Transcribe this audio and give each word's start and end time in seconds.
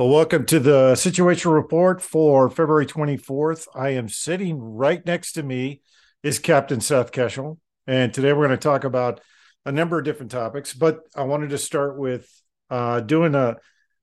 Well, 0.00 0.08
welcome 0.08 0.46
to 0.46 0.58
the 0.58 0.94
situation 0.94 1.50
report 1.50 2.00
for 2.00 2.48
February 2.48 2.86
24th. 2.86 3.68
I 3.74 3.90
am 3.90 4.08
sitting 4.08 4.58
right 4.58 5.04
next 5.04 5.32
to 5.32 5.42
me 5.42 5.82
is 6.22 6.38
Captain 6.38 6.80
Seth 6.80 7.12
Keshel. 7.12 7.58
And 7.86 8.14
today 8.14 8.32
we're 8.32 8.46
going 8.46 8.58
to 8.58 8.62
talk 8.62 8.84
about 8.84 9.20
a 9.66 9.72
number 9.72 9.98
of 9.98 10.06
different 10.06 10.30
topics, 10.30 10.72
but 10.72 11.00
I 11.14 11.24
wanted 11.24 11.50
to 11.50 11.58
start 11.58 11.98
with 11.98 12.26
uh, 12.70 13.00
doing 13.00 13.34
a 13.34 13.56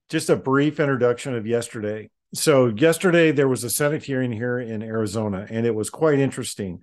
just 0.08 0.30
a 0.30 0.36
brief 0.36 0.80
introduction 0.80 1.34
of 1.34 1.48
yesterday. 1.48 2.12
So, 2.32 2.68
yesterday 2.68 3.32
there 3.32 3.48
was 3.48 3.64
a 3.64 3.70
Senate 3.72 4.04
hearing 4.04 4.32
here 4.32 4.60
in 4.60 4.84
Arizona, 4.84 5.48
and 5.50 5.66
it 5.66 5.74
was 5.74 5.90
quite 5.90 6.20
interesting. 6.20 6.82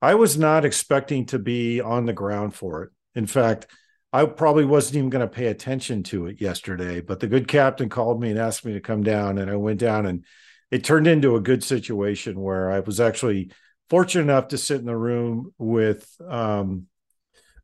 I 0.00 0.14
was 0.14 0.38
not 0.38 0.64
expecting 0.64 1.26
to 1.26 1.38
be 1.38 1.82
on 1.82 2.06
the 2.06 2.14
ground 2.14 2.54
for 2.54 2.84
it. 2.84 2.90
In 3.14 3.26
fact, 3.26 3.66
I 4.12 4.24
probably 4.24 4.64
wasn't 4.64 4.96
even 4.96 5.10
going 5.10 5.26
to 5.26 5.32
pay 5.32 5.46
attention 5.46 6.02
to 6.04 6.26
it 6.26 6.40
yesterday, 6.40 7.00
but 7.00 7.20
the 7.20 7.28
good 7.28 7.46
captain 7.46 7.88
called 7.88 8.20
me 8.20 8.30
and 8.30 8.38
asked 8.38 8.64
me 8.64 8.72
to 8.72 8.80
come 8.80 9.02
down, 9.04 9.38
and 9.38 9.50
I 9.50 9.56
went 9.56 9.78
down, 9.78 10.06
and 10.06 10.24
it 10.70 10.82
turned 10.82 11.06
into 11.06 11.36
a 11.36 11.40
good 11.40 11.62
situation 11.62 12.40
where 12.40 12.70
I 12.70 12.80
was 12.80 13.00
actually 13.00 13.50
fortunate 13.88 14.24
enough 14.24 14.48
to 14.48 14.58
sit 14.58 14.80
in 14.80 14.86
the 14.86 14.96
room 14.96 15.52
with 15.58 16.08
um, 16.28 16.86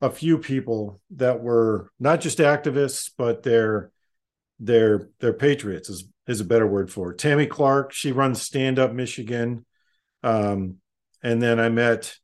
a 0.01 0.11
few 0.11 0.39
people 0.39 1.01
that 1.17 1.41
were 1.41 1.91
not 1.99 2.21
just 2.21 2.39
activists, 2.39 3.11
but 3.17 3.43
they're 3.43 3.91
they're 4.59 5.11
they're 5.21 5.33
patriots 5.33 5.89
is 5.89 6.09
is 6.27 6.41
a 6.41 6.45
better 6.45 6.67
word 6.67 6.91
for 6.91 7.13
it. 7.13 7.19
Tammy 7.19 7.47
Clark, 7.47 7.93
she 7.93 8.13
runs 8.13 8.43
Stand 8.43 8.79
Up 8.79 8.93
Michigan, 8.93 9.65
um, 10.23 10.77
and 11.23 11.43
then 11.43 11.59
I 11.59 11.69
met 11.69 12.17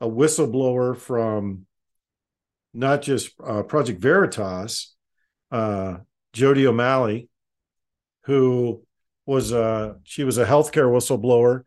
a 0.00 0.08
whistleblower 0.08 0.96
from 0.96 1.66
not 2.76 3.02
just 3.02 3.32
uh, 3.44 3.62
Project 3.62 4.00
Veritas, 4.00 4.94
uh, 5.50 5.98
Jodi 6.32 6.66
O'Malley, 6.66 7.28
who 8.24 8.82
was 9.24 9.52
a 9.52 9.96
she 10.04 10.24
was 10.24 10.38
a 10.38 10.44
healthcare 10.44 10.90
whistleblower. 10.90 11.62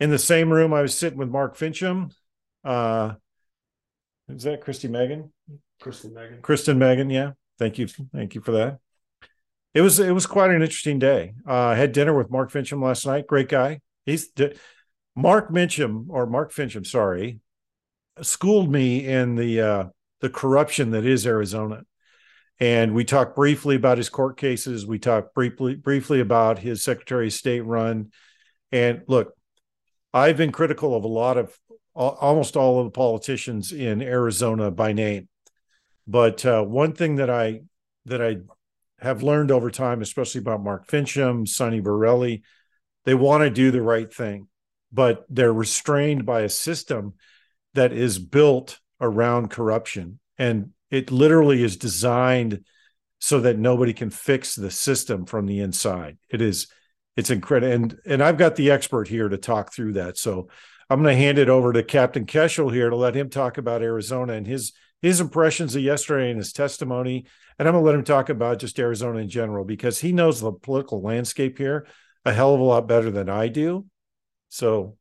In 0.00 0.10
the 0.10 0.18
same 0.18 0.52
room, 0.52 0.72
I 0.72 0.82
was 0.82 0.96
sitting 0.96 1.18
with 1.18 1.28
Mark 1.28 1.56
Finchem. 1.56 2.12
Uh, 2.64 3.14
is 4.28 4.44
that 4.44 4.60
Christy 4.60 4.88
Megan? 4.88 5.32
Kristen 5.80 6.12
Meghan. 6.12 6.42
Kristen 6.42 6.78
Meghan, 6.78 7.12
yeah. 7.12 7.32
Thank 7.58 7.78
you, 7.78 7.86
thank 7.86 8.34
you 8.34 8.40
for 8.40 8.52
that. 8.52 8.78
It 9.74 9.82
was 9.82 10.00
it 10.00 10.12
was 10.12 10.26
quite 10.26 10.50
an 10.50 10.62
interesting 10.62 10.98
day. 10.98 11.34
Uh, 11.46 11.52
I 11.52 11.74
had 11.74 11.92
dinner 11.92 12.16
with 12.16 12.30
Mark 12.30 12.50
Finchem 12.50 12.82
last 12.82 13.06
night. 13.06 13.26
Great 13.26 13.48
guy. 13.48 13.80
He's 14.06 14.30
Mark 15.14 15.50
Finchem 15.50 16.06
or 16.08 16.26
Mark 16.26 16.52
Finchem, 16.52 16.86
sorry, 16.86 17.40
schooled 18.22 18.70
me 18.70 19.06
in 19.06 19.34
the 19.34 19.60
uh, 19.60 19.84
the 20.20 20.30
corruption 20.30 20.90
that 20.90 21.04
is 21.04 21.26
Arizona. 21.26 21.82
And 22.60 22.94
we 22.94 23.04
talked 23.04 23.36
briefly 23.36 23.76
about 23.76 23.98
his 23.98 24.08
court 24.08 24.36
cases. 24.36 24.84
We 24.86 24.98
talked 24.98 25.34
briefly 25.34 25.76
briefly 25.76 26.20
about 26.20 26.58
his 26.58 26.82
Secretary 26.82 27.28
of 27.28 27.32
State 27.32 27.60
run. 27.60 28.10
And 28.72 29.02
look, 29.06 29.32
I've 30.12 30.36
been 30.36 30.52
critical 30.52 30.96
of 30.96 31.04
a 31.04 31.08
lot 31.08 31.36
of 31.36 31.56
almost 31.94 32.56
all 32.56 32.80
of 32.80 32.86
the 32.86 32.90
politicians 32.90 33.72
in 33.72 34.02
Arizona 34.02 34.70
by 34.70 34.92
name. 34.92 35.28
But 36.06 36.44
uh, 36.44 36.62
one 36.62 36.94
thing 36.94 37.16
that 37.16 37.30
I 37.30 37.62
that 38.06 38.22
I 38.22 38.38
have 39.00 39.22
learned 39.22 39.50
over 39.50 39.70
time, 39.70 40.02
especially 40.02 40.40
about 40.40 40.62
Mark 40.62 40.88
Finchem, 40.88 41.46
Sonny 41.46 41.80
Borrelli, 41.80 42.42
they 43.04 43.14
want 43.14 43.42
to 43.42 43.50
do 43.50 43.70
the 43.70 43.82
right 43.82 44.12
thing, 44.12 44.48
but 44.92 45.24
they're 45.28 45.52
restrained 45.52 46.26
by 46.26 46.40
a 46.40 46.48
system 46.48 47.14
that 47.74 47.92
is 47.92 48.18
built 48.18 48.80
around 49.00 49.50
corruption. 49.50 50.18
And 50.38 50.70
it 50.90 51.10
literally 51.10 51.62
is 51.62 51.76
designed 51.76 52.64
so 53.20 53.40
that 53.40 53.58
nobody 53.58 53.92
can 53.92 54.10
fix 54.10 54.54
the 54.54 54.70
system 54.70 55.26
from 55.26 55.46
the 55.46 55.60
inside. 55.60 56.18
It 56.30 56.40
is 56.40 56.68
it's 57.16 57.30
incredible. 57.30 57.72
And 57.72 57.98
and 58.06 58.22
I've 58.22 58.38
got 58.38 58.56
the 58.56 58.70
expert 58.70 59.08
here 59.08 59.28
to 59.28 59.38
talk 59.38 59.72
through 59.72 59.94
that. 59.94 60.16
So 60.16 60.48
I'm 60.88 61.02
going 61.02 61.14
to 61.14 61.22
hand 61.22 61.38
it 61.38 61.48
over 61.48 61.72
to 61.72 61.82
Captain 61.82 62.26
Keshel 62.26 62.72
here 62.72 62.90
to 62.90 62.96
let 62.96 63.16
him 63.16 63.28
talk 63.28 63.58
about 63.58 63.82
Arizona 63.82 64.34
and 64.34 64.46
his 64.46 64.72
his 65.02 65.20
impressions 65.20 65.76
of 65.76 65.82
yesterday 65.82 66.30
and 66.30 66.38
his 66.38 66.52
testimony. 66.52 67.26
And 67.58 67.66
I'm 67.66 67.74
going 67.74 67.82
to 67.82 67.86
let 67.86 67.94
him 67.94 68.04
talk 68.04 68.28
about 68.28 68.60
just 68.60 68.78
Arizona 68.78 69.18
in 69.18 69.28
general 69.28 69.64
because 69.64 69.98
he 69.98 70.12
knows 70.12 70.40
the 70.40 70.52
political 70.52 71.02
landscape 71.02 71.58
here 71.58 71.86
a 72.24 72.32
hell 72.32 72.54
of 72.54 72.60
a 72.60 72.64
lot 72.64 72.86
better 72.86 73.10
than 73.10 73.28
I 73.28 73.48
do. 73.48 73.86
So, 74.48 74.96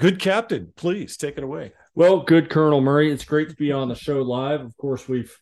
good 0.00 0.18
captain, 0.18 0.72
please 0.76 1.16
take 1.16 1.38
it 1.38 1.44
away. 1.44 1.72
Well, 1.94 2.22
good 2.22 2.48
Colonel 2.48 2.80
Murray. 2.80 3.12
It's 3.12 3.24
great 3.24 3.50
to 3.50 3.56
be 3.56 3.70
on 3.70 3.88
the 3.88 3.94
show 3.94 4.22
live. 4.22 4.62
Of 4.62 4.74
course, 4.78 5.06
we've 5.06 5.36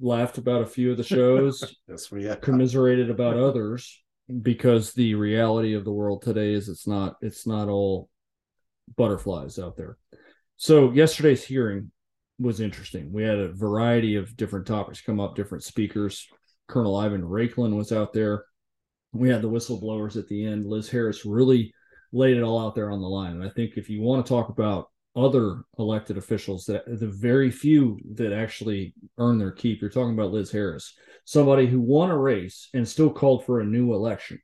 laughed 0.00 0.36
about 0.36 0.62
a 0.62 0.66
few 0.66 0.90
of 0.90 0.96
the 0.96 1.04
shows. 1.04 1.76
yes, 1.88 2.10
we 2.10 2.24
have. 2.24 2.40
Commiserated 2.40 3.08
about 3.08 3.36
others 3.36 4.02
because 4.42 4.92
the 4.94 5.14
reality 5.14 5.74
of 5.74 5.84
the 5.84 5.92
world 5.92 6.22
today 6.22 6.54
is 6.54 6.68
it's 6.68 6.88
not 6.88 7.16
it's 7.20 7.46
not 7.46 7.68
all 7.68 8.08
butterflies 8.96 9.60
out 9.60 9.76
there. 9.76 9.96
So 10.56 10.90
yesterday's 10.90 11.44
hearing 11.44 11.92
was 12.40 12.60
interesting. 12.60 13.12
We 13.12 13.22
had 13.22 13.38
a 13.38 13.52
variety 13.52 14.16
of 14.16 14.36
different 14.36 14.66
topics 14.66 15.02
come 15.02 15.20
up, 15.20 15.36
different 15.36 15.62
speakers. 15.62 16.26
Colonel 16.66 16.96
Ivan 16.96 17.22
Raiklin 17.22 17.76
was 17.76 17.92
out 17.92 18.12
there. 18.12 18.44
We 19.12 19.28
had 19.28 19.42
the 19.42 19.50
whistleblowers 19.50 20.16
at 20.16 20.26
the 20.26 20.44
end. 20.44 20.66
Liz 20.66 20.90
Harris 20.90 21.24
really 21.24 21.72
laid 22.12 22.36
it 22.36 22.42
all 22.42 22.58
out 22.58 22.74
there 22.74 22.90
on 22.90 23.00
the 23.00 23.08
line. 23.08 23.34
And 23.34 23.44
I 23.44 23.50
think 23.50 23.76
if 23.76 23.88
you 23.88 24.00
want 24.00 24.24
to 24.24 24.28
talk 24.28 24.48
about 24.48 24.88
other 25.16 25.62
elected 25.78 26.18
officials 26.18 26.64
that 26.66 26.84
the 26.86 27.06
very 27.06 27.50
few 27.50 27.98
that 28.14 28.32
actually 28.32 28.94
earn 29.18 29.38
their 29.38 29.52
keep. 29.52 29.80
You're 29.80 29.90
talking 29.90 30.14
about 30.14 30.32
Liz 30.32 30.50
Harris, 30.50 30.94
somebody 31.24 31.66
who 31.66 31.80
won 31.80 32.10
a 32.10 32.18
race 32.18 32.68
and 32.74 32.88
still 32.88 33.10
called 33.10 33.44
for 33.44 33.60
a 33.60 33.64
new 33.64 33.94
election. 33.94 34.40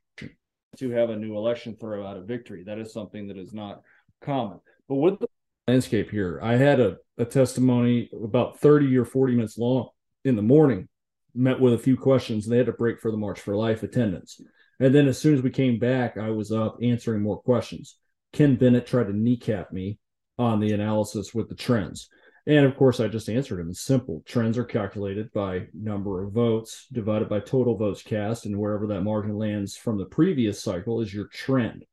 To 0.77 0.89
have 0.91 1.09
a 1.09 1.17
new 1.17 1.35
election 1.35 1.75
throw 1.75 2.07
out 2.07 2.15
a 2.15 2.21
victory, 2.21 2.63
that 2.63 2.79
is 2.79 2.93
something 2.93 3.27
that 3.27 3.37
is 3.37 3.53
not 3.53 3.81
common. 4.21 4.61
But 4.87 4.95
with 4.95 5.19
the 5.19 5.27
landscape 5.67 6.09
here, 6.09 6.39
I 6.41 6.55
had 6.55 6.79
a, 6.79 6.95
a 7.17 7.25
testimony 7.25 8.09
about 8.23 8.59
30 8.59 8.97
or 8.97 9.03
40 9.03 9.35
minutes 9.35 9.57
long 9.57 9.89
in 10.23 10.37
the 10.37 10.41
morning, 10.41 10.87
met 11.35 11.59
with 11.59 11.73
a 11.73 11.77
few 11.77 11.97
questions, 11.97 12.45
and 12.45 12.53
they 12.53 12.57
had 12.57 12.67
to 12.67 12.71
break 12.71 13.01
for 13.01 13.11
the 13.11 13.17
March 13.17 13.41
for 13.41 13.53
Life 13.53 13.83
attendance. 13.83 14.39
And 14.79 14.95
then 14.95 15.07
as 15.07 15.17
soon 15.17 15.35
as 15.35 15.41
we 15.41 15.49
came 15.49 15.77
back, 15.77 16.17
I 16.17 16.29
was 16.29 16.53
up 16.53 16.77
answering 16.81 17.21
more 17.21 17.41
questions. 17.41 17.97
Ken 18.31 18.55
Bennett 18.55 18.87
tried 18.87 19.07
to 19.07 19.13
kneecap 19.13 19.73
me 19.73 19.99
on 20.41 20.59
the 20.59 20.73
analysis 20.73 21.33
with 21.33 21.47
the 21.49 21.55
trends. 21.55 22.09
And 22.47 22.65
of 22.65 22.75
course, 22.75 22.99
I 22.99 23.07
just 23.07 23.29
answered 23.29 23.59
him. 23.59 23.69
It's 23.69 23.81
simple. 23.81 24.23
Trends 24.25 24.57
are 24.57 24.65
calculated 24.65 25.31
by 25.31 25.67
number 25.73 26.23
of 26.23 26.31
votes 26.31 26.87
divided 26.91 27.29
by 27.29 27.39
total 27.39 27.77
votes 27.77 28.01
cast, 28.01 28.47
and 28.47 28.57
wherever 28.57 28.87
that 28.87 29.03
margin 29.03 29.37
lands 29.37 29.77
from 29.77 29.99
the 29.99 30.05
previous 30.05 30.61
cycle 30.61 31.01
is 31.01 31.13
your 31.13 31.27
trend. 31.27 31.85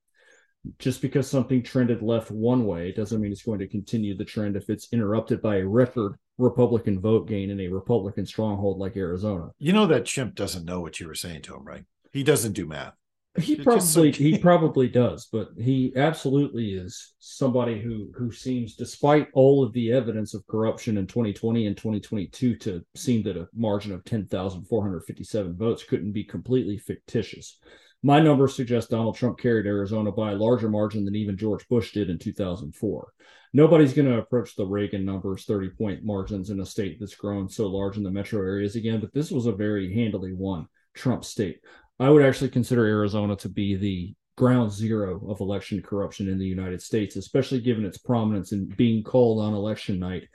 Just 0.79 1.03
because 1.03 1.29
something 1.29 1.63
trended 1.63 2.03
left 2.03 2.31
one 2.31 2.65
way 2.65 2.93
doesn't 2.93 3.21
mean 3.21 3.31
it's 3.31 3.43
going 3.43 3.59
to 3.59 3.69
continue 3.69 4.17
the 4.17 4.25
trend 4.25 4.57
if 4.57 4.71
it's 4.71 4.89
interrupted 4.93 5.43
by 5.43 5.59
a 5.59 5.67
record 5.67 6.15
Republican 6.39 7.01
vote 7.01 7.29
gain 7.29 7.51
in 7.51 7.61
a 7.61 7.69
Republican 7.69 8.25
stronghold 8.25 8.79
like 8.79 8.97
Arizona. 8.97 9.51
You 9.59 9.75
know 9.75 9.87
that 9.87 10.07
chimp 10.07 10.35
doesn't 10.35 10.65
know 10.65 10.81
what 10.81 10.99
you 10.99 11.07
were 11.07 11.15
saying 11.15 11.43
to 11.43 11.55
him, 11.55 11.65
right? 11.65 11.85
He 12.13 12.23
doesn't 12.23 12.53
do 12.53 12.67
math. 12.67 12.95
He 13.41 13.57
probably 13.57 14.13
he 14.13 14.39
probably 14.39 14.89
does, 14.89 15.29
but 15.33 15.49
he 15.59 15.93
absolutely 15.97 16.73
is 16.73 17.15
somebody 17.19 17.81
who 17.81 18.11
who 18.17 18.31
seems, 18.31 18.77
despite 18.77 19.29
all 19.33 19.63
of 19.63 19.73
the 19.73 19.93
evidence 19.93 20.35
of 20.35 20.47
corruption 20.47 20.99
in 20.99 21.07
2020 21.07 21.67
and 21.67 21.77
2022, 21.77 22.57
to 22.57 22.85
seem 22.95 23.23
that 23.25 23.37
a 23.37 23.49
margin 23.55 23.93
of 23.93 24.05
10,457 24.05 25.57
votes 25.57 25.85
couldn't 25.85 26.13
be 26.13 26.25
completely 26.25 26.79
fictitious. 26.79 27.59
My 28.03 28.21
numbers 28.21 28.55
suggest 28.55 28.91
Donald 28.91 29.17
Trump 29.17 29.39
carried 29.39 29.67
Arizona 29.67 30.13
by 30.13 30.33
a 30.33 30.37
larger 30.37 30.69
margin 30.69 31.05
than 31.05 31.17
even 31.17 31.37
George 31.37 31.67
Bush 31.69 31.93
did 31.93 32.11
in 32.11 32.19
2004. 32.19 33.13
Nobody's 33.53 33.95
going 33.95 34.07
to 34.09 34.19
approach 34.19 34.55
the 34.55 34.67
Reagan 34.67 35.05
numbers, 35.05 35.45
30 35.45 35.71
point 35.71 36.05
margins 36.05 36.51
in 36.51 36.61
a 36.61 36.67
state 36.67 37.01
that's 37.01 37.17
grown 37.17 37.49
so 37.49 37.67
large 37.67 37.97
in 37.97 38.05
the 38.05 38.11
metro 38.11 38.41
areas 38.41 38.77
again, 38.77 39.01
but 39.01 39.13
this 39.13 39.31
was 39.31 39.47
a 39.47 39.53
very 39.53 39.93
handily 39.93 40.33
won 40.33 40.69
Trump 40.95 41.25
state. 41.25 41.61
I 41.99 42.11
would 42.11 42.25
actually 42.25 42.51
consider 42.51 42.85
Arizona 42.87 43.37
to 43.37 43.49
be 43.49 43.77
the 43.77 44.15
ground 44.37 44.71
zero 44.71 45.21
of 45.29 45.41
election 45.41 45.83
corruption 45.83 46.29
in 46.29 46.39
the 46.39 46.47
United 46.47 46.81
States, 46.81 47.17
especially 47.17 47.61
given 47.61 47.85
its 47.85 47.99
prominence 47.99 48.53
in 48.53 48.67
being 48.77 49.03
called 49.03 49.43
on 49.43 49.53
election 49.53 49.99
night 49.99 50.29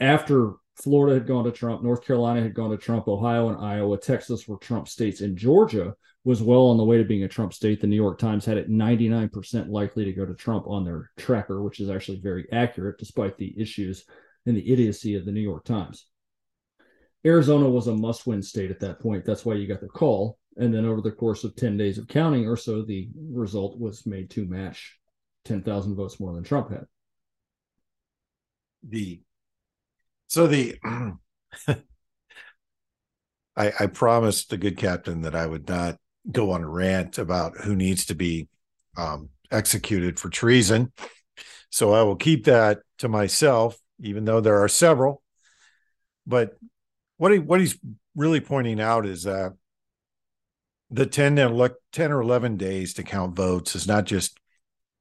after 0.00 0.54
Florida 0.82 1.14
had 1.14 1.26
gone 1.26 1.44
to 1.44 1.52
Trump, 1.52 1.82
North 1.82 2.04
Carolina 2.04 2.42
had 2.42 2.54
gone 2.54 2.70
to 2.70 2.76
Trump, 2.76 3.06
Ohio 3.06 3.48
and 3.48 3.64
Iowa, 3.64 3.96
Texas 3.96 4.48
were 4.48 4.56
Trump 4.56 4.88
states, 4.88 5.20
and 5.20 5.36
Georgia 5.36 5.94
was 6.24 6.42
well 6.42 6.66
on 6.66 6.76
the 6.76 6.84
way 6.84 6.98
to 6.98 7.04
being 7.04 7.24
a 7.24 7.28
Trump 7.28 7.52
state. 7.52 7.80
The 7.80 7.86
New 7.86 7.96
York 7.96 8.18
Times 8.18 8.44
had 8.44 8.56
it 8.56 8.70
99% 8.70 9.68
likely 9.68 10.04
to 10.04 10.12
go 10.12 10.26
to 10.26 10.34
Trump 10.34 10.66
on 10.66 10.84
their 10.84 11.10
tracker, 11.16 11.62
which 11.62 11.80
is 11.80 11.90
actually 11.90 12.20
very 12.20 12.46
accurate 12.50 12.98
despite 12.98 13.36
the 13.36 13.54
issues 13.60 14.04
and 14.46 14.56
the 14.56 14.72
idiocy 14.72 15.14
of 15.14 15.24
the 15.24 15.32
New 15.32 15.40
York 15.40 15.64
Times. 15.64 16.06
Arizona 17.26 17.68
was 17.68 17.86
a 17.86 17.94
must 17.94 18.26
win 18.26 18.42
state 18.42 18.70
at 18.70 18.80
that 18.80 19.00
point. 19.00 19.24
That's 19.24 19.44
why 19.44 19.54
you 19.54 19.66
got 19.66 19.80
the 19.80 19.88
call. 19.88 20.38
And 20.56 20.72
then 20.72 20.84
over 20.84 21.00
the 21.00 21.10
course 21.10 21.42
of 21.44 21.56
10 21.56 21.76
days 21.76 21.98
of 21.98 22.06
counting 22.06 22.46
or 22.46 22.56
so, 22.56 22.82
the 22.82 23.08
result 23.30 23.78
was 23.78 24.06
made 24.06 24.30
to 24.30 24.46
match 24.46 24.98
10,000 25.44 25.96
votes 25.96 26.20
more 26.20 26.32
than 26.32 26.44
Trump 26.44 26.70
had. 26.70 26.86
The 28.88 29.20
so 30.28 30.46
the 30.46 30.76
I, 33.56 33.72
I 33.80 33.86
promised 33.86 34.50
the 34.50 34.56
good 34.56 34.76
captain 34.76 35.22
that 35.22 35.34
I 35.34 35.46
would 35.46 35.68
not 35.68 35.96
go 36.30 36.50
on 36.50 36.62
a 36.62 36.68
rant 36.68 37.18
about 37.18 37.56
who 37.58 37.76
needs 37.76 38.06
to 38.06 38.14
be 38.14 38.48
um, 38.96 39.30
executed 39.50 40.18
for 40.18 40.28
treason. 40.28 40.92
So 41.70 41.92
I 41.92 42.02
will 42.02 42.16
keep 42.16 42.44
that 42.44 42.80
to 42.98 43.08
myself, 43.08 43.78
even 44.00 44.24
though 44.24 44.40
there 44.40 44.62
are 44.62 44.68
several. 44.68 45.22
But 46.26 46.56
what 47.16 47.32
he, 47.32 47.38
what 47.38 47.60
he's 47.60 47.78
really 48.16 48.40
pointing 48.40 48.80
out 48.80 49.06
is 49.06 49.24
that 49.24 49.54
the 50.90 51.06
10 51.06 51.38
and 51.38 51.70
10 51.92 52.12
or 52.12 52.20
11 52.20 52.56
days 52.56 52.94
to 52.94 53.02
count 53.02 53.36
votes 53.36 53.74
is 53.74 53.86
not 53.86 54.04
just 54.04 54.38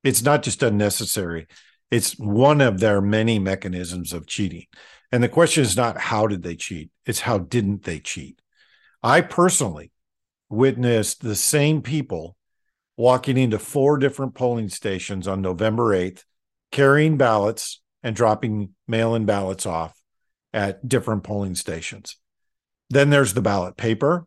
it's 0.04 0.22
not 0.22 0.44
just 0.44 0.64
unnecessary. 0.64 1.48
It's 1.90 2.18
one 2.18 2.60
of 2.60 2.80
their 2.80 3.00
many 3.00 3.40
mechanisms 3.40 4.12
of 4.12 4.28
cheating. 4.28 4.66
And 5.14 5.24
the 5.24 5.30
question 5.30 5.64
is 5.64 5.78
not 5.78 5.98
how 5.98 6.28
did 6.28 6.44
they 6.44 6.56
cheat 6.56 6.92
it's 7.06 7.22
how 7.22 7.38
didn't 7.38 7.84
they 7.84 8.00
cheat. 8.00 8.40
I 9.02 9.22
personally 9.22 9.92
witnessed 10.50 11.22
the 11.22 11.36
same 11.36 11.82
people 11.82 12.36
walking 12.96 13.38
into 13.38 13.60
four 13.60 13.98
different 13.98 14.36
polling 14.36 14.70
stations 14.70 15.28
on 15.28 15.42
november 15.42 15.96
8th 15.96 16.24
carrying 16.72 17.18
ballots 17.18 17.82
and 18.02 18.16
dropping 18.16 18.70
mail-in 18.88 19.26
ballots 19.26 19.66
off 19.66 19.94
at 20.54 20.88
different 20.88 21.24
polling 21.24 21.56
stations. 21.56 22.18
Then 22.90 23.10
there's 23.10 23.34
the 23.34 23.42
ballot 23.42 23.78
paper 23.78 24.26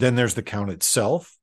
then 0.00 0.16
there's 0.16 0.34
the 0.34 0.42
count 0.42 0.70
itself. 0.70 1.36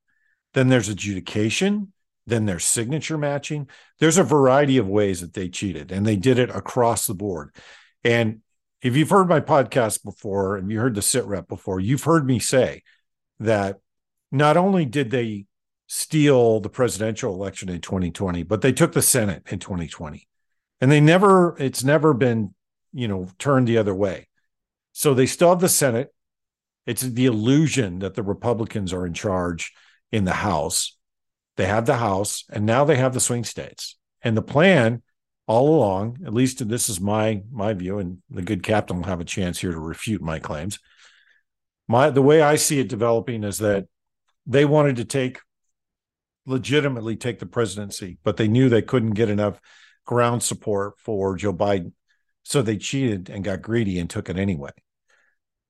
Then 0.54 0.68
there's 0.68 0.88
adjudication. 0.88 1.92
Then 2.26 2.46
there's 2.46 2.64
signature 2.64 3.18
matching. 3.18 3.68
There's 4.00 4.18
a 4.18 4.24
variety 4.24 4.78
of 4.78 4.88
ways 4.88 5.20
that 5.20 5.32
they 5.32 5.48
cheated, 5.48 5.92
and 5.92 6.04
they 6.04 6.16
did 6.16 6.38
it 6.38 6.50
across 6.50 7.06
the 7.06 7.14
board. 7.14 7.54
And 8.02 8.40
if 8.82 8.96
you've 8.96 9.10
heard 9.10 9.28
my 9.28 9.40
podcast 9.40 10.02
before 10.02 10.56
and 10.56 10.70
you 10.70 10.80
heard 10.80 10.94
the 10.94 11.02
sit 11.02 11.24
rep 11.24 11.48
before, 11.48 11.80
you've 11.80 12.04
heard 12.04 12.26
me 12.26 12.38
say 12.38 12.82
that 13.40 13.78
not 14.32 14.56
only 14.56 14.84
did 14.84 15.10
they 15.10 15.46
steal 15.86 16.60
the 16.60 16.68
presidential 16.68 17.32
election 17.34 17.68
in 17.68 17.80
2020, 17.80 18.42
but 18.42 18.60
they 18.60 18.72
took 18.72 18.92
the 18.92 19.02
Senate 19.02 19.42
in 19.50 19.58
2020. 19.58 20.26
And 20.80 20.90
they 20.90 21.00
never, 21.00 21.56
it's 21.58 21.84
never 21.84 22.12
been, 22.12 22.54
you 22.92 23.08
know, 23.08 23.28
turned 23.38 23.68
the 23.68 23.78
other 23.78 23.94
way. 23.94 24.28
So 24.92 25.14
they 25.14 25.26
still 25.26 25.50
have 25.50 25.60
the 25.60 25.68
Senate. 25.68 26.12
It's 26.86 27.02
the 27.02 27.26
illusion 27.26 27.98
that 27.98 28.14
the 28.14 28.22
Republicans 28.22 28.92
are 28.92 29.06
in 29.06 29.12
charge 29.12 29.72
in 30.12 30.24
the 30.24 30.32
House. 30.32 30.96
They 31.56 31.66
have 31.66 31.86
the 31.86 31.96
House, 31.96 32.44
and 32.50 32.64
now 32.64 32.84
they 32.84 32.96
have 32.96 33.12
the 33.12 33.20
swing 33.20 33.44
states. 33.44 33.96
And 34.22 34.36
the 34.36 34.42
plan 34.42 35.02
all 35.46 35.76
along, 35.76 36.18
at 36.24 36.34
least 36.34 36.66
this 36.68 36.88
is 36.88 37.00
my 37.00 37.42
my 37.50 37.72
view, 37.72 37.98
and 37.98 38.18
the 38.30 38.42
good 38.42 38.62
captain 38.62 38.96
will 38.96 39.04
have 39.04 39.20
a 39.20 39.24
chance 39.24 39.58
here 39.58 39.72
to 39.72 39.78
refute 39.78 40.22
my 40.22 40.38
claims. 40.38 40.78
My 41.88 42.10
the 42.10 42.22
way 42.22 42.42
I 42.42 42.56
see 42.56 42.80
it 42.80 42.88
developing 42.88 43.44
is 43.44 43.58
that 43.58 43.86
they 44.46 44.64
wanted 44.64 44.96
to 44.96 45.04
take 45.04 45.40
legitimately 46.46 47.16
take 47.16 47.38
the 47.38 47.46
presidency, 47.46 48.18
but 48.22 48.36
they 48.36 48.48
knew 48.48 48.68
they 48.68 48.82
couldn't 48.82 49.10
get 49.10 49.28
enough 49.30 49.60
ground 50.04 50.42
support 50.42 50.98
for 50.98 51.36
Joe 51.36 51.52
Biden. 51.52 51.92
So 52.44 52.62
they 52.62 52.76
cheated 52.76 53.28
and 53.28 53.44
got 53.44 53.62
greedy 53.62 53.98
and 53.98 54.08
took 54.08 54.28
it 54.28 54.38
anyway. 54.38 54.70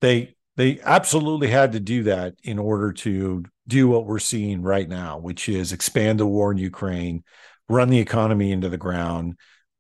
They 0.02 0.35
they 0.56 0.80
absolutely 0.80 1.48
had 1.48 1.72
to 1.72 1.80
do 1.80 2.04
that 2.04 2.34
in 2.42 2.58
order 2.58 2.92
to 2.92 3.44
do 3.68 3.88
what 3.88 4.06
we're 4.06 4.18
seeing 4.18 4.62
right 4.62 4.88
now, 4.88 5.18
which 5.18 5.48
is 5.48 5.72
expand 5.72 6.20
the 6.20 6.26
war 6.26 6.50
in 6.52 6.58
Ukraine, 6.58 7.24
run 7.68 7.88
the 7.88 7.98
economy 7.98 8.52
into 8.52 8.68
the 8.68 8.78
ground, 8.78 9.36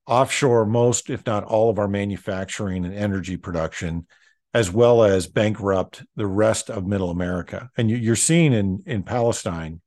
offshore 0.06 0.66
most, 0.66 1.10
if 1.10 1.24
not 1.26 1.44
all, 1.44 1.70
of 1.70 1.78
our 1.78 1.88
manufacturing 1.88 2.84
and 2.84 2.94
energy 2.94 3.36
production, 3.36 4.06
as 4.52 4.70
well 4.70 5.02
as 5.02 5.26
bankrupt 5.26 6.04
the 6.14 6.26
rest 6.26 6.70
of 6.70 6.86
Middle 6.86 7.10
America. 7.10 7.70
And 7.76 7.90
you're 7.90 8.16
seeing 8.16 8.52
in 8.52 8.82
in 8.86 9.02
Palestine, 9.02 9.80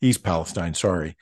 East 0.00 0.22
Palestine, 0.22 0.74
sorry, 0.74 1.16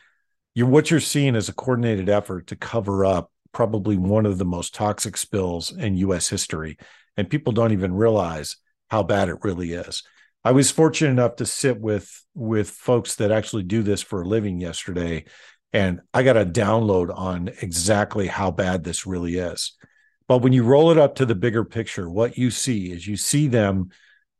you're 0.54 0.66
what 0.66 0.90
you're 0.90 1.00
seeing 1.00 1.36
is 1.36 1.48
a 1.48 1.54
coordinated 1.54 2.08
effort 2.08 2.48
to 2.48 2.56
cover 2.56 3.04
up 3.04 3.30
probably 3.52 3.96
one 3.96 4.26
of 4.26 4.38
the 4.38 4.44
most 4.44 4.74
toxic 4.74 5.16
spills 5.16 5.72
in 5.72 5.96
U.S. 5.98 6.28
history, 6.28 6.78
and 7.16 7.30
people 7.30 7.52
don't 7.52 7.72
even 7.72 7.94
realize 7.94 8.56
how 8.90 9.02
bad 9.02 9.28
it 9.28 9.42
really 9.42 9.72
is. 9.72 10.02
I 10.44 10.52
was 10.52 10.70
fortunate 10.70 11.10
enough 11.10 11.36
to 11.36 11.46
sit 11.46 11.80
with 11.80 12.24
with 12.34 12.70
folks 12.70 13.16
that 13.16 13.32
actually 13.32 13.64
do 13.64 13.82
this 13.82 14.02
for 14.02 14.22
a 14.22 14.28
living 14.28 14.60
yesterday 14.60 15.24
and 15.72 16.00
I 16.14 16.22
got 16.22 16.36
a 16.36 16.46
download 16.46 17.16
on 17.16 17.48
exactly 17.60 18.26
how 18.26 18.50
bad 18.50 18.84
this 18.84 19.06
really 19.06 19.36
is. 19.36 19.76
But 20.26 20.38
when 20.38 20.52
you 20.52 20.62
roll 20.62 20.90
it 20.90 20.98
up 20.98 21.16
to 21.16 21.26
the 21.26 21.34
bigger 21.34 21.64
picture, 21.64 22.08
what 22.08 22.38
you 22.38 22.50
see 22.50 22.90
is 22.90 23.06
you 23.06 23.16
see 23.16 23.48
them 23.48 23.90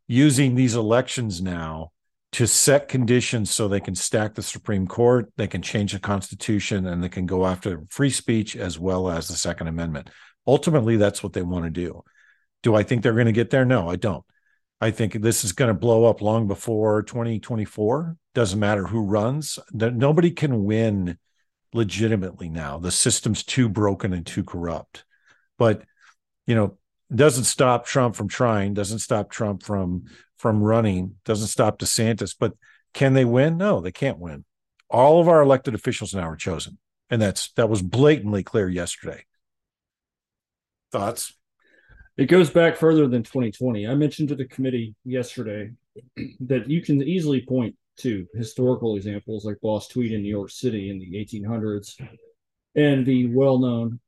using 0.06 0.54
these 0.54 0.74
elections 0.74 1.42
now 1.42 1.92
to 2.32 2.46
set 2.46 2.88
conditions 2.88 3.54
so 3.54 3.68
they 3.68 3.80
can 3.80 3.94
stack 3.94 4.34
the 4.34 4.42
Supreme 4.42 4.86
Court, 4.86 5.32
they 5.36 5.46
can 5.46 5.62
change 5.62 5.92
the 5.92 5.98
Constitution, 5.98 6.86
and 6.86 7.02
they 7.02 7.08
can 7.08 7.24
go 7.24 7.46
after 7.46 7.84
free 7.88 8.10
speech 8.10 8.54
as 8.54 8.78
well 8.78 9.08
as 9.08 9.28
the 9.28 9.34
Second 9.34 9.68
Amendment. 9.68 10.10
Ultimately, 10.46 10.96
that's 10.96 11.22
what 11.22 11.32
they 11.32 11.42
want 11.42 11.64
to 11.64 11.70
do. 11.70 12.02
Do 12.62 12.74
I 12.74 12.82
think 12.82 13.02
they're 13.02 13.12
going 13.12 13.26
to 13.26 13.32
get 13.32 13.50
there? 13.50 13.64
No, 13.64 13.88
I 13.88 13.96
don't. 13.96 14.24
I 14.80 14.90
think 14.90 15.14
this 15.14 15.44
is 15.44 15.52
going 15.52 15.68
to 15.68 15.74
blow 15.74 16.04
up 16.04 16.22
long 16.22 16.46
before 16.46 17.02
2024. 17.02 18.16
Doesn't 18.34 18.60
matter 18.60 18.86
who 18.86 19.02
runs. 19.02 19.58
Nobody 19.72 20.30
can 20.30 20.64
win 20.64 21.18
legitimately 21.72 22.48
now. 22.48 22.78
The 22.78 22.92
system's 22.92 23.42
too 23.42 23.68
broken 23.68 24.12
and 24.12 24.24
too 24.24 24.44
corrupt. 24.44 25.04
But 25.58 25.82
you 26.46 26.54
know, 26.54 26.78
doesn't 27.14 27.44
stop 27.44 27.86
Trump 27.86 28.14
from 28.14 28.28
trying. 28.28 28.74
Doesn't 28.74 29.00
stop 29.00 29.30
Trump 29.30 29.62
from 29.62 30.04
from 30.36 30.62
running. 30.62 31.16
Doesn't 31.24 31.48
stop 31.48 31.78
DeSantis. 31.78 32.34
But 32.38 32.54
can 32.94 33.14
they 33.14 33.24
win? 33.24 33.56
No, 33.56 33.80
they 33.80 33.92
can't 33.92 34.18
win. 34.18 34.44
All 34.88 35.20
of 35.20 35.28
our 35.28 35.42
elected 35.42 35.74
officials 35.74 36.14
now 36.14 36.28
are 36.28 36.36
chosen, 36.36 36.78
and 37.10 37.20
that's 37.20 37.52
that 37.52 37.68
was 37.68 37.82
blatantly 37.82 38.42
clear 38.42 38.68
yesterday. 38.68 39.24
Thoughts? 40.92 41.34
It 42.18 42.26
goes 42.26 42.50
back 42.50 42.76
further 42.76 43.06
than 43.06 43.22
2020. 43.22 43.86
I 43.86 43.94
mentioned 43.94 44.28
to 44.30 44.34
the 44.34 44.44
committee 44.44 44.92
yesterday 45.04 45.70
that 46.40 46.68
you 46.68 46.82
can 46.82 47.00
easily 47.00 47.42
point 47.42 47.76
to 47.98 48.26
historical 48.34 48.96
examples 48.96 49.44
like 49.44 49.60
Boss 49.60 49.86
Tweed 49.86 50.10
in 50.10 50.22
New 50.22 50.28
York 50.28 50.50
City 50.50 50.90
in 50.90 50.98
the 50.98 51.12
1800s 51.24 51.94
and 52.74 53.06
the 53.06 53.32
well 53.32 53.60
known 53.60 54.00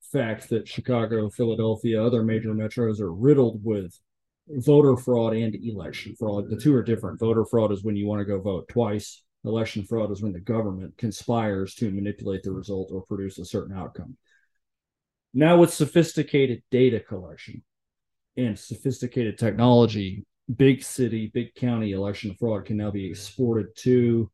fact 0.00 0.48
that 0.48 0.66
Chicago, 0.66 1.28
Philadelphia, 1.28 2.02
other 2.02 2.22
major 2.22 2.54
metros 2.54 3.00
are 3.00 3.12
riddled 3.12 3.62
with 3.62 4.00
voter 4.48 4.96
fraud 4.96 5.34
and 5.34 5.54
election 5.54 6.16
fraud. 6.18 6.48
The 6.48 6.56
two 6.56 6.74
are 6.74 6.82
different. 6.82 7.20
Voter 7.20 7.44
fraud 7.44 7.70
is 7.70 7.84
when 7.84 7.96
you 7.96 8.06
want 8.06 8.20
to 8.20 8.24
go 8.24 8.40
vote 8.40 8.66
twice, 8.68 9.22
election 9.44 9.84
fraud 9.84 10.10
is 10.10 10.22
when 10.22 10.32
the 10.32 10.40
government 10.40 10.96
conspires 10.96 11.74
to 11.74 11.90
manipulate 11.90 12.44
the 12.44 12.52
result 12.52 12.90
or 12.92 13.02
produce 13.02 13.38
a 13.38 13.44
certain 13.44 13.76
outcome. 13.76 14.16
Now, 15.34 15.56
with 15.56 15.72
sophisticated 15.72 16.62
data 16.70 17.00
collection 17.00 17.62
and 18.36 18.58
sophisticated 18.58 19.38
technology, 19.38 20.26
big 20.54 20.82
city, 20.82 21.30
big 21.32 21.54
county 21.54 21.92
election 21.92 22.36
fraud 22.38 22.66
can 22.66 22.76
now 22.76 22.90
be 22.90 23.06
exported 23.06 23.74
to 23.76 24.30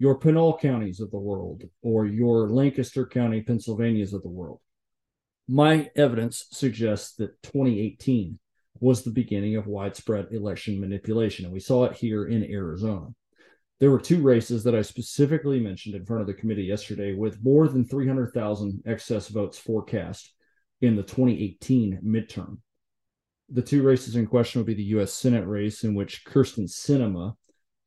your 0.00 0.18
Pinal 0.18 0.58
counties 0.58 0.98
of 0.98 1.10
the 1.12 1.18
world 1.18 1.62
or 1.82 2.06
your 2.06 2.48
Lancaster 2.48 3.06
County, 3.06 3.42
Pennsylvanias 3.42 4.12
of 4.12 4.22
the 4.22 4.28
world. 4.28 4.60
My 5.46 5.90
evidence 5.94 6.46
suggests 6.50 7.14
that 7.16 7.40
2018 7.42 8.38
was 8.80 9.02
the 9.02 9.10
beginning 9.10 9.56
of 9.56 9.66
widespread 9.66 10.28
election 10.32 10.80
manipulation, 10.80 11.44
and 11.44 11.54
we 11.54 11.60
saw 11.60 11.84
it 11.84 11.96
here 11.96 12.26
in 12.26 12.42
Arizona. 12.50 13.08
There 13.78 13.90
were 13.90 14.00
two 14.00 14.20
races 14.20 14.64
that 14.64 14.74
I 14.74 14.82
specifically 14.82 15.60
mentioned 15.60 15.94
in 15.94 16.06
front 16.06 16.22
of 16.22 16.26
the 16.26 16.34
committee 16.34 16.64
yesterday 16.64 17.14
with 17.14 17.44
more 17.44 17.68
than 17.68 17.84
300,000 17.84 18.82
excess 18.86 19.28
votes 19.28 19.58
forecast 19.58 20.34
in 20.80 20.96
the 20.96 21.02
2018 21.02 22.00
midterm. 22.04 22.58
The 23.48 23.62
two 23.62 23.82
races 23.82 24.16
in 24.16 24.26
question 24.26 24.60
would 24.60 24.66
be 24.66 24.74
the 24.74 24.82
U.S. 24.94 25.12
Senate 25.12 25.46
race, 25.46 25.84
in 25.84 25.94
which 25.94 26.24
Kyrsten 26.24 26.68
Sinema 26.68 27.34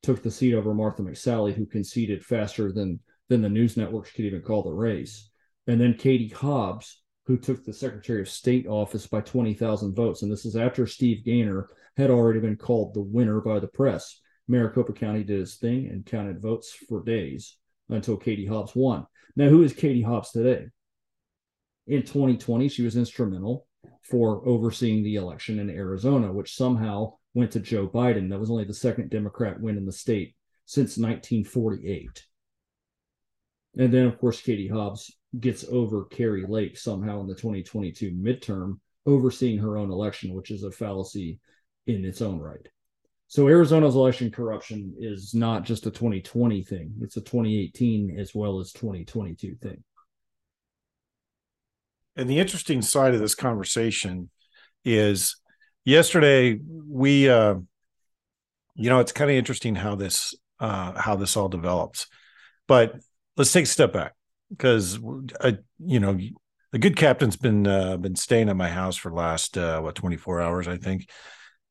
took 0.01 0.21
the 0.21 0.31
seat 0.31 0.53
over 0.53 0.73
Martha 0.73 1.01
McSally, 1.01 1.53
who 1.53 1.65
conceded 1.65 2.25
faster 2.25 2.71
than 2.71 2.99
than 3.29 3.41
the 3.41 3.49
news 3.49 3.77
networks 3.77 4.11
could 4.11 4.25
even 4.25 4.41
call 4.41 4.63
the 4.63 4.71
race, 4.71 5.29
and 5.67 5.79
then 5.79 5.93
Katie 5.93 6.27
Hobbs, 6.27 7.01
who 7.25 7.37
took 7.37 7.63
the 7.63 7.73
Secretary 7.73 8.21
of 8.21 8.29
State 8.29 8.67
office 8.67 9.07
by 9.07 9.21
20,000 9.21 9.95
votes. 9.95 10.21
And 10.21 10.31
this 10.31 10.45
is 10.45 10.55
after 10.55 10.85
Steve 10.85 11.23
Gaynor 11.23 11.69
had 11.95 12.09
already 12.09 12.39
been 12.39 12.57
called 12.57 12.93
the 12.93 13.01
winner 13.01 13.39
by 13.39 13.59
the 13.59 13.67
press. 13.67 14.19
Maricopa 14.47 14.91
County 14.91 15.23
did 15.23 15.39
his 15.39 15.55
thing 15.55 15.87
and 15.87 16.05
counted 16.05 16.41
votes 16.41 16.75
for 16.89 17.01
days 17.01 17.57
until 17.89 18.17
Katie 18.17 18.45
Hobbs 18.45 18.75
won. 18.75 19.07
Now, 19.35 19.47
who 19.47 19.63
is 19.63 19.73
Katie 19.73 20.01
Hobbs 20.01 20.31
today? 20.31 20.67
In 21.87 22.01
2020, 22.01 22.69
she 22.69 22.83
was 22.83 22.95
instrumental 22.95 23.67
for 24.01 24.47
overseeing 24.47 25.03
the 25.03 25.15
election 25.15 25.59
in 25.59 25.69
Arizona, 25.69 26.31
which 26.31 26.55
somehow 26.55 27.13
went 27.33 27.51
to 27.51 27.59
Joe 27.59 27.87
Biden. 27.87 28.29
That 28.29 28.39
was 28.39 28.49
only 28.49 28.65
the 28.65 28.73
second 28.73 29.09
Democrat 29.09 29.59
win 29.59 29.77
in 29.77 29.85
the 29.85 29.91
state 29.91 30.35
since 30.65 30.97
1948. 30.97 32.25
And 33.77 33.93
then, 33.93 34.05
of 34.05 34.19
course, 34.19 34.41
Katie 34.41 34.67
Hobbs 34.67 35.11
gets 35.39 35.65
over 35.65 36.05
Kari 36.05 36.45
Lake 36.47 36.77
somehow 36.77 37.21
in 37.21 37.27
the 37.27 37.35
2022 37.35 38.11
midterm, 38.11 38.79
overseeing 39.05 39.57
her 39.59 39.77
own 39.77 39.91
election, 39.91 40.33
which 40.33 40.51
is 40.51 40.63
a 40.63 40.71
fallacy 40.71 41.39
in 41.87 42.05
its 42.05 42.21
own 42.21 42.39
right. 42.39 42.67
So 43.27 43.47
Arizona's 43.47 43.95
election 43.95 44.29
corruption 44.29 44.93
is 44.99 45.33
not 45.33 45.63
just 45.63 45.87
a 45.87 45.91
2020 45.91 46.63
thing; 46.63 46.93
it's 47.01 47.17
a 47.17 47.21
2018 47.21 48.19
as 48.19 48.35
well 48.35 48.59
as 48.59 48.71
2022 48.73 49.55
thing. 49.55 49.83
And 52.15 52.29
the 52.29 52.39
interesting 52.39 52.81
side 52.81 53.13
of 53.13 53.19
this 53.19 53.35
conversation 53.35 54.29
is 54.85 55.37
yesterday 55.85 56.59
we 56.87 57.29
uh 57.29 57.55
you 58.75 58.89
know 58.89 58.99
it's 58.99 59.11
kind 59.11 59.29
of 59.29 59.37
interesting 59.37 59.75
how 59.75 59.95
this 59.95 60.35
uh 60.59 60.99
how 60.99 61.15
this 61.15 61.35
all 61.37 61.49
develops. 61.49 62.07
But 62.67 62.95
let's 63.37 63.51
take 63.51 63.65
a 63.65 63.67
step 63.67 63.93
back 63.93 64.13
because 64.49 64.99
I, 65.41 65.57
you 65.79 65.99
know 65.99 66.17
the 66.71 66.79
good 66.79 66.95
captain's 66.95 67.37
been 67.37 67.67
uh, 67.67 67.97
been 67.97 68.15
staying 68.15 68.49
at 68.49 68.55
my 68.55 68.69
house 68.69 68.95
for 68.95 69.11
last 69.13 69.57
uh, 69.57 69.79
what 69.79 69.95
24 69.95 70.41
hours 70.41 70.67
i 70.67 70.77
think. 70.77 71.09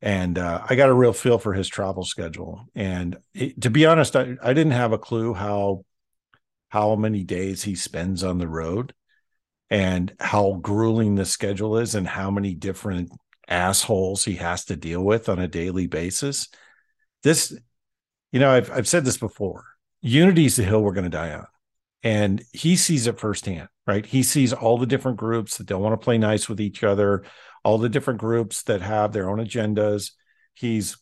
And 0.01 0.39
uh, 0.39 0.65
i 0.69 0.75
got 0.75 0.89
a 0.89 0.95
real 0.95 1.13
feel 1.13 1.39
for 1.39 1.53
his 1.53 1.69
travel 1.69 2.05
schedule. 2.05 2.67
And 2.75 3.19
it, 3.35 3.61
to 3.63 3.71
be 3.71 3.87
honest 3.87 4.17
I, 4.17 4.37
I 4.43 4.53
didn't 4.53 4.73
have 4.73 4.93
a 4.93 4.99
clue 4.99 5.35
how 5.35 5.85
how 6.69 6.97
many 6.97 7.23
days 7.25 7.63
he 7.63 7.75
spends 7.75 8.25
on 8.25 8.39
the 8.39 8.49
road 8.49 8.95
and 9.73 10.13
how 10.21 10.59
grueling 10.61 11.15
the 11.15 11.25
schedule 11.25 11.79
is 11.79 11.95
and 11.95 12.07
how 12.07 12.31
many 12.31 12.55
different 12.55 13.11
assholes 13.49 14.23
he 14.23 14.35
has 14.35 14.67
to 14.67 14.77
deal 14.77 15.03
with 15.03 15.31
on 15.31 15.39
a 15.39 15.49
daily 15.49 15.87
basis. 15.87 16.49
This, 17.23 17.59
you 18.33 18.39
know, 18.39 18.51
I've 18.51 18.71
I've 18.71 18.87
said 18.87 19.07
this 19.07 19.17
before. 19.17 19.65
Unity's 20.03 20.57
the 20.57 20.63
hill 20.63 20.83
we're 20.83 20.93
going 20.93 21.05
to 21.05 21.11
die 21.11 21.33
on. 21.33 21.47
And 22.03 22.43
he 22.53 22.77
sees 22.77 23.07
it 23.07 23.19
firsthand, 23.19 23.69
right? 23.87 24.05
He 24.05 24.23
sees 24.23 24.53
all 24.53 24.77
the 24.77 24.85
different 24.85 25.17
groups 25.17 25.57
that 25.57 25.69
don't 25.69 25.81
want 25.81 25.99
to 25.99 26.05
play 26.05 26.19
nice 26.19 26.51
with 26.51 26.61
each 26.61 26.85
other, 26.85 27.25
all 27.65 27.79
the 27.79 27.89
different 27.89 28.21
groups 28.21 28.65
that 28.65 28.83
have 28.83 29.13
their 29.13 29.31
own 29.31 29.39
agendas. 29.39 30.11
He's 30.53 30.99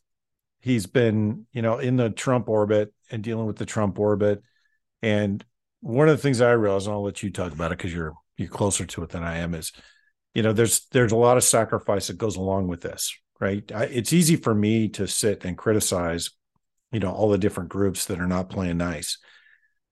he's 0.61 0.87
been, 0.87 1.47
you 1.53 1.63
know, 1.63 1.79
in 1.79 1.97
the 1.97 2.11
Trump 2.11 2.49
orbit 2.49 2.95
and 3.11 3.25
dealing 3.25 3.47
with 3.47 3.57
the 3.57 3.67
Trump 3.67 3.99
orbit. 3.99 4.45
And 5.03 5.45
one 5.81 6.09
of 6.09 6.17
the 6.17 6.23
things 6.23 6.41
I 6.41 6.53
realized, 6.53 6.87
and 6.87 6.95
I'll 6.95 7.03
let 7.03 7.25
you 7.25 7.31
talk 7.31 7.53
about 7.53 7.73
it 7.73 7.79
because 7.79 7.93
you're 7.93 8.15
you're 8.41 8.49
closer 8.49 8.87
to 8.87 9.03
it 9.03 9.11
than 9.11 9.23
I 9.23 9.39
am, 9.39 9.55
is 9.55 9.73
you 10.35 10.43
know 10.43 10.53
there's 10.53 10.87
there's 10.93 11.13
a 11.13 11.17
lot 11.17 11.37
of 11.37 11.45
sacrifice 11.45 12.09
that 12.09 12.19
goes 12.19 12.37
along 12.37 12.69
with 12.69 12.81
this, 12.81 13.15
right? 13.41 13.71
I, 13.73 13.85
it's 13.85 14.13
easy 14.13 14.37
for 14.37 14.55
me 14.55 14.89
to 14.91 15.07
sit 15.07 15.45
and 15.45 15.57
criticize, 15.57 16.31
you 16.93 17.01
know, 17.01 17.13
all 17.13 17.29
the 17.29 17.39
different 17.39 17.69
groups 17.69 18.07
that 18.07 18.21
are 18.21 18.27
not 18.27 18.51
playing 18.51 18.79
nice. 18.79 19.19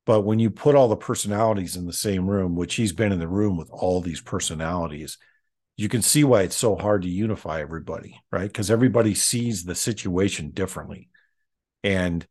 But 0.07 0.23
when 0.23 0.39
you 0.39 0.51
put 0.51 0.75
all 0.75 0.89
the 0.89 0.97
personalities 0.97 1.77
in 1.77 1.85
the 1.85 1.93
same 1.93 2.27
room, 2.27 2.57
which 2.57 2.77
he's 2.77 2.95
been 2.95 3.13
in 3.13 3.19
the 3.19 3.29
room 3.29 3.59
with 3.59 3.69
all 3.71 4.01
these 4.01 4.23
personalities, 4.23 5.19
you 5.77 5.89
can 5.89 6.01
see 6.01 6.25
why 6.25 6.43
it's 6.43 6.57
so 6.57 6.77
hard 6.77 7.03
to 7.03 7.09
unify 7.09 7.61
everybody, 7.61 8.19
right? 8.33 8.49
Because 8.49 8.71
everybody 8.71 9.15
sees 9.15 9.65
the 9.65 9.75
situation 9.75 10.51
differently. 10.51 11.11
And 11.85 12.27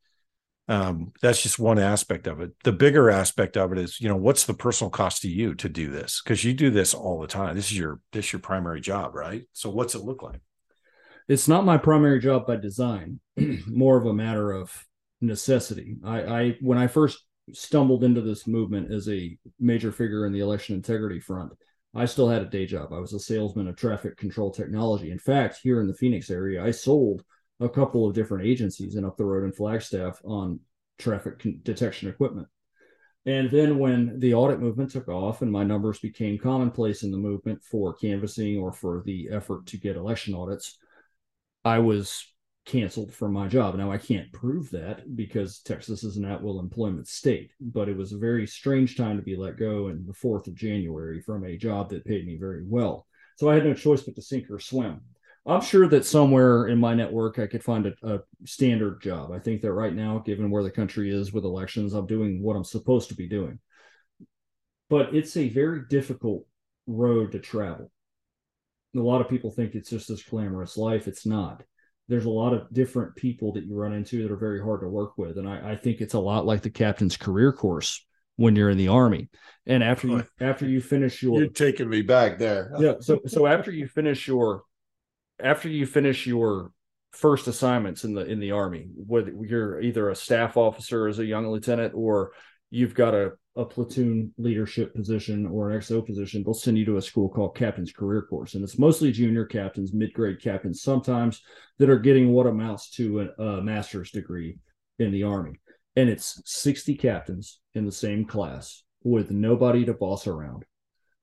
um, 0.67 1.13
that's 1.21 1.41
just 1.41 1.59
one 1.59 1.79
aspect 1.79 2.27
of 2.27 2.41
it. 2.41 2.51
The 2.63 2.74
bigger 2.74 3.09
aspect 3.09 3.55
of 3.55 3.71
it 3.71 3.77
is, 3.77 4.01
you 4.01 4.09
know, 4.09 4.17
what's 4.17 4.45
the 4.45 4.53
personal 4.53 4.91
cost 4.91 5.21
to 5.21 5.29
you 5.29 5.55
to 5.55 5.69
do 5.69 5.89
this? 5.89 6.21
Because 6.21 6.43
you 6.43 6.53
do 6.53 6.69
this 6.69 6.93
all 6.93 7.21
the 7.21 7.27
time. 7.27 7.55
This 7.55 7.71
is 7.71 7.77
your 7.77 8.01
this 8.12 8.25
is 8.25 8.33
your 8.33 8.41
primary 8.41 8.81
job, 8.81 9.15
right? 9.15 9.43
So 9.53 9.69
what's 9.69 9.95
it 9.95 10.03
look 10.03 10.24
like? 10.24 10.41
It's 11.29 11.47
not 11.47 11.65
my 11.65 11.77
primary 11.77 12.19
job 12.19 12.47
by 12.47 12.57
design, 12.57 13.19
more 13.67 13.97
of 13.97 14.05
a 14.05 14.13
matter 14.13 14.51
of 14.51 14.71
necessity. 15.21 15.97
I, 16.03 16.21
I 16.21 16.57
when 16.62 16.77
I 16.77 16.88
first 16.88 17.24
stumbled 17.53 18.03
into 18.03 18.21
this 18.21 18.45
movement 18.45 18.91
as 18.91 19.07
a 19.07 19.38
major 19.59 19.93
figure 19.93 20.25
in 20.25 20.33
the 20.33 20.41
election 20.41 20.75
integrity 20.75 21.21
front, 21.21 21.53
I 21.95 22.05
still 22.05 22.27
had 22.27 22.41
a 22.41 22.45
day 22.45 22.65
job. 22.65 22.91
I 22.91 23.00
was 23.00 23.13
a 23.13 23.19
salesman 23.19 23.69
of 23.69 23.77
traffic 23.77 24.17
control 24.17 24.51
technology. 24.51 25.12
In 25.12 25.19
fact, 25.19 25.59
here 25.63 25.79
in 25.79 25.88
the 25.88 25.93
Phoenix 25.93 26.29
area, 26.29 26.63
I 26.63 26.71
sold 26.71 27.24
a 27.60 27.70
couple 27.70 28.08
of 28.08 28.14
different 28.14 28.46
agencies 28.48 28.96
and 28.96 29.06
up 29.06 29.18
the 29.18 29.26
road 29.26 29.44
in 29.44 29.52
Flagstaff 29.52 30.22
on 30.24 30.60
traffic 30.98 31.44
detection 31.64 32.10
equipment. 32.10 32.48
And 33.26 33.52
then 33.52 33.78
when 33.78 34.20
the 34.20 34.34
audit 34.34 34.60
movement 34.60 34.92
took 34.92 35.10
off 35.10 35.42
and 35.42 35.52
my 35.52 35.64
numbers 35.64 36.00
became 36.00 36.38
commonplace 36.38 37.04
in 37.04 37.12
the 37.12 37.18
movement 37.18 37.62
for 37.62 37.94
canvassing 37.94 38.58
or 38.58 38.72
for 38.72 39.04
the 39.06 39.30
effort 39.32 39.66
to 39.68 39.78
get 39.78 39.98
election 39.98 40.34
audits, 40.34 40.78
I 41.66 41.80
was 41.80 42.24
canceled 42.66 43.14
from 43.14 43.34
my 43.34 43.48
job. 43.48 43.76
Now 43.76 43.92
I 43.92 43.98
can't 43.98 44.32
prove 44.32 44.70
that 44.72 45.16
because 45.16 45.60
Texas 45.60 46.04
is 46.04 46.18
an 46.18 46.26
at-will 46.26 46.60
employment 46.60 47.08
state, 47.08 47.52
but 47.60 47.90
it 47.90 47.98
was 47.98 48.14
a 48.14 48.18
very 48.18 48.48
strange 48.48 48.96
time 48.96 49.18
to 49.18 49.24
be 49.24 49.36
let 49.36 49.58
go 49.58 49.88
in 49.88 50.06
the 50.06 50.14
4th 50.14 50.48
of 50.48 50.56
January 50.56 51.22
from 51.22 51.44
a 51.44 51.58
job 51.58 51.90
that 51.90 52.06
paid 52.06 52.26
me 52.26 52.38
very 52.38 52.64
well. 52.66 53.08
So 53.38 53.50
I 53.50 53.56
had 53.56 53.66
no 53.66 53.74
choice 53.74 54.02
but 54.02 54.16
to 54.16 54.22
sink 54.22 54.50
or 54.50 54.60
swim. 54.60 55.02
I'm 55.48 55.62
sure 55.62 55.88
that 55.88 56.06
somewhere 56.06 56.68
in 56.68 56.77
my 56.77 56.94
network 56.94 57.39
I 57.39 57.48
could 57.48 57.63
find 57.63 57.88
a, 57.88 57.94
a, 58.04 58.20
standard 58.46 59.01
job. 59.01 59.32
I 59.32 59.39
think 59.39 59.62
that 59.62 59.72
right 59.72 59.94
now, 59.94 60.20
given 60.20 60.51
where 60.51 60.63
the 60.63 60.70
country 60.70 61.10
is 61.10 61.32
with 61.32 61.46
elections, 61.46 61.94
I'm 61.94 62.06
doing 62.06 62.44
what 62.44 62.58
I'm 62.58 62.66
supposed 62.66 63.10
to 63.10 63.16
be 63.16 63.30
doing. 63.30 63.60
But 64.89 65.16
it's 65.16 65.38
a 65.38 65.48
very 65.48 65.84
difficult 65.89 66.46
road 66.86 67.32
to 67.32 67.39
travel. 67.39 67.92
A 68.96 69.00
lot 69.00 69.22
of 69.22 69.30
people 69.30 69.51
think 69.51 69.74
it's 69.74 69.89
just 69.89 70.10
this 70.10 70.24
glamorous 70.24 70.75
life. 70.75 71.08
It's 71.08 71.25
not. 71.25 71.63
There's 72.10 72.25
a 72.25 72.30
lot 72.30 72.54
of 72.54 72.72
different 72.74 73.16
people 73.16 73.54
that 73.54 73.66
you 73.66 73.75
run 73.75 73.94
into 73.94 74.24
that 74.24 74.32
are 74.32 74.38
very 74.38 74.62
hard 74.62 74.82
to 74.82 74.88
work 74.88 75.18
with. 75.18 75.38
And 75.38 75.48
I, 75.48 75.72
I 75.72 75.75
think 75.75 76.01
it's 76.01 76.13
a 76.13 76.20
lot 76.20 76.46
like 76.46 76.62
the 76.62 76.70
captain's 76.70 77.18
career 77.18 77.54
course 77.54 78.06
when 78.36 78.56
you're 78.56 78.70
in 78.70 78.77
the 78.77 78.88
army. 78.88 79.30
And 79.66 79.84
after 79.84 80.08
you 80.08 80.24
after 80.39 80.68
you 80.68 80.82
finish 80.82 81.22
your 81.22 81.39
You're 81.39 81.50
taking 81.50 81.89
me 81.89 82.01
back 82.01 82.38
there. 82.38 82.72
yeah. 82.80 82.94
So 83.01 83.22
so 83.27 83.46
after 83.46 83.72
you 83.72 83.88
finish 83.88 84.27
your 84.27 84.63
after 85.39 85.70
you 85.70 85.86
finish 85.86 86.25
your 86.25 86.72
first 87.12 87.48
assignments 87.48 88.03
in 88.03 88.13
the 88.13 88.25
in 88.25 88.39
the 88.39 88.51
army 88.51 88.88
whether 88.96 89.34
you're 89.41 89.82
either 89.82 90.10
a 90.10 90.15
staff 90.15 90.58
officer 90.58 91.08
as 91.08 91.20
a 91.20 91.25
young 91.25 91.48
lieutenant 91.48 91.94
or 91.96 92.32
you've 92.70 92.94
got 92.94 93.13
a, 93.13 93.32
a 93.56 93.65
platoon 93.65 94.34
leadership 94.38 94.94
position 94.94 95.48
or 95.48 95.72
an 95.72 95.79
xo 95.79 96.06
position 96.06 96.44
they'll 96.44 96.53
send 96.53 96.77
you 96.77 96.86
to 96.86 96.98
a 96.98 97.01
school 97.01 97.29
called 97.29 97.56
captain's 97.56 97.91
career 97.91 98.24
course. 98.24 98.56
And 98.56 98.63
it's 98.63 98.77
mostly 98.77 99.12
junior 99.12 99.46
captains 99.46 99.94
mid-grade 99.94 100.41
captains 100.41 100.82
sometimes 100.82 101.41
that 101.79 101.89
are 101.89 102.00
getting 102.00 102.32
what 102.32 102.48
amounts 102.48 102.89
to 102.91 103.22
a, 103.22 103.44
a 103.44 103.62
master's 103.62 104.12
degree 104.12 104.58
in 105.00 105.12
the 105.12 105.24
army. 105.24 105.60
And 105.96 106.10
it's 106.10 106.41
60 106.46 106.96
captains 106.96 107.60
in 107.74 107.86
the 107.86 107.91
same 107.91 108.25
class 108.25 108.84
with 109.03 109.32
nobody 109.32 109.86
to 109.86 109.94
boss 109.94 110.27
around 110.27 110.65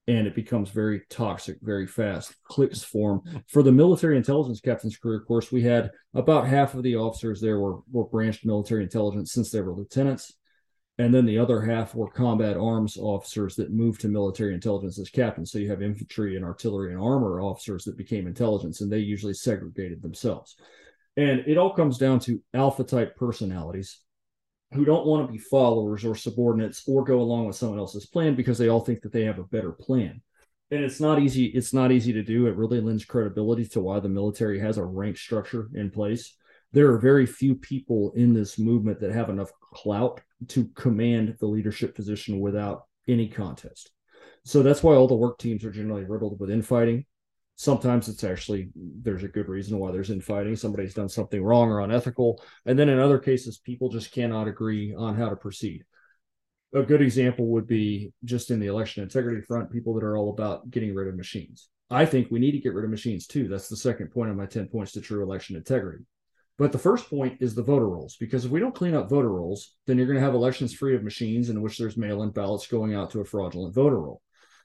and 0.07 0.27
it 0.27 0.35
becomes 0.35 0.71
very 0.71 1.03
toxic 1.09 1.57
very 1.63 1.87
fast. 1.87 2.35
Cliques 2.45 2.83
form. 2.83 3.23
For 3.49 3.63
the 3.63 3.73
military 3.73 4.17
intelligence 4.17 4.61
captain's 4.61 4.97
career 4.97 5.19
of 5.19 5.27
course, 5.27 5.51
we 5.51 5.63
had 5.63 5.91
about 6.13 6.47
half 6.47 6.75
of 6.75 6.83
the 6.83 6.97
officers 6.97 7.41
there 7.41 7.59
were, 7.59 7.79
were 7.91 8.05
branched 8.05 8.45
military 8.45 8.83
intelligence 8.83 9.33
since 9.33 9.51
they 9.51 9.61
were 9.61 9.75
lieutenants. 9.75 10.33
And 10.97 11.13
then 11.13 11.27
the 11.27 11.39
other 11.39 11.61
half 11.61 11.95
were 11.95 12.09
combat 12.09 12.57
arms 12.57 12.97
officers 12.97 13.57
that 13.57 13.73
moved 13.73 14.03
to 14.03 14.09
military 14.09 14.55
intelligence 14.55 14.99
as 14.99 15.11
captains. 15.11 15.51
So 15.51 15.59
you 15.59 15.71
have 15.71 15.83
infantry 15.83 16.37
and 16.37 16.45
artillery 16.45 16.93
and 16.93 17.03
armor 17.03 17.41
officers 17.41 17.85
that 17.85 17.97
became 17.97 18.29
intelligence, 18.29 18.81
and 18.81 18.93
they 18.93 18.99
usually 18.99 19.35
segregated 19.35 20.03
themselves. 20.03 20.55
And 21.17 21.41
it 21.47 21.59
all 21.59 21.75
comes 21.75 21.99
down 21.99 22.21
to 22.21 22.41
alpha 22.53 22.85
type 22.85 23.17
personalities 23.17 24.01
who 24.75 24.85
don't 24.85 25.07
want 25.07 25.27
to 25.27 25.33
be 25.33 25.39
followers 25.39 26.05
or 26.05 26.15
subordinates 26.15 26.83
or 26.87 27.05
go 27.05 27.21
along 27.21 27.47
with 27.47 27.57
someone 27.57 27.79
else's 27.79 28.07
plan 28.07 28.35
because 28.35 28.59
they 28.59 28.69
all 28.69 28.81
think 28.81 29.03
that 29.03 29.13
they 29.13 29.25
have 29.25 29.39
a 29.39 29.45
better 29.45 29.73
plan. 29.73 30.21
And 30.71 30.83
it's 30.83 31.01
not 31.01 31.21
easy. 31.21 31.47
It's 31.47 31.73
not 31.73 31.93
easy 31.93 32.13
to 32.13 32.23
do. 32.23 32.47
It 32.47 32.57
really 32.57 32.81
lends 32.81 33.05
credibility 33.05 33.67
to 33.69 33.81
why 33.81 34.01
the 34.01 34.09
military 34.09 34.59
has 34.59 34.77
a 34.77 34.85
rank 34.85 35.17
structure 35.17 35.71
in 35.75 35.91
place. 35.91 36.37
There 36.73 36.91
are 36.91 36.99
very 36.99 37.25
few 37.25 37.55
people 37.55 38.13
in 38.17 38.35
this 38.35 38.59
movement 38.59 38.99
that 39.01 39.13
have 39.13 39.31
enough 39.31 39.53
clout 39.61 40.21
to 40.49 40.65
command 40.75 41.37
the 41.39 41.47
leadership 41.47 41.95
position 41.95 42.41
without 42.41 42.85
any 43.07 43.29
contest. 43.29 43.91
So 44.45 44.63
that's 44.63 44.83
why 44.83 44.95
all 44.95 45.07
the 45.07 45.15
work 45.15 45.39
teams 45.39 45.65
are 45.65 45.71
generally 45.71 46.05
riddled 46.05 46.41
with 46.41 46.51
infighting 46.51 47.07
sometimes 47.57 48.09
it's 48.09 48.25
actually 48.25 48.69
there's 48.75 49.23
a 49.23 49.29
good 49.29 49.49
reason 49.49 49.79
why 49.79 49.93
there's 49.93 50.11
infighting. 50.11 50.57
Somebody's 50.57 50.95
done 50.95 51.09
something 51.09 51.43
wrong 51.43 51.71
or 51.71 51.81
unethical. 51.81 52.43
And 52.67 52.79
then 52.79 52.89
in 52.89 52.99
other 52.99 53.19
cases 53.19 53.59
people 53.59 53.89
just 53.89 54.13
cannot 54.13 54.49
agree 54.49 54.95
on 54.95 55.17
how 55.17 55.29
to 55.29 55.37
proceed. 55.37 55.85
A 56.75 56.83
good 56.83 57.03
example 57.03 57.47
would 57.49 57.69
be 57.69 58.13
just 58.25 58.51
in 58.51 58.59
the 58.59 58.67
election 58.67 59.03
integrity 59.05 59.41
front 59.41 59.71
people 59.71 59.95
that 59.95 60.05
are 60.05 60.17
all 60.17 60.31
about 60.31 60.71
getting 60.71 60.95
rid 60.95 61.07
of 61.07 61.17
machines. 61.17 61.69
I 61.91 62.07
think 62.07 62.31
we 62.31 62.41
need 62.41 62.53
to 62.53 62.61
get 62.61 62.75
rid 62.75 62.85
of 62.85 62.91
machines 62.91 63.27
too. 63.27 63.47
That's 63.47 63.69
the 63.69 63.77
second 63.77 64.11
point 64.11 64.31
of 64.31 64.37
my 64.37 64.47
10 64.47 64.69
points 64.69 64.93
to 64.93 65.01
true 65.01 65.23
election 65.23 65.55
integrity. 65.55 66.05
But 66.57 66.73
the 66.73 66.79
first 66.79 67.09
point 67.11 67.39
is 67.41 67.55
the 67.55 67.63
voter 67.63 67.89
rolls 67.89 68.17
because 68.19 68.45
if 68.45 68.51
we 68.51 68.61
don't 68.61 68.75
clean 68.75 68.95
up 68.95 69.09
voter 69.09 69.31
rolls 69.31 69.75
then 69.87 69.97
you're 69.97 70.07
going 70.07 70.19
to 70.19 70.25
have 70.25 70.35
elections 70.35 70.73
free 70.73 70.97
of 70.97 71.05
machines 71.05 71.51
in 71.51 71.61
which 71.63 71.79
there's 71.79 71.97
mail-in 71.97 72.31
ballots 72.31 72.67
going 72.67 72.95
out 72.95 73.11
to 73.11 73.21
a 73.21 73.25
fraudulent 73.25 73.75
voter 73.75 74.01
roll 74.01 74.23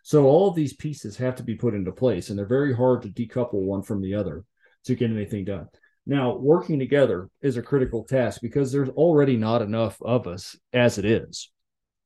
so 0.09 0.25
all 0.25 0.49
of 0.49 0.55
these 0.55 0.73
pieces 0.73 1.17
have 1.17 1.35
to 1.35 1.43
be 1.43 1.53
put 1.53 1.75
into 1.75 1.91
place, 1.91 2.31
and 2.31 2.39
they're 2.39 2.47
very 2.47 2.75
hard 2.75 3.03
to 3.03 3.09
decouple 3.09 3.61
one 3.61 3.83
from 3.83 4.01
the 4.01 4.15
other 4.15 4.43
to 4.85 4.95
get 4.95 5.11
anything 5.11 5.45
done. 5.45 5.67
Now, 6.07 6.35
working 6.35 6.79
together 6.79 7.29
is 7.43 7.57
a 7.57 7.61
critical 7.61 8.05
task 8.05 8.41
because 8.41 8.71
there's 8.71 8.89
already 8.89 9.37
not 9.37 9.61
enough 9.61 10.01
of 10.01 10.25
us 10.25 10.57
as 10.73 10.97
it 10.97 11.05
is. 11.05 11.51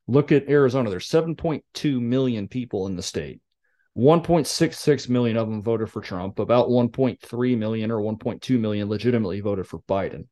Look 0.05 0.33
at 0.33 0.50
Arizona. 0.50 0.89
There's 0.89 1.07
7.2 1.07 2.01
million 2.01 2.50
people 2.50 2.88
in 2.88 2.98
the 2.98 3.01
state. 3.01 3.39
1.66 3.98 5.07
million 5.07 5.38
of 5.38 5.48
them 5.50 5.63
voted 5.63 5.89
for 5.89 6.01
Trump. 6.01 6.39
About 6.39 6.67
1.3 6.67 7.57
million 7.57 7.89
or 7.89 8.01
1.2 8.01 8.60
million 8.60 8.89
legitimately 8.89 9.39
voted 9.39 9.65
for 9.65 9.79
Biden. 9.83 10.27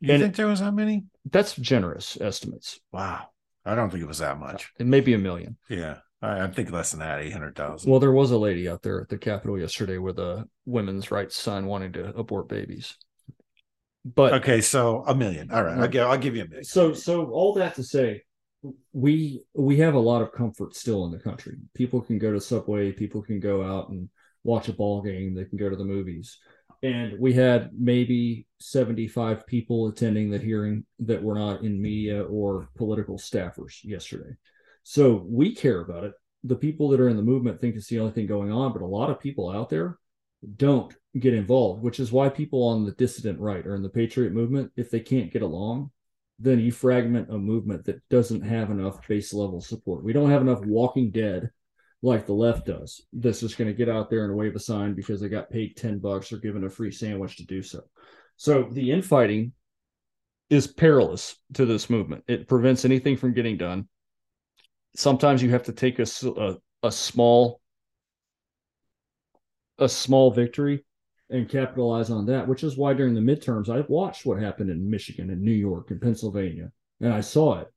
You 0.00 0.14
And- 0.14 0.20
think 0.24 0.34
there 0.34 0.48
was 0.48 0.58
that 0.58 0.74
many? 0.74 1.04
That's 1.30 1.54
generous 1.54 2.20
estimates. 2.20 2.80
Wow. 2.90 3.28
I 3.64 3.76
don't 3.76 3.88
think 3.90 4.02
it 4.02 4.08
was 4.08 4.18
that 4.18 4.40
much. 4.40 4.72
It 4.80 4.86
may 4.86 4.98
be 5.00 5.14
a 5.14 5.18
million. 5.18 5.58
Yeah. 5.68 5.98
I, 6.22 6.42
I 6.42 6.46
think 6.48 6.70
less 6.70 6.90
than 6.90 7.00
that, 7.00 7.20
800,000. 7.20 7.90
Well, 7.90 8.00
there 8.00 8.12
was 8.12 8.30
a 8.30 8.38
lady 8.38 8.68
out 8.68 8.82
there 8.82 9.00
at 9.00 9.08
the 9.08 9.18
Capitol 9.18 9.58
yesterday 9.58 9.98
with 9.98 10.18
a 10.18 10.46
women's 10.66 11.10
rights 11.10 11.36
sign 11.36 11.66
wanting 11.66 11.92
to 11.92 12.16
abort 12.16 12.48
babies. 12.48 12.96
But 14.04 14.32
okay. 14.34 14.60
So 14.60 15.04
a 15.06 15.14
million. 15.14 15.50
All 15.50 15.62
right. 15.62 15.78
I'll 15.78 15.88
give, 15.88 16.06
I'll 16.06 16.18
give 16.18 16.34
you 16.34 16.42
a 16.42 16.46
million. 16.46 16.64
so 16.64 16.92
so 16.94 17.26
all 17.26 17.52
that 17.54 17.74
to 17.74 17.82
say 17.82 18.22
we 18.92 19.44
we 19.54 19.76
have 19.78 19.94
a 19.94 19.98
lot 19.98 20.22
of 20.22 20.32
comfort 20.32 20.74
still 20.74 21.04
in 21.04 21.12
the 21.12 21.18
country 21.18 21.56
people 21.74 22.00
can 22.00 22.18
go 22.18 22.32
to 22.32 22.40
subway 22.40 22.90
people 22.90 23.22
can 23.22 23.38
go 23.38 23.62
out 23.62 23.88
and 23.90 24.08
watch 24.44 24.68
a 24.68 24.72
ball 24.72 25.00
game 25.00 25.34
they 25.34 25.44
can 25.44 25.58
go 25.58 25.68
to 25.68 25.76
the 25.76 25.84
movies 25.84 26.38
and 26.82 27.18
we 27.18 27.32
had 27.32 27.70
maybe 27.76 28.46
75 28.60 29.46
people 29.46 29.88
attending 29.88 30.30
the 30.30 30.38
hearing 30.38 30.84
that 31.00 31.22
were 31.22 31.34
not 31.34 31.62
in 31.62 31.80
media 31.80 32.22
or 32.24 32.68
political 32.76 33.16
staffers 33.16 33.84
yesterday 33.84 34.34
so 34.88 35.24
we 35.28 35.54
care 35.54 35.80
about 35.80 36.04
it 36.04 36.12
the 36.44 36.56
people 36.56 36.88
that 36.88 37.00
are 37.00 37.08
in 37.08 37.16
the 37.16 37.22
movement 37.22 37.60
think 37.60 37.74
it's 37.74 37.88
the 37.88 38.00
only 38.00 38.12
thing 38.12 38.26
going 38.26 38.52
on 38.52 38.72
but 38.72 38.82
a 38.82 38.86
lot 38.86 39.10
of 39.10 39.20
people 39.20 39.50
out 39.50 39.68
there 39.68 39.98
don't 40.56 40.94
get 41.18 41.34
involved 41.34 41.82
which 41.82 42.00
is 42.00 42.12
why 42.12 42.28
people 42.28 42.62
on 42.62 42.84
the 42.84 42.92
dissident 42.92 43.40
right 43.40 43.66
or 43.66 43.74
in 43.74 43.82
the 43.82 43.88
patriot 43.88 44.32
movement 44.32 44.70
if 44.76 44.90
they 44.90 45.00
can't 45.00 45.32
get 45.32 45.42
along 45.42 45.90
then 46.38 46.60
you 46.60 46.70
fragment 46.70 47.30
a 47.30 47.38
movement 47.38 47.84
that 47.84 48.06
doesn't 48.08 48.42
have 48.42 48.70
enough 48.70 49.06
base 49.06 49.34
level 49.34 49.60
support. 49.60 50.04
We 50.04 50.12
don't 50.12 50.30
have 50.30 50.42
enough 50.42 50.64
walking 50.64 51.10
dead 51.10 51.50
like 52.00 52.26
the 52.26 52.32
left 52.32 52.66
does. 52.66 53.02
That's 53.12 53.40
just 53.40 53.58
going 53.58 53.68
to 53.68 53.76
get 53.76 53.88
out 53.88 54.08
there 54.08 54.24
and 54.24 54.36
wave 54.36 54.54
a 54.54 54.60
sign 54.60 54.94
because 54.94 55.20
they 55.20 55.28
got 55.28 55.50
paid 55.50 55.76
10 55.76 55.98
bucks 55.98 56.32
or 56.32 56.38
given 56.38 56.64
a 56.64 56.70
free 56.70 56.92
sandwich 56.92 57.36
to 57.38 57.46
do 57.46 57.60
so. 57.60 57.82
So 58.36 58.68
the 58.70 58.92
infighting 58.92 59.52
is 60.48 60.68
perilous 60.68 61.36
to 61.54 61.66
this 61.66 61.90
movement. 61.90 62.22
It 62.28 62.46
prevents 62.46 62.84
anything 62.84 63.16
from 63.16 63.34
getting 63.34 63.56
done. 63.56 63.88
Sometimes 64.98 65.40
you 65.44 65.50
have 65.50 65.62
to 65.62 65.72
take 65.72 66.00
a, 66.00 66.06
a, 66.26 66.56
a 66.82 66.90
small 66.90 67.60
a 69.78 69.88
small 69.88 70.32
victory 70.32 70.84
and 71.30 71.48
capitalize 71.48 72.10
on 72.10 72.26
that, 72.26 72.48
which 72.48 72.64
is 72.64 72.76
why 72.76 72.94
during 72.94 73.14
the 73.14 73.20
midterms, 73.20 73.68
I 73.68 73.86
watched 73.88 74.26
what 74.26 74.42
happened 74.42 74.70
in 74.70 74.90
Michigan 74.90 75.30
and 75.30 75.40
New 75.40 75.52
York 75.52 75.92
and 75.92 76.02
Pennsylvania, 76.02 76.72
and 77.00 77.12
I 77.12 77.20
saw 77.20 77.60
it. 77.60 77.68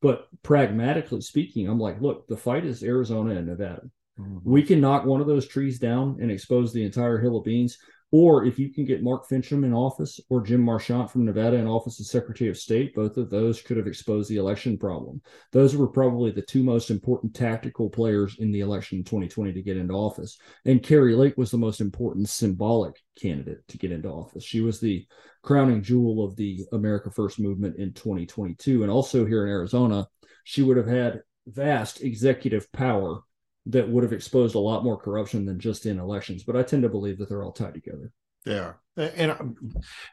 But 0.00 0.26
pragmatically 0.42 1.20
speaking, 1.20 1.68
I'm 1.68 1.78
like, 1.78 2.00
look, 2.00 2.26
the 2.28 2.36
fight 2.38 2.64
is 2.64 2.82
Arizona 2.82 3.34
and 3.34 3.48
Nevada. 3.48 3.82
Mm-hmm. 4.18 4.38
We 4.50 4.62
can 4.62 4.80
knock 4.80 5.04
one 5.04 5.20
of 5.20 5.26
those 5.26 5.46
trees 5.46 5.78
down 5.78 6.16
and 6.22 6.30
expose 6.30 6.72
the 6.72 6.86
entire 6.86 7.18
hill 7.18 7.36
of 7.36 7.44
beans. 7.44 7.76
Or 8.12 8.44
if 8.44 8.58
you 8.58 8.72
can 8.72 8.84
get 8.84 9.04
Mark 9.04 9.28
Finchem 9.28 9.64
in 9.64 9.72
office 9.72 10.18
or 10.28 10.40
Jim 10.40 10.60
Marchant 10.62 11.10
from 11.10 11.24
Nevada 11.24 11.56
in 11.56 11.66
office 11.66 12.00
as 12.00 12.10
Secretary 12.10 12.50
of 12.50 12.58
State, 12.58 12.94
both 12.94 13.16
of 13.16 13.30
those 13.30 13.62
could 13.62 13.76
have 13.76 13.86
exposed 13.86 14.28
the 14.28 14.36
election 14.36 14.76
problem. 14.76 15.22
Those 15.52 15.76
were 15.76 15.86
probably 15.86 16.32
the 16.32 16.42
two 16.42 16.64
most 16.64 16.90
important 16.90 17.34
tactical 17.34 17.88
players 17.88 18.36
in 18.40 18.50
the 18.50 18.60
election 18.60 18.98
in 18.98 19.04
2020 19.04 19.52
to 19.52 19.62
get 19.62 19.76
into 19.76 19.94
office. 19.94 20.38
And 20.64 20.82
Kari 20.82 21.14
Lake 21.14 21.36
was 21.36 21.52
the 21.52 21.58
most 21.58 21.80
important 21.80 22.28
symbolic 22.28 23.00
candidate 23.20 23.66
to 23.68 23.78
get 23.78 23.92
into 23.92 24.08
office. 24.08 24.42
She 24.42 24.60
was 24.60 24.80
the 24.80 25.06
crowning 25.42 25.82
jewel 25.82 26.24
of 26.24 26.34
the 26.34 26.64
America 26.72 27.10
First 27.10 27.38
movement 27.38 27.76
in 27.76 27.92
2022. 27.92 28.82
And 28.82 28.90
also 28.90 29.24
here 29.24 29.46
in 29.46 29.52
Arizona, 29.52 30.08
she 30.42 30.62
would 30.62 30.76
have 30.76 30.88
had 30.88 31.22
vast 31.46 32.02
executive 32.02 32.70
power 32.72 33.22
that 33.66 33.88
would 33.88 34.02
have 34.02 34.12
exposed 34.12 34.54
a 34.54 34.60
lot 34.60 34.84
more 34.84 34.96
corruption 34.96 35.44
than 35.44 35.58
just 35.58 35.86
in 35.86 35.98
elections. 35.98 36.44
But 36.44 36.56
I 36.56 36.62
tend 36.62 36.82
to 36.82 36.88
believe 36.88 37.18
that 37.18 37.28
they're 37.28 37.42
all 37.42 37.52
tied 37.52 37.74
together. 37.74 38.12
Yeah, 38.46 38.72
and 38.96 39.32
um, 39.32 39.56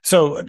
so 0.03 0.35
uh, 0.35 0.43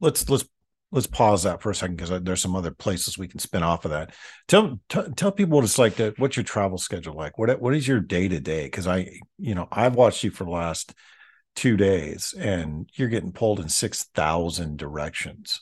let's 0.00 0.28
let's 0.28 0.44
let's 0.90 1.06
pause 1.06 1.42
that 1.42 1.60
for 1.60 1.70
a 1.70 1.74
second 1.74 1.96
because 1.96 2.22
there's 2.22 2.40
some 2.40 2.56
other 2.56 2.70
places 2.70 3.18
we 3.18 3.28
can 3.28 3.38
spin 3.38 3.62
off 3.62 3.84
of 3.84 3.90
that. 3.90 4.14
Tell 4.46 4.80
t- 4.88 5.12
tell 5.14 5.32
people 5.32 5.56
what 5.56 5.64
it's 5.64 5.78
like 5.78 5.96
to 5.96 6.14
what's 6.16 6.36
your 6.36 6.44
travel 6.44 6.78
schedule 6.78 7.14
like. 7.14 7.38
What 7.38 7.60
what 7.60 7.74
is 7.74 7.86
your 7.86 8.00
day 8.00 8.28
to 8.28 8.40
day? 8.40 8.64
Because 8.64 8.86
I 8.86 9.20
you 9.38 9.54
know 9.54 9.68
I've 9.70 9.94
watched 9.94 10.24
you 10.24 10.30
for 10.30 10.44
the 10.44 10.50
last 10.50 10.94
two 11.54 11.76
days 11.76 12.34
and 12.38 12.88
you're 12.94 13.08
getting 13.08 13.32
pulled 13.32 13.60
in 13.60 13.68
six 13.68 14.04
thousand 14.14 14.78
directions. 14.78 15.60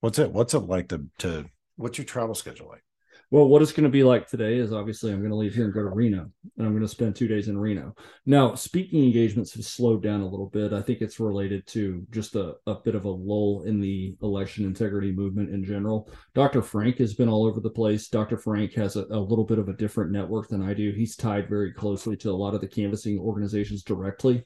What's 0.00 0.18
it 0.18 0.32
What's 0.32 0.54
it 0.54 0.60
like 0.60 0.88
to 0.88 1.06
to 1.18 1.46
What's 1.76 1.98
your 1.98 2.04
travel 2.04 2.34
schedule 2.34 2.68
like? 2.68 2.84
Well, 3.32 3.48
what 3.48 3.62
it's 3.62 3.72
going 3.72 3.84
to 3.84 3.88
be 3.88 4.04
like 4.04 4.28
today 4.28 4.58
is 4.58 4.74
obviously 4.74 5.10
I'm 5.10 5.20
going 5.20 5.30
to 5.30 5.36
leave 5.36 5.54
here 5.54 5.64
and 5.64 5.72
go 5.72 5.80
to 5.80 5.88
Reno, 5.88 6.30
and 6.58 6.66
I'm 6.66 6.74
going 6.74 6.82
to 6.82 6.88
spend 6.88 7.16
two 7.16 7.28
days 7.28 7.48
in 7.48 7.56
Reno. 7.56 7.94
Now, 8.26 8.54
speaking 8.54 9.04
engagements 9.04 9.54
have 9.54 9.64
slowed 9.64 10.02
down 10.02 10.20
a 10.20 10.28
little 10.28 10.50
bit. 10.50 10.74
I 10.74 10.82
think 10.82 11.00
it's 11.00 11.18
related 11.18 11.66
to 11.68 12.06
just 12.10 12.36
a, 12.36 12.56
a 12.66 12.74
bit 12.74 12.94
of 12.94 13.06
a 13.06 13.10
lull 13.10 13.62
in 13.66 13.80
the 13.80 14.18
election 14.20 14.66
integrity 14.66 15.12
movement 15.12 15.48
in 15.48 15.64
general. 15.64 16.10
Dr. 16.34 16.60
Frank 16.60 16.98
has 16.98 17.14
been 17.14 17.30
all 17.30 17.46
over 17.46 17.60
the 17.60 17.70
place. 17.70 18.08
Dr. 18.08 18.36
Frank 18.36 18.74
has 18.74 18.96
a, 18.96 19.06
a 19.06 19.18
little 19.18 19.46
bit 19.46 19.58
of 19.58 19.70
a 19.70 19.76
different 19.76 20.12
network 20.12 20.50
than 20.50 20.60
I 20.60 20.74
do. 20.74 20.92
He's 20.92 21.16
tied 21.16 21.48
very 21.48 21.72
closely 21.72 22.18
to 22.18 22.30
a 22.30 22.32
lot 22.32 22.52
of 22.54 22.60
the 22.60 22.68
canvassing 22.68 23.18
organizations 23.18 23.82
directly. 23.82 24.44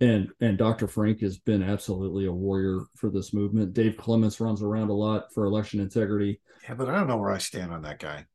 And 0.00 0.28
and 0.40 0.58
Dr. 0.58 0.88
Frank 0.88 1.20
has 1.20 1.38
been 1.38 1.62
absolutely 1.62 2.26
a 2.26 2.32
warrior 2.32 2.80
for 2.96 3.10
this 3.10 3.32
movement. 3.32 3.74
Dave 3.74 3.96
Clements 3.96 4.40
runs 4.40 4.62
around 4.62 4.90
a 4.90 4.94
lot 4.94 5.32
for 5.32 5.44
election 5.44 5.80
integrity. 5.80 6.40
Yeah, 6.64 6.74
but 6.74 6.88
I 6.88 6.94
don't 6.94 7.06
know 7.06 7.16
where 7.16 7.30
I 7.30 7.38
stand 7.38 7.72
on 7.72 7.82
that 7.82 8.00
guy. 8.00 8.26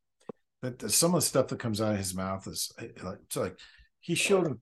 That 0.62 0.90
some 0.90 1.14
of 1.14 1.20
the 1.20 1.26
stuff 1.26 1.48
that 1.48 1.58
comes 1.58 1.80
out 1.80 1.92
of 1.92 1.98
his 1.98 2.14
mouth 2.14 2.46
is 2.46 2.72
uh, 2.78 2.84
like 3.02 3.18
it's 3.24 3.36
like 3.36 3.58
he 4.00 4.14
showed 4.14 4.46
up 4.46 4.56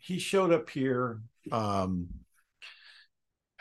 he 0.00 0.18
showed 0.18 0.52
up 0.52 0.70
here 0.70 1.20
um 1.50 2.08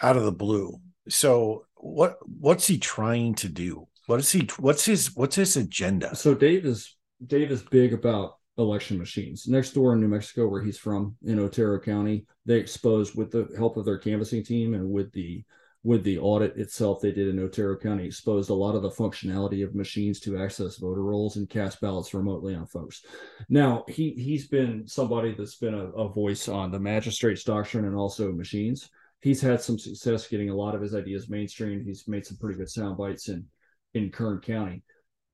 out 0.02 0.18
of 0.18 0.24
the 0.24 0.32
blue. 0.32 0.80
So 1.10 1.66
what 1.76 2.18
what's 2.24 2.68
he 2.68 2.78
trying 2.78 3.36
to 3.36 3.50
do? 3.50 3.88
What 4.08 4.20
is 4.20 4.32
he 4.32 4.48
what's 4.58 4.86
his 4.86 5.16
what's 5.16 5.36
his 5.36 5.56
agenda? 5.58 6.16
So 6.16 6.34
Dave 6.34 6.66
is 6.66 6.96
Dave 7.26 7.52
is 7.52 7.64
big 7.64 7.94
about 7.94 8.36
election 8.58 8.98
machines. 8.98 9.48
Next 9.48 9.72
door 9.72 9.94
in 9.94 10.02
New 10.02 10.08
Mexico, 10.08 10.48
where 10.48 10.64
he's 10.64 10.78
from, 10.78 11.16
in 11.26 11.40
Otero 11.40 11.80
County, 11.80 12.26
they 12.46 12.58
exposed 12.58 13.16
with 13.16 13.32
the 13.32 13.50
help 13.58 13.78
of 13.78 13.86
their 13.86 13.98
canvassing 13.98 14.44
team 14.44 14.74
and 14.74 14.90
with 14.90 15.12
the 15.12 15.44
with 15.84 16.04
the 16.04 16.18
audit 16.18 16.58
itself 16.58 17.00
they 17.00 17.12
did 17.12 17.28
in 17.28 17.38
Otero 17.38 17.78
County, 17.78 18.06
exposed 18.06 18.50
a 18.50 18.54
lot 18.54 18.74
of 18.74 18.82
the 18.82 18.90
functionality 18.90 19.64
of 19.64 19.76
machines 19.76 20.20
to 20.20 20.36
access 20.36 20.78
voter 20.78 21.04
rolls 21.04 21.36
and 21.36 21.48
cast 21.48 21.80
ballots 21.80 22.12
remotely 22.12 22.56
on 22.56 22.66
folks. 22.66 23.06
Now 23.50 23.86
he 23.88 24.10
he's 24.12 24.48
been 24.48 24.88
somebody 24.88 25.36
that's 25.36 25.58
been 25.58 25.76
a, 25.76 25.90
a 25.90 26.10
voice 26.10 26.48
on 26.48 26.72
the 26.72 26.80
magistrate's 26.80 27.44
doctrine 27.44 27.86
and 27.86 27.96
also 27.96 28.32
machines. 28.32 28.90
He's 29.22 29.42
had 29.42 29.62
some 29.62 29.78
success 29.78 30.28
getting 30.28 30.50
a 30.50 30.56
lot 30.56 30.74
of 30.74 30.82
his 30.82 30.96
ideas 30.96 31.30
mainstream. 31.30 31.84
He's 31.84 32.08
made 32.08 32.26
some 32.26 32.38
pretty 32.38 32.58
good 32.58 32.70
sound 32.70 32.98
bites 32.98 33.30
in 33.30 33.46
in 33.94 34.10
Kern 34.10 34.40
County 34.42 34.82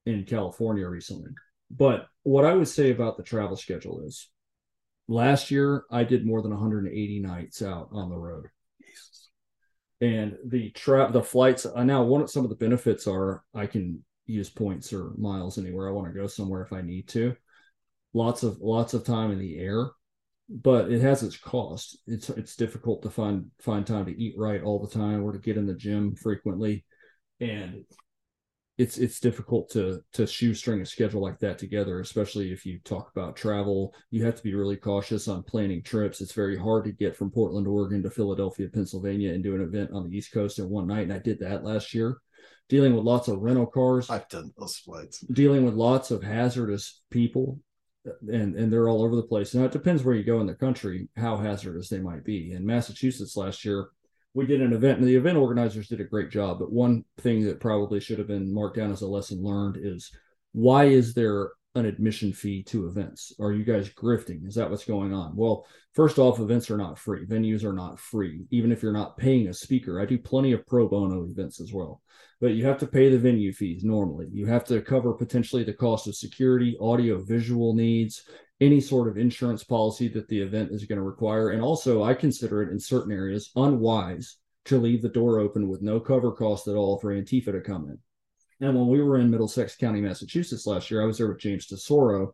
in 0.05 0.25
California 0.25 0.87
recently. 0.87 1.31
But 1.75 2.07
what 2.23 2.45
I 2.45 2.53
would 2.53 2.67
say 2.67 2.91
about 2.91 3.17
the 3.17 3.23
travel 3.23 3.55
schedule 3.55 4.01
is 4.05 4.29
last 5.07 5.51
year 5.51 5.85
I 5.89 6.03
did 6.03 6.25
more 6.25 6.41
than 6.41 6.51
180 6.51 7.19
nights 7.19 7.61
out 7.61 7.89
on 7.91 8.09
the 8.09 8.17
road. 8.17 8.47
And 10.01 10.37
the 10.45 10.71
tra- 10.71 11.11
the 11.11 11.21
flights 11.21 11.67
I 11.75 11.83
now 11.83 12.03
one 12.03 12.21
of 12.21 12.31
some 12.31 12.43
of 12.43 12.49
the 12.49 12.55
benefits 12.55 13.07
are 13.07 13.43
I 13.53 13.67
can 13.67 14.03
use 14.25 14.49
points 14.49 14.91
or 14.91 15.11
miles 15.17 15.57
anywhere 15.57 15.87
I 15.87 15.91
want 15.91 16.07
to 16.07 16.19
go 16.19 16.27
somewhere 16.27 16.63
if 16.63 16.73
I 16.73 16.81
need 16.81 17.07
to. 17.09 17.35
Lots 18.13 18.43
of 18.43 18.57
lots 18.59 18.93
of 18.95 19.05
time 19.05 19.31
in 19.31 19.37
the 19.37 19.59
air, 19.59 19.91
but 20.49 20.91
it 20.91 21.01
has 21.01 21.21
its 21.21 21.37
cost. 21.37 21.99
It's 22.07 22.29
it's 22.31 22.55
difficult 22.55 23.03
to 23.03 23.11
find 23.11 23.51
find 23.61 23.85
time 23.85 24.05
to 24.07 24.19
eat 24.19 24.33
right 24.37 24.63
all 24.63 24.79
the 24.79 24.93
time 24.93 25.23
or 25.23 25.33
to 25.33 25.39
get 25.39 25.57
in 25.57 25.67
the 25.67 25.75
gym 25.75 26.15
frequently. 26.15 26.83
And 27.39 27.85
it's 28.77 28.97
it's 28.97 29.19
difficult 29.19 29.69
to 29.71 30.01
to 30.13 30.25
shoestring 30.25 30.81
a 30.81 30.85
schedule 30.85 31.21
like 31.21 31.39
that 31.39 31.57
together, 31.57 31.99
especially 31.99 32.51
if 32.51 32.65
you 32.65 32.79
talk 32.79 33.11
about 33.15 33.35
travel. 33.35 33.93
You 34.09 34.25
have 34.25 34.35
to 34.35 34.43
be 34.43 34.55
really 34.55 34.77
cautious 34.77 35.27
on 35.27 35.43
planning 35.43 35.83
trips. 35.83 36.21
It's 36.21 36.33
very 36.33 36.57
hard 36.57 36.85
to 36.85 36.91
get 36.91 37.15
from 37.15 37.31
Portland, 37.31 37.67
Oregon 37.67 38.01
to 38.03 38.09
Philadelphia, 38.09 38.69
Pennsylvania 38.69 39.33
and 39.33 39.43
do 39.43 39.55
an 39.55 39.61
event 39.61 39.91
on 39.93 40.09
the 40.09 40.17
East 40.17 40.31
Coast 40.31 40.59
in 40.59 40.69
one 40.69 40.87
night. 40.87 41.03
And 41.03 41.13
I 41.13 41.19
did 41.19 41.39
that 41.39 41.63
last 41.63 41.93
year, 41.93 42.17
dealing 42.69 42.95
with 42.95 43.03
lots 43.03 43.27
of 43.27 43.39
rental 43.39 43.67
cars, 43.67 44.09
I've 44.09 44.29
done 44.29 44.51
those 44.57 44.77
flights. 44.77 45.19
dealing 45.19 45.65
with 45.65 45.73
lots 45.75 46.09
of 46.09 46.23
hazardous 46.23 47.01
people. 47.11 47.59
Uh, 48.07 48.13
and 48.31 48.55
and 48.55 48.73
they're 48.73 48.89
all 48.89 49.03
over 49.03 49.15
the 49.15 49.21
place. 49.21 49.53
Now 49.53 49.65
it 49.65 49.71
depends 49.71 50.03
where 50.03 50.15
you 50.15 50.23
go 50.23 50.39
in 50.39 50.47
the 50.47 50.55
country, 50.55 51.07
how 51.17 51.37
hazardous 51.37 51.89
they 51.89 51.99
might 51.99 52.23
be. 52.23 52.53
In 52.53 52.65
Massachusetts 52.65 53.37
last 53.37 53.63
year, 53.63 53.89
we 54.33 54.45
did 54.45 54.61
an 54.61 54.73
event 54.73 54.99
and 54.99 55.07
the 55.07 55.15
event 55.15 55.37
organizers 55.37 55.87
did 55.87 56.01
a 56.01 56.05
great 56.05 56.29
job 56.29 56.59
but 56.59 56.71
one 56.71 57.03
thing 57.19 57.45
that 57.45 57.59
probably 57.59 57.99
should 57.99 58.17
have 58.17 58.27
been 58.27 58.53
marked 58.53 58.77
down 58.77 58.91
as 58.91 59.01
a 59.01 59.07
lesson 59.07 59.43
learned 59.43 59.77
is 59.81 60.11
why 60.53 60.85
is 60.85 61.13
there 61.13 61.51
an 61.75 61.85
admission 61.85 62.33
fee 62.33 62.61
to 62.61 62.85
events? 62.87 63.31
Are 63.39 63.53
you 63.53 63.63
guys 63.63 63.89
grifting? 63.89 64.45
Is 64.45 64.55
that 64.55 64.69
what's 64.69 64.83
going 64.83 65.13
on? 65.13 65.35
Well 65.35 65.65
first 65.93 66.19
off 66.19 66.39
events 66.39 66.69
are 66.69 66.77
not 66.77 66.99
free. 66.99 67.25
Venues 67.25 67.63
are 67.63 67.73
not 67.73 67.99
free 67.99 68.45
even 68.51 68.71
if 68.71 68.83
you're 68.83 68.91
not 68.91 69.17
paying 69.17 69.47
a 69.47 69.53
speaker. 69.53 69.99
I 69.99 70.05
do 70.05 70.17
plenty 70.17 70.51
of 70.51 70.67
pro 70.67 70.87
bono 70.87 71.23
events 71.23 71.61
as 71.61 71.71
well 71.71 72.01
but 72.41 72.55
you 72.55 72.65
have 72.65 72.79
to 72.79 72.87
pay 72.87 73.07
the 73.09 73.19
venue 73.19 73.53
fees 73.53 73.83
normally. 73.83 74.27
You 74.31 74.47
have 74.47 74.65
to 74.65 74.81
cover 74.81 75.13
potentially 75.13 75.63
the 75.63 75.73
cost 75.73 76.07
of 76.07 76.15
security 76.15 76.75
audio 76.81 77.23
visual 77.23 77.75
needs 77.75 78.23
any 78.61 78.79
sort 78.79 79.07
of 79.07 79.17
insurance 79.17 79.63
policy 79.63 80.07
that 80.07 80.27
the 80.27 80.39
event 80.39 80.71
is 80.71 80.85
going 80.85 80.97
to 80.97 81.03
require. 81.03 81.49
And 81.49 81.61
also, 81.61 82.03
I 82.03 82.13
consider 82.13 82.61
it 82.61 82.69
in 82.69 82.79
certain 82.79 83.11
areas 83.11 83.49
unwise 83.55 84.37
to 84.65 84.77
leave 84.77 85.01
the 85.01 85.09
door 85.09 85.39
open 85.39 85.67
with 85.67 85.81
no 85.81 85.99
cover 85.99 86.31
cost 86.31 86.67
at 86.67 86.75
all 86.75 86.99
for 86.99 87.13
Antifa 87.13 87.51
to 87.51 87.61
come 87.61 87.89
in. 87.89 87.97
And 88.65 88.77
when 88.77 88.87
we 88.87 89.01
were 89.01 89.17
in 89.17 89.31
Middlesex 89.31 89.75
County, 89.75 89.99
Massachusetts 89.99 90.67
last 90.67 90.91
year, 90.91 91.01
I 91.01 91.05
was 91.05 91.17
there 91.17 91.27
with 91.27 91.39
James 91.39 91.65
Tesoro. 91.65 92.33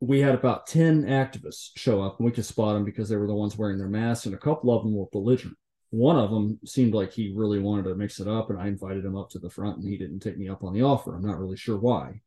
We 0.00 0.20
had 0.20 0.34
about 0.34 0.66
10 0.66 1.04
activists 1.04 1.72
show 1.76 2.02
up 2.02 2.18
and 2.18 2.24
we 2.24 2.32
could 2.32 2.46
spot 2.46 2.72
them 2.72 2.86
because 2.86 3.10
they 3.10 3.16
were 3.16 3.26
the 3.26 3.34
ones 3.34 3.58
wearing 3.58 3.76
their 3.76 3.88
masks, 3.88 4.24
and 4.24 4.34
a 4.34 4.38
couple 4.38 4.74
of 4.74 4.82
them 4.82 4.94
were 4.94 5.04
belligerent. 5.12 5.58
One 5.90 6.16
of 6.16 6.30
them 6.30 6.58
seemed 6.64 6.94
like 6.94 7.12
he 7.12 7.34
really 7.36 7.58
wanted 7.58 7.82
to 7.82 7.94
mix 7.96 8.18
it 8.18 8.28
up, 8.28 8.48
and 8.48 8.58
I 8.58 8.68
invited 8.68 9.04
him 9.04 9.18
up 9.18 9.28
to 9.30 9.38
the 9.38 9.50
front, 9.50 9.76
and 9.76 9.86
he 9.86 9.98
didn't 9.98 10.20
take 10.20 10.38
me 10.38 10.48
up 10.48 10.64
on 10.64 10.72
the 10.72 10.82
offer. 10.82 11.14
I'm 11.14 11.26
not 11.26 11.38
really 11.38 11.58
sure 11.58 11.76
why 11.76 12.22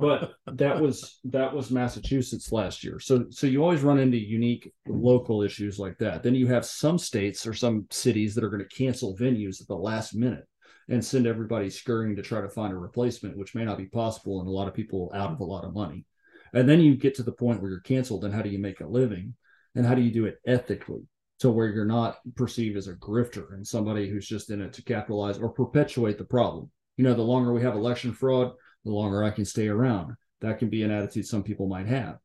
but 0.00 0.32
that 0.56 0.80
was 0.80 1.20
that 1.24 1.54
was 1.54 1.70
Massachusetts 1.70 2.52
last 2.52 2.82
year. 2.82 2.98
So 2.98 3.26
so 3.30 3.46
you 3.46 3.62
always 3.62 3.82
run 3.82 3.98
into 3.98 4.18
unique 4.18 4.72
local 4.88 5.42
issues 5.42 5.78
like 5.78 5.98
that. 5.98 6.22
Then 6.22 6.34
you 6.34 6.46
have 6.48 6.64
some 6.64 6.98
states 6.98 7.46
or 7.46 7.54
some 7.54 7.86
cities 7.90 8.34
that 8.34 8.44
are 8.44 8.50
going 8.50 8.64
to 8.66 8.76
cancel 8.76 9.16
venues 9.16 9.60
at 9.60 9.68
the 9.68 9.76
last 9.76 10.14
minute 10.14 10.46
and 10.88 11.04
send 11.04 11.26
everybody 11.26 11.70
scurrying 11.70 12.16
to 12.16 12.22
try 12.22 12.40
to 12.40 12.48
find 12.48 12.72
a 12.72 12.76
replacement, 12.76 13.36
which 13.36 13.54
may 13.54 13.64
not 13.64 13.78
be 13.78 13.86
possible 13.86 14.40
and 14.40 14.48
a 14.48 14.52
lot 14.52 14.66
of 14.66 14.74
people 14.74 15.10
out 15.14 15.30
of 15.30 15.40
a 15.40 15.44
lot 15.44 15.64
of 15.64 15.72
money. 15.72 16.04
And 16.52 16.68
then 16.68 16.80
you 16.80 16.96
get 16.96 17.14
to 17.16 17.22
the 17.22 17.32
point 17.32 17.62
where 17.62 17.70
you're 17.70 17.80
canceled 17.80 18.24
and 18.24 18.34
how 18.34 18.42
do 18.42 18.50
you 18.50 18.58
make 18.58 18.80
a 18.80 18.86
living? 18.86 19.34
And 19.76 19.86
how 19.86 19.94
do 19.94 20.02
you 20.02 20.10
do 20.10 20.26
it 20.26 20.38
ethically? 20.46 21.02
To 21.40 21.50
where 21.50 21.68
you're 21.68 21.86
not 21.86 22.18
perceived 22.36 22.76
as 22.76 22.88
a 22.88 22.94
grifter 22.94 23.54
and 23.54 23.66
somebody 23.66 24.10
who's 24.10 24.26
just 24.26 24.50
in 24.50 24.60
it 24.60 24.74
to 24.74 24.82
capitalize 24.82 25.38
or 25.38 25.48
perpetuate 25.48 26.18
the 26.18 26.24
problem. 26.24 26.70
You 26.96 27.04
know, 27.04 27.14
the 27.14 27.22
longer 27.22 27.52
we 27.52 27.62
have 27.62 27.74
election 27.74 28.12
fraud, 28.12 28.52
the 28.84 28.90
longer 28.90 29.22
I 29.22 29.30
can 29.30 29.44
stay 29.44 29.68
around. 29.68 30.14
That 30.40 30.58
can 30.58 30.70
be 30.70 30.82
an 30.82 30.90
attitude 30.90 31.26
some 31.26 31.42
people 31.42 31.66
might 31.66 31.86
have. 31.86 32.18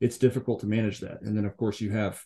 It's 0.00 0.18
difficult 0.18 0.60
to 0.60 0.66
manage 0.66 1.00
that. 1.00 1.22
And 1.22 1.36
then, 1.36 1.44
of 1.44 1.56
course, 1.56 1.80
you 1.80 1.90
have 1.92 2.20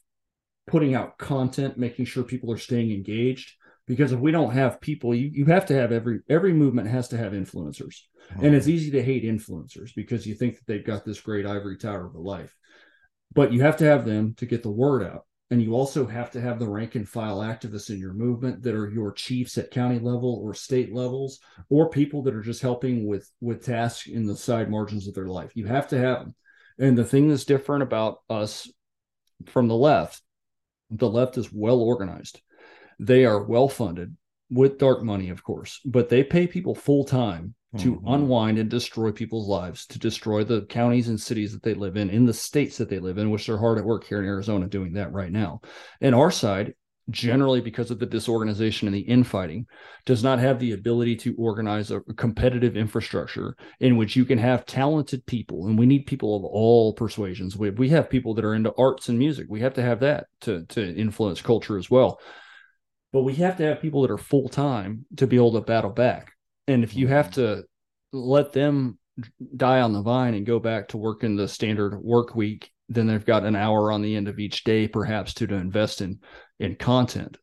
putting 0.66 0.94
out 0.94 1.18
content, 1.18 1.78
making 1.78 2.06
sure 2.06 2.22
people 2.22 2.52
are 2.52 2.58
staying 2.58 2.92
engaged. 2.92 3.54
Because 3.86 4.12
if 4.12 4.20
we 4.20 4.32
don't 4.32 4.52
have 4.52 4.80
people, 4.80 5.14
you, 5.14 5.30
you 5.32 5.46
have 5.46 5.66
to 5.66 5.74
have 5.74 5.92
every 5.92 6.20
every 6.28 6.52
movement 6.52 6.88
has 6.88 7.08
to 7.08 7.16
have 7.16 7.32
influencers. 7.32 8.00
And 8.42 8.54
it's 8.54 8.66
oh. 8.66 8.70
easy 8.70 8.90
to 8.90 9.02
hate 9.02 9.24
influencers 9.24 9.94
because 9.96 10.26
you 10.26 10.34
think 10.34 10.56
that 10.56 10.66
they've 10.66 10.84
got 10.84 11.04
this 11.04 11.20
great 11.20 11.46
ivory 11.46 11.78
tower 11.78 12.06
of 12.06 12.14
a 12.14 12.20
life. 12.20 12.54
But 13.32 13.52
you 13.52 13.62
have 13.62 13.78
to 13.78 13.84
have 13.84 14.04
them 14.04 14.34
to 14.34 14.46
get 14.46 14.62
the 14.62 14.70
word 14.70 15.02
out. 15.02 15.24
And 15.50 15.62
you 15.62 15.72
also 15.72 16.06
have 16.06 16.30
to 16.32 16.40
have 16.40 16.58
the 16.58 16.68
rank 16.68 16.94
and 16.94 17.08
file 17.08 17.38
activists 17.38 17.88
in 17.88 17.98
your 17.98 18.12
movement 18.12 18.62
that 18.62 18.74
are 18.74 18.90
your 18.90 19.12
chiefs 19.12 19.56
at 19.56 19.70
county 19.70 19.98
level 19.98 20.40
or 20.42 20.52
state 20.52 20.92
levels, 20.92 21.40
or 21.70 21.88
people 21.88 22.22
that 22.22 22.34
are 22.34 22.42
just 22.42 22.60
helping 22.60 23.06
with 23.06 23.30
with 23.40 23.64
tasks 23.64 24.06
in 24.06 24.26
the 24.26 24.36
side 24.36 24.70
margins 24.70 25.08
of 25.08 25.14
their 25.14 25.28
life. 25.28 25.52
You 25.54 25.66
have 25.66 25.88
to 25.88 25.98
have 25.98 26.18
them. 26.18 26.34
And 26.78 26.98
the 26.98 27.04
thing 27.04 27.28
that's 27.28 27.44
different 27.44 27.82
about 27.82 28.18
us 28.28 28.70
from 29.46 29.68
the 29.68 29.76
left, 29.76 30.20
the 30.90 31.08
left 31.08 31.38
is 31.38 31.52
well 31.52 31.80
organized. 31.80 32.40
They 33.00 33.24
are 33.24 33.42
well 33.42 33.68
funded 33.68 34.16
with 34.50 34.78
dark 34.78 35.02
money, 35.02 35.30
of 35.30 35.42
course, 35.42 35.80
but 35.84 36.08
they 36.08 36.24
pay 36.24 36.46
people 36.46 36.74
full 36.74 37.04
time 37.04 37.54
to 37.76 37.96
mm-hmm. 37.96 38.08
unwind 38.08 38.58
and 38.58 38.70
destroy 38.70 39.12
people's 39.12 39.46
lives, 39.46 39.86
to 39.86 39.98
destroy 39.98 40.42
the 40.42 40.62
counties 40.66 41.08
and 41.08 41.20
cities 41.20 41.52
that 41.52 41.62
they 41.62 41.74
live 41.74 41.96
in, 41.98 42.08
in 42.08 42.24
the 42.24 42.32
states 42.32 42.78
that 42.78 42.88
they 42.88 42.98
live 42.98 43.18
in, 43.18 43.30
which 43.30 43.46
they're 43.46 43.58
hard 43.58 43.78
at 43.78 43.84
work 43.84 44.04
here 44.04 44.20
in 44.20 44.24
Arizona 44.24 44.66
doing 44.66 44.94
that 44.94 45.12
right 45.12 45.30
now. 45.30 45.60
And 46.00 46.14
our 46.14 46.30
side, 46.30 46.72
generally 47.10 47.60
because 47.60 47.90
of 47.90 47.98
the 47.98 48.06
disorganization 48.06 48.88
and 48.88 48.94
the 48.94 49.00
infighting, 49.00 49.66
does 50.06 50.24
not 50.24 50.38
have 50.38 50.58
the 50.58 50.72
ability 50.72 51.16
to 51.16 51.34
organize 51.36 51.90
a 51.90 52.00
competitive 52.16 52.74
infrastructure 52.74 53.54
in 53.80 53.98
which 53.98 54.16
you 54.16 54.24
can 54.24 54.38
have 54.38 54.64
talented 54.64 55.24
people. 55.26 55.66
And 55.66 55.78
we 55.78 55.84
need 55.84 56.06
people 56.06 56.36
of 56.36 56.44
all 56.44 56.94
persuasions. 56.94 57.54
We, 57.54 57.68
we 57.68 57.90
have 57.90 58.08
people 58.08 58.32
that 58.34 58.46
are 58.46 58.54
into 58.54 58.72
arts 58.78 59.10
and 59.10 59.18
music. 59.18 59.46
We 59.50 59.60
have 59.60 59.74
to 59.74 59.82
have 59.82 60.00
that 60.00 60.26
to, 60.42 60.64
to 60.66 60.96
influence 60.96 61.42
culture 61.42 61.76
as 61.76 61.90
well. 61.90 62.18
But 63.12 63.22
we 63.22 63.34
have 63.36 63.58
to 63.58 63.64
have 63.64 63.82
people 63.82 64.02
that 64.02 64.10
are 64.10 64.18
full 64.18 64.48
time 64.48 65.04
to 65.16 65.26
be 65.26 65.36
able 65.36 65.52
to 65.52 65.60
battle 65.60 65.90
back 65.90 66.32
and 66.68 66.84
if 66.84 66.94
you 66.94 67.08
have 67.08 67.30
to 67.32 67.64
let 68.12 68.52
them 68.52 68.98
die 69.56 69.80
on 69.80 69.92
the 69.92 70.02
vine 70.02 70.34
and 70.34 70.46
go 70.46 70.60
back 70.60 70.88
to 70.88 70.96
working 70.96 71.34
the 71.34 71.48
standard 71.48 71.98
work 72.00 72.34
week, 72.36 72.70
then 72.88 73.06
they've 73.06 73.24
got 73.24 73.44
an 73.44 73.56
hour 73.56 73.90
on 73.90 74.02
the 74.02 74.14
end 74.14 74.28
of 74.28 74.38
each 74.38 74.64
day, 74.64 74.86
perhaps 74.86 75.34
to, 75.34 75.46
to 75.46 75.54
invest 75.54 76.00
in 76.00 76.20
in 76.60 76.76
content, 76.76 77.36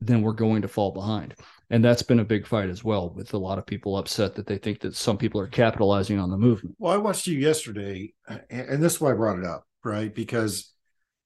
then 0.00 0.22
we're 0.22 0.32
going 0.32 0.62
to 0.62 0.68
fall 0.68 0.92
behind. 0.92 1.34
And 1.70 1.84
that's 1.84 2.02
been 2.02 2.20
a 2.20 2.24
big 2.24 2.46
fight 2.46 2.68
as 2.68 2.84
well, 2.84 3.12
with 3.12 3.34
a 3.34 3.38
lot 3.38 3.58
of 3.58 3.66
people 3.66 3.96
upset 3.96 4.34
that 4.36 4.46
they 4.46 4.58
think 4.58 4.80
that 4.80 4.94
some 4.94 5.18
people 5.18 5.40
are 5.40 5.48
capitalizing 5.48 6.18
on 6.18 6.30
the 6.30 6.36
movement. 6.36 6.76
Well, 6.78 6.92
I 6.92 6.96
watched 6.96 7.26
you 7.26 7.38
yesterday, 7.38 8.12
and 8.50 8.82
this 8.82 8.94
is 8.94 9.00
why 9.00 9.10
I 9.10 9.14
brought 9.14 9.38
it 9.38 9.44
up, 9.44 9.66
right? 9.84 10.14
Because 10.14 10.72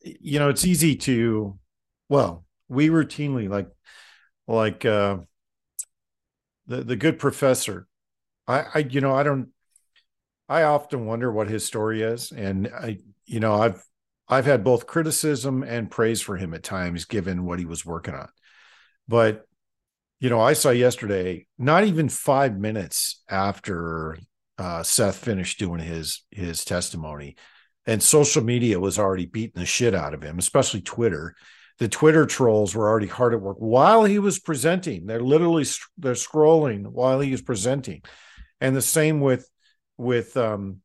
you 0.02 0.38
know, 0.38 0.48
it's 0.48 0.64
easy 0.64 0.96
to 0.96 1.58
well, 2.08 2.44
we 2.68 2.88
routinely 2.88 3.48
like 3.48 3.68
like 4.46 4.84
uh 4.84 5.18
the 6.70 6.82
the 6.84 6.96
good 6.96 7.18
professor. 7.18 7.86
I, 8.46 8.64
I 8.74 8.78
you 8.78 9.02
know 9.02 9.12
I 9.14 9.24
don't. 9.24 9.48
I 10.48 10.62
often 10.62 11.04
wonder 11.04 11.30
what 11.30 11.48
his 11.48 11.66
story 11.66 12.02
is, 12.02 12.32
and 12.32 12.68
I 12.68 12.98
you 13.26 13.40
know 13.40 13.60
I've 13.60 13.84
I've 14.28 14.46
had 14.46 14.64
both 14.64 14.86
criticism 14.86 15.62
and 15.62 15.90
praise 15.90 16.22
for 16.22 16.36
him 16.36 16.54
at 16.54 16.62
times, 16.62 17.04
given 17.04 17.44
what 17.44 17.58
he 17.58 17.66
was 17.66 17.84
working 17.84 18.14
on. 18.14 18.28
But 19.08 19.44
you 20.20 20.30
know, 20.30 20.40
I 20.40 20.52
saw 20.52 20.70
yesterday, 20.70 21.46
not 21.58 21.84
even 21.84 22.08
five 22.08 22.56
minutes 22.56 23.22
after 23.28 24.18
uh, 24.56 24.82
Seth 24.84 25.16
finished 25.16 25.58
doing 25.58 25.80
his 25.80 26.24
his 26.30 26.64
testimony, 26.64 27.36
and 27.84 28.00
social 28.00 28.44
media 28.44 28.78
was 28.78 28.98
already 28.98 29.26
beating 29.26 29.60
the 29.60 29.66
shit 29.66 29.94
out 29.94 30.14
of 30.14 30.22
him, 30.22 30.38
especially 30.38 30.82
Twitter 30.82 31.34
the 31.80 31.88
Twitter 31.88 32.26
trolls 32.26 32.74
were 32.74 32.86
already 32.86 33.06
hard 33.06 33.32
at 33.32 33.40
work 33.40 33.56
while 33.58 34.04
he 34.04 34.18
was 34.18 34.38
presenting. 34.38 35.06
They're 35.06 35.18
literally 35.18 35.64
they're 35.96 36.12
scrolling 36.12 36.86
while 36.86 37.20
he 37.20 37.32
is 37.32 37.40
presenting, 37.40 38.02
and 38.60 38.76
the 38.76 38.82
same 38.82 39.20
with 39.20 39.48
with 39.96 40.36
um, 40.36 40.82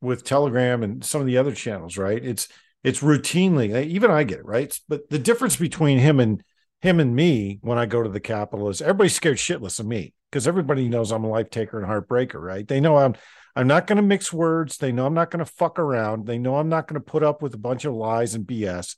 with 0.00 0.22
Telegram 0.24 0.84
and 0.84 1.04
some 1.04 1.20
of 1.20 1.26
the 1.26 1.38
other 1.38 1.52
channels. 1.52 1.98
Right? 1.98 2.24
It's 2.24 2.48
it's 2.84 3.00
routinely 3.00 3.86
even 3.86 4.12
I 4.12 4.22
get 4.22 4.38
it 4.38 4.46
right. 4.46 4.78
But 4.88 5.10
the 5.10 5.18
difference 5.18 5.56
between 5.56 5.98
him 5.98 6.20
and 6.20 6.44
him 6.80 7.00
and 7.00 7.16
me 7.16 7.58
when 7.62 7.76
I 7.76 7.86
go 7.86 8.00
to 8.00 8.08
the 8.08 8.20
Capitol 8.20 8.68
is 8.68 8.80
everybody's 8.80 9.16
scared 9.16 9.38
shitless 9.38 9.80
of 9.80 9.86
me 9.86 10.14
because 10.30 10.46
everybody 10.46 10.88
knows 10.88 11.10
I'm 11.10 11.24
a 11.24 11.28
life 11.28 11.50
taker 11.50 11.76
and 11.76 11.90
heartbreaker. 11.90 12.40
Right? 12.40 12.66
They 12.66 12.80
know 12.80 12.98
I'm 12.98 13.16
I'm 13.56 13.66
not 13.66 13.88
going 13.88 13.96
to 13.96 14.02
mix 14.02 14.32
words. 14.32 14.76
They 14.76 14.92
know 14.92 15.06
I'm 15.06 15.14
not 15.14 15.32
going 15.32 15.44
to 15.44 15.52
fuck 15.52 15.80
around. 15.80 16.28
They 16.28 16.38
know 16.38 16.54
I'm 16.54 16.68
not 16.68 16.86
going 16.86 17.02
to 17.02 17.04
put 17.04 17.24
up 17.24 17.42
with 17.42 17.52
a 17.54 17.58
bunch 17.58 17.84
of 17.84 17.94
lies 17.94 18.36
and 18.36 18.46
BS 18.46 18.94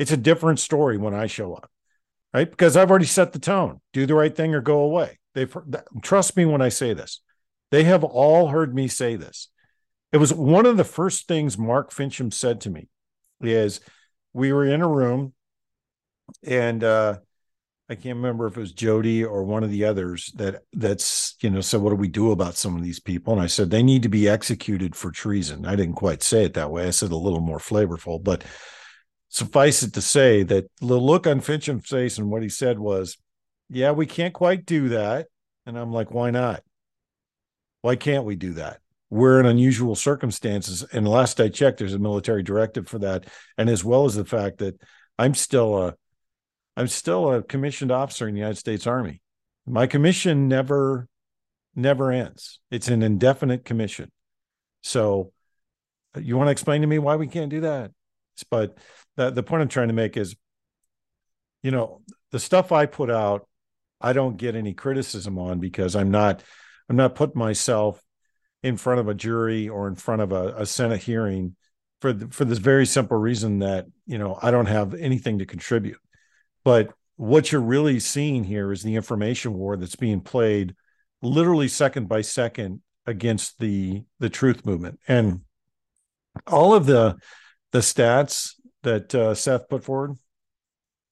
it's 0.00 0.12
a 0.12 0.16
different 0.16 0.58
story 0.58 0.96
when 0.96 1.12
I 1.12 1.26
show 1.26 1.52
up, 1.52 1.70
right? 2.32 2.50
Because 2.50 2.74
I've 2.74 2.88
already 2.88 3.04
set 3.04 3.34
the 3.34 3.38
tone. 3.38 3.82
Do 3.92 4.06
the 4.06 4.14
right 4.14 4.34
thing 4.34 4.54
or 4.54 4.62
go 4.62 4.80
away. 4.80 5.18
They've 5.34 5.54
trust 6.00 6.38
me 6.38 6.46
when 6.46 6.62
I 6.62 6.70
say 6.70 6.94
this. 6.94 7.20
They 7.70 7.84
have 7.84 8.02
all 8.02 8.48
heard 8.48 8.74
me 8.74 8.88
say 8.88 9.16
this. 9.16 9.48
It 10.10 10.16
was 10.16 10.32
one 10.32 10.64
of 10.64 10.78
the 10.78 10.84
first 10.84 11.28
things 11.28 11.58
Mark 11.58 11.92
Finchem 11.92 12.32
said 12.32 12.62
to 12.62 12.70
me 12.70 12.88
is 13.42 13.80
we 14.32 14.54
were 14.54 14.64
in 14.64 14.80
a 14.80 14.88
room 14.88 15.34
and 16.42 16.82
uh 16.82 17.18
I 17.90 17.94
can't 17.96 18.16
remember 18.16 18.46
if 18.46 18.56
it 18.56 18.60
was 18.60 18.72
Jody 18.72 19.24
or 19.24 19.42
one 19.42 19.64
of 19.64 19.70
the 19.70 19.84
others 19.84 20.32
that 20.36 20.62
that's 20.72 21.36
you 21.42 21.50
know 21.50 21.60
said 21.60 21.82
what 21.82 21.90
do 21.90 21.96
we 21.96 22.08
do 22.08 22.32
about 22.32 22.56
some 22.56 22.74
of 22.74 22.82
these 22.82 23.00
people 23.00 23.34
and 23.34 23.42
I 23.42 23.48
said 23.48 23.68
they 23.68 23.82
need 23.82 24.02
to 24.04 24.08
be 24.08 24.30
executed 24.30 24.96
for 24.96 25.10
treason. 25.10 25.66
I 25.66 25.76
didn't 25.76 25.96
quite 25.96 26.22
say 26.22 26.44
it 26.46 26.54
that 26.54 26.70
way. 26.70 26.86
I 26.86 26.90
said 26.90 27.12
a 27.12 27.16
little 27.16 27.42
more 27.42 27.58
flavorful, 27.58 28.24
but 28.24 28.44
suffice 29.30 29.82
it 29.82 29.94
to 29.94 30.02
say 30.02 30.42
that 30.42 30.70
the 30.80 30.98
look 30.98 31.26
on 31.26 31.40
Finchem's 31.40 31.88
face 31.88 32.18
and 32.18 32.30
what 32.30 32.42
he 32.42 32.48
said 32.48 32.78
was, 32.78 33.16
"Yeah, 33.70 33.92
we 33.92 34.04
can't 34.04 34.34
quite 34.34 34.66
do 34.66 34.90
that." 34.90 35.28
And 35.64 35.78
I'm 35.78 35.92
like, 35.92 36.10
"Why 36.10 36.30
not? 36.30 36.62
Why 37.80 37.96
can't 37.96 38.24
we 38.24 38.36
do 38.36 38.52
that? 38.54 38.80
We're 39.08 39.40
in 39.40 39.46
unusual 39.46 39.94
circumstances." 39.94 40.82
And 40.92 41.08
last 41.08 41.40
I 41.40 41.48
checked, 41.48 41.78
there's 41.78 41.94
a 41.94 41.98
military 41.98 42.42
directive 42.42 42.88
for 42.88 42.98
that, 42.98 43.26
and 43.56 43.70
as 43.70 43.84
well 43.84 44.04
as 44.04 44.14
the 44.14 44.24
fact 44.24 44.58
that 44.58 44.78
I'm 45.18 45.34
still 45.34 45.78
a 45.78 45.94
I'm 46.76 46.88
still 46.88 47.32
a 47.32 47.42
commissioned 47.42 47.92
officer 47.92 48.28
in 48.28 48.34
the 48.34 48.40
United 48.40 48.58
States 48.58 48.86
Army. 48.86 49.20
My 49.66 49.86
commission 49.86 50.48
never 50.48 51.08
never 51.76 52.10
ends. 52.10 52.60
It's 52.70 52.88
an 52.88 53.02
indefinite 53.02 53.64
commission. 53.64 54.10
So 54.82 55.32
uh, 56.16 56.20
you 56.20 56.36
want 56.36 56.48
to 56.48 56.52
explain 56.52 56.80
to 56.80 56.86
me 56.86 56.98
why 56.98 57.16
we 57.16 57.28
can't 57.28 57.50
do 57.50 57.60
that? 57.60 57.92
But 58.50 58.78
the, 59.20 59.30
the 59.30 59.42
point 59.42 59.62
I'm 59.62 59.68
trying 59.68 59.88
to 59.88 59.94
make 59.94 60.16
is, 60.16 60.34
you 61.62 61.70
know, 61.70 62.00
the 62.30 62.40
stuff 62.40 62.72
I 62.72 62.86
put 62.86 63.10
out, 63.10 63.46
I 64.00 64.14
don't 64.14 64.38
get 64.38 64.56
any 64.56 64.72
criticism 64.72 65.38
on 65.38 65.60
because 65.60 65.94
I'm 65.94 66.10
not, 66.10 66.42
I'm 66.88 66.96
not 66.96 67.14
putting 67.14 67.38
myself 67.38 68.02
in 68.62 68.76
front 68.78 69.00
of 69.00 69.08
a 69.08 69.14
jury 69.14 69.68
or 69.68 69.88
in 69.88 69.94
front 69.94 70.22
of 70.22 70.32
a, 70.32 70.54
a 70.56 70.66
Senate 70.66 71.02
hearing 71.02 71.54
for 72.00 72.14
the, 72.14 72.28
for 72.28 72.46
this 72.46 72.58
very 72.58 72.86
simple 72.86 73.18
reason 73.18 73.58
that 73.58 73.86
you 74.06 74.16
know 74.16 74.38
I 74.40 74.50
don't 74.50 74.66
have 74.66 74.94
anything 74.94 75.38
to 75.38 75.46
contribute. 75.46 75.98
But 76.64 76.92
what 77.16 77.52
you're 77.52 77.60
really 77.60 78.00
seeing 78.00 78.44
here 78.44 78.72
is 78.72 78.82
the 78.82 78.96
information 78.96 79.52
war 79.52 79.76
that's 79.76 79.96
being 79.96 80.22
played 80.22 80.74
literally 81.20 81.68
second 81.68 82.08
by 82.08 82.22
second 82.22 82.80
against 83.06 83.58
the 83.58 84.04
the 84.18 84.30
truth 84.30 84.64
movement 84.64 84.98
and 85.06 85.40
all 86.46 86.74
of 86.74 86.86
the 86.86 87.16
the 87.72 87.80
stats 87.80 88.54
that 88.82 89.14
uh, 89.14 89.34
Seth 89.34 89.68
put 89.68 89.84
forward, 89.84 90.16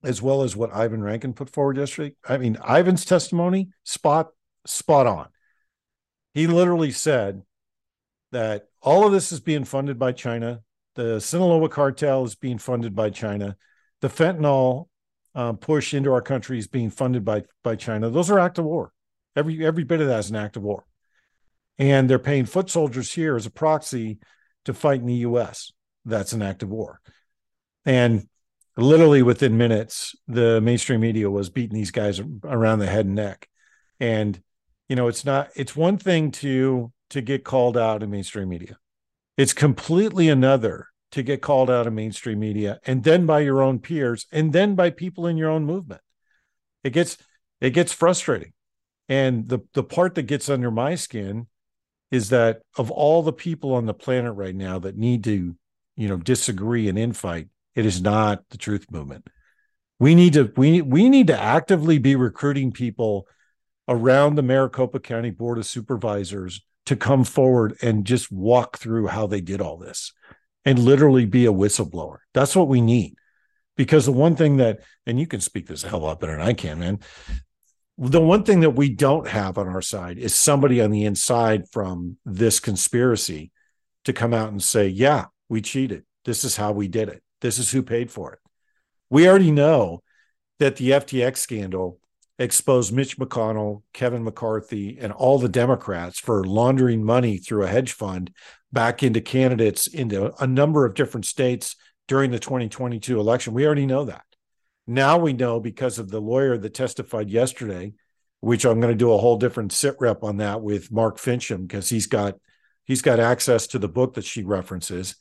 as 0.02 0.22
well 0.22 0.42
as 0.42 0.57
what 0.57 0.74
Ivan 0.74 1.00
Raiklin 1.00 1.35
put 1.35 1.50
forward 1.50 1.76
yesterday. 1.76 2.14
I 2.28 2.38
mean, 2.38 2.57
Ivan's 2.68 3.04
testimony 3.04 3.70
spot 3.85 4.28
spot 4.66 5.07
on. 5.07 5.28
He 6.35 6.46
literally 6.46 6.92
said 6.92 7.42
that 8.33 8.68
all 8.83 9.07
of 9.07 9.12
this 9.12 9.33
is 9.33 9.40
being 9.40 9.64
funded 9.64 9.98
by 9.98 10.12
China. 10.12 10.61
The 10.94 11.20
Sinaloa 11.20 11.68
cartel 11.68 12.24
is 12.24 12.35
being 12.35 12.59
funded 12.59 12.94
by 12.94 13.11
China. 13.11 13.57
The 14.00 14.09
fentanyl 14.09 14.88
um, 15.35 15.57
push 15.57 15.94
into 15.94 16.12
our 16.12 16.22
country 16.22 16.59
is 16.59 16.66
being 16.66 16.90
funded 16.90 17.24
by 17.24 17.44
by 17.62 17.76
China. 17.76 18.11
Those 18.11 18.31
are 18.31 18.38
act 18.38 18.59
of 18.59 18.64
war. 18.64 18.92
Every 19.37 19.64
every 19.64 19.85
bit 19.85 20.00
of 20.00 20.09
that 20.09 20.18
is 20.18 20.31
an 20.31 20.37
act 20.37 20.57
of 20.57 20.62
war, 20.62 20.85
and 21.78 22.09
they're 22.09 22.18
paying 22.18 22.46
foot 22.46 22.70
soldiers 22.70 23.12
here 23.12 23.37
as 23.37 23.46
a 23.46 23.50
proxy 23.50 24.18
to 24.64 24.74
fight 24.74 25.00
in 25.00 25.07
the 25.07 25.14
U.S. 25.14 25.72
That's 26.04 26.33
an 26.33 26.42
act 26.42 26.62
of 26.62 26.70
war, 26.70 27.00
and 27.88 28.29
literally 28.77 29.22
within 29.22 29.57
minutes, 29.57 30.14
the 30.29 30.61
mainstream 30.61 31.01
media 31.01 31.31
was 31.31 31.48
beating 31.48 31.74
these 31.74 31.90
guys 31.90 32.20
around 32.44 32.81
the 32.81 32.87
head 32.87 33.07
and 33.07 33.14
neck, 33.14 33.48
and 33.98 34.40
you 34.88 34.94
know 34.94 35.09
it's 35.09 35.24
not 35.24 35.48
it's 35.57 35.74
one 35.74 35.96
thing 35.96 36.31
to 36.33 36.92
to 37.11 37.22
get 37.22 37.44
called 37.44 37.79
out 37.79 38.03
in 38.03 38.11
mainstream 38.11 38.51
media. 38.51 38.77
It's 39.38 39.55
completely 39.55 40.29
another 40.29 40.88
to 41.12 41.22
get 41.22 41.40
called 41.40 41.70
out 41.70 41.87
in 41.87 41.94
mainstream 41.94 42.38
media 42.38 42.79
and 42.85 43.03
then 43.03 43.24
by 43.24 43.40
your 43.40 43.62
own 43.62 43.79
peers 43.79 44.27
and 44.31 44.53
then 44.53 44.74
by 44.74 44.90
people 44.90 45.27
in 45.27 45.38
your 45.38 45.48
own 45.48 45.64
movement. 45.64 46.03
It 46.85 46.90
gets 46.90 47.16
it 47.62 47.70
gets 47.70 47.92
frustrating. 47.92 48.53
And 49.09 49.48
the 49.48 49.61
the 49.72 49.83
part 49.83 50.14
that 50.16 50.24
gets 50.24 50.51
under 50.51 50.70
my 50.70 50.94
skin 50.94 51.46
is 52.11 52.29
that 52.29 52.61
of 52.77 52.90
all 52.90 53.22
the 53.22 53.33
people 53.33 53.74
on 53.74 53.87
the 53.87 53.94
planet 53.94 54.35
right 54.35 54.55
now 54.55 54.79
that 54.79 54.98
need 54.98 55.24
to, 55.24 55.57
you 55.96 56.09
know, 56.09 56.18
disagree 56.18 56.88
and 56.88 56.98
infight, 56.98 57.48
it 57.78 57.86
is 57.86 58.02
not 58.02 58.42
the 58.50 58.58
truth 58.58 58.90
movement. 58.90 59.28
We 60.00 60.16
need 60.16 60.32
to 60.32 60.52
we 60.56 60.82
we 60.82 61.08
need 61.08 61.28
to 61.28 61.40
actively 61.40 61.98
be 61.98 62.16
recruiting 62.16 62.72
people 62.72 63.28
around 63.86 64.34
the 64.34 64.42
Maricopa 64.42 64.98
County 64.98 65.30
Board 65.30 65.58
of 65.58 65.64
Supervisors 65.64 66.60
to 66.86 66.96
come 66.96 67.22
forward 67.22 67.76
and 67.80 68.04
just 68.04 68.32
walk 68.32 68.78
through 68.78 69.06
how 69.06 69.28
they 69.28 69.40
did 69.40 69.60
all 69.60 69.76
this 69.76 70.12
and 70.64 70.80
literally 70.80 71.24
be 71.24 71.46
a 71.46 71.52
whistleblower. 71.52 72.16
That's 72.34 72.56
what 72.56 72.66
we 72.66 72.80
need. 72.80 73.14
Because 73.76 74.06
the 74.06 74.12
one 74.12 74.34
thing 74.34 74.56
that, 74.56 74.80
and 75.06 75.20
you 75.20 75.28
can 75.28 75.40
speak 75.40 75.68
this 75.68 75.84
a 75.84 75.88
hell 75.88 76.04
up 76.04 76.18
better 76.18 76.32
than 76.32 76.40
I 76.40 76.54
can, 76.54 76.80
man. 76.80 76.98
The 77.96 78.20
one 78.20 78.42
thing 78.42 78.60
that 78.60 78.70
we 78.70 78.88
don't 78.88 79.28
have 79.28 79.56
on 79.56 79.68
our 79.68 79.82
side 79.82 80.18
is 80.18 80.34
somebody 80.34 80.80
on 80.80 80.90
the 80.90 81.04
inside 81.04 81.70
from 81.70 82.16
this 82.26 82.58
conspiracy 82.58 83.52
to 84.04 84.12
come 84.12 84.34
out 84.34 84.50
and 84.50 84.60
say, 84.60 84.88
yeah, 84.88 85.26
we 85.48 85.60
cheated. 85.60 86.04
This 86.24 86.42
is 86.42 86.56
how 86.56 86.72
we 86.72 86.88
did 86.88 87.08
it. 87.08 87.22
This 87.40 87.59
is 87.59 87.70
who 87.70 87.83
paid 87.83 88.11
for 88.11 88.33
it. 88.33 88.38
We 89.11 89.29
already 89.29 89.51
know 89.51 90.03
that 90.59 90.77
the 90.77 90.90
FTX 90.90 91.38
scandal 91.38 91.98
exposed 92.38 92.92
Mitch 92.92 93.18
McConnell, 93.18 93.83
Kevin 93.92 94.22
McCarthy, 94.22 94.98
and 95.01 95.12
all 95.12 95.38
the 95.38 95.48
Democrats 95.48 96.18
for 96.18 96.44
laundering 96.44 97.03
money 97.05 97.38
through 97.38 97.64
a 97.64 97.68
hedge 97.68 97.92
fund 97.92 98.33
back 98.72 99.03
into 99.03 99.20
candidates 99.20 99.87
into 99.87 100.33
a 100.42 100.46
number 100.46 100.85
of 100.85 100.94
different 100.94 101.27
states 101.27 101.74
during 102.07 102.31
the 102.31 102.38
2022 102.38 103.18
election. 103.18 103.55
We 103.55 103.66
already 103.66 103.87
know 103.87 104.05
that. 104.05 104.24
Now 104.87 105.18
we 105.18 105.33
know 105.33 105.61
because 105.61 105.98
of 105.98 106.11
the 106.11 106.20
lawyer 106.20 106.57
that 106.57 106.74
testified 106.74 107.29
yesterday, 107.29 107.92
which 108.40 108.64
I'm 108.64 108.81
going 108.81 108.92
to 108.92 108.98
do 108.98 109.12
a 109.12 109.18
whole 109.18 109.37
different 109.37 109.72
sit 109.72 109.96
rep 110.01 110.22
on 110.22 110.38
that 110.38 110.62
with 110.62 110.92
Mark 110.92 111.18
Finchem 111.18 111.66
because 111.66 111.88
he's 111.88 112.07
got 112.07 112.37
he's 112.85 113.03
got 113.03 113.20
access 113.20 113.66
to 113.68 113.79
the 113.79 113.88
book 113.88 114.14
that 114.14 114.24
she 114.24 114.44
references. 114.44 115.16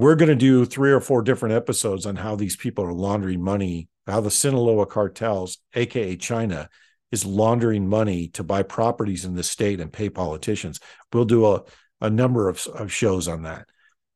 We're 0.00 0.16
going 0.16 0.30
to 0.30 0.34
do 0.34 0.64
three 0.64 0.92
or 0.92 1.00
four 1.00 1.22
different 1.22 1.54
episodes 1.54 2.06
on 2.06 2.16
how 2.16 2.34
these 2.34 2.56
people 2.56 2.84
are 2.84 2.92
laundering 2.92 3.42
money 3.42 3.88
how 4.06 4.20
the 4.20 4.30
Sinaloa 4.30 4.86
cartels, 4.86 5.58
aka 5.74 6.16
China, 6.16 6.68
is 7.12 7.24
laundering 7.24 7.88
money 7.88 8.28
to 8.28 8.42
buy 8.42 8.62
properties 8.62 9.24
in 9.24 9.34
the 9.34 9.42
state 9.42 9.80
and 9.80 9.92
pay 9.92 10.08
politicians. 10.08 10.80
We'll 11.12 11.24
do 11.24 11.46
a, 11.46 11.62
a 12.00 12.10
number 12.10 12.48
of, 12.48 12.66
of 12.68 12.92
shows 12.92 13.28
on 13.28 13.42
that. 13.42 13.68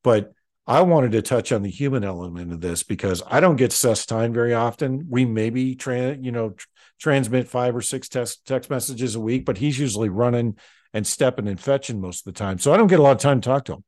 But 0.02 0.32
I 0.66 0.82
wanted 0.82 1.12
to 1.12 1.22
touch 1.22 1.52
on 1.52 1.62
the 1.62 1.70
human 1.70 2.02
element 2.02 2.52
of 2.52 2.60
this 2.60 2.82
because 2.82 3.22
I 3.26 3.40
don't 3.40 3.56
get 3.56 3.72
Seth's 3.72 4.06
time 4.06 4.32
very 4.32 4.54
often. 4.54 5.06
We 5.08 5.24
maybe 5.24 5.74
tra- 5.74 6.16
you 6.16 6.32
know 6.32 6.50
tr- 6.50 6.66
transmit 6.98 7.48
five 7.48 7.76
or 7.76 7.82
six 7.82 8.08
text 8.08 8.46
text 8.46 8.70
messages 8.70 9.14
a 9.14 9.20
week, 9.20 9.44
but 9.44 9.58
he's 9.58 9.78
usually 9.78 10.08
running 10.08 10.56
and 10.92 11.06
stepping 11.06 11.48
and 11.48 11.60
fetching 11.60 12.00
most 12.00 12.26
of 12.26 12.32
the 12.32 12.38
time. 12.38 12.58
So 12.58 12.72
I 12.72 12.76
don't 12.76 12.86
get 12.86 13.00
a 13.00 13.02
lot 13.02 13.12
of 13.16 13.18
time 13.18 13.40
to 13.40 13.48
talk 13.48 13.64
to 13.66 13.74
him. 13.74 13.84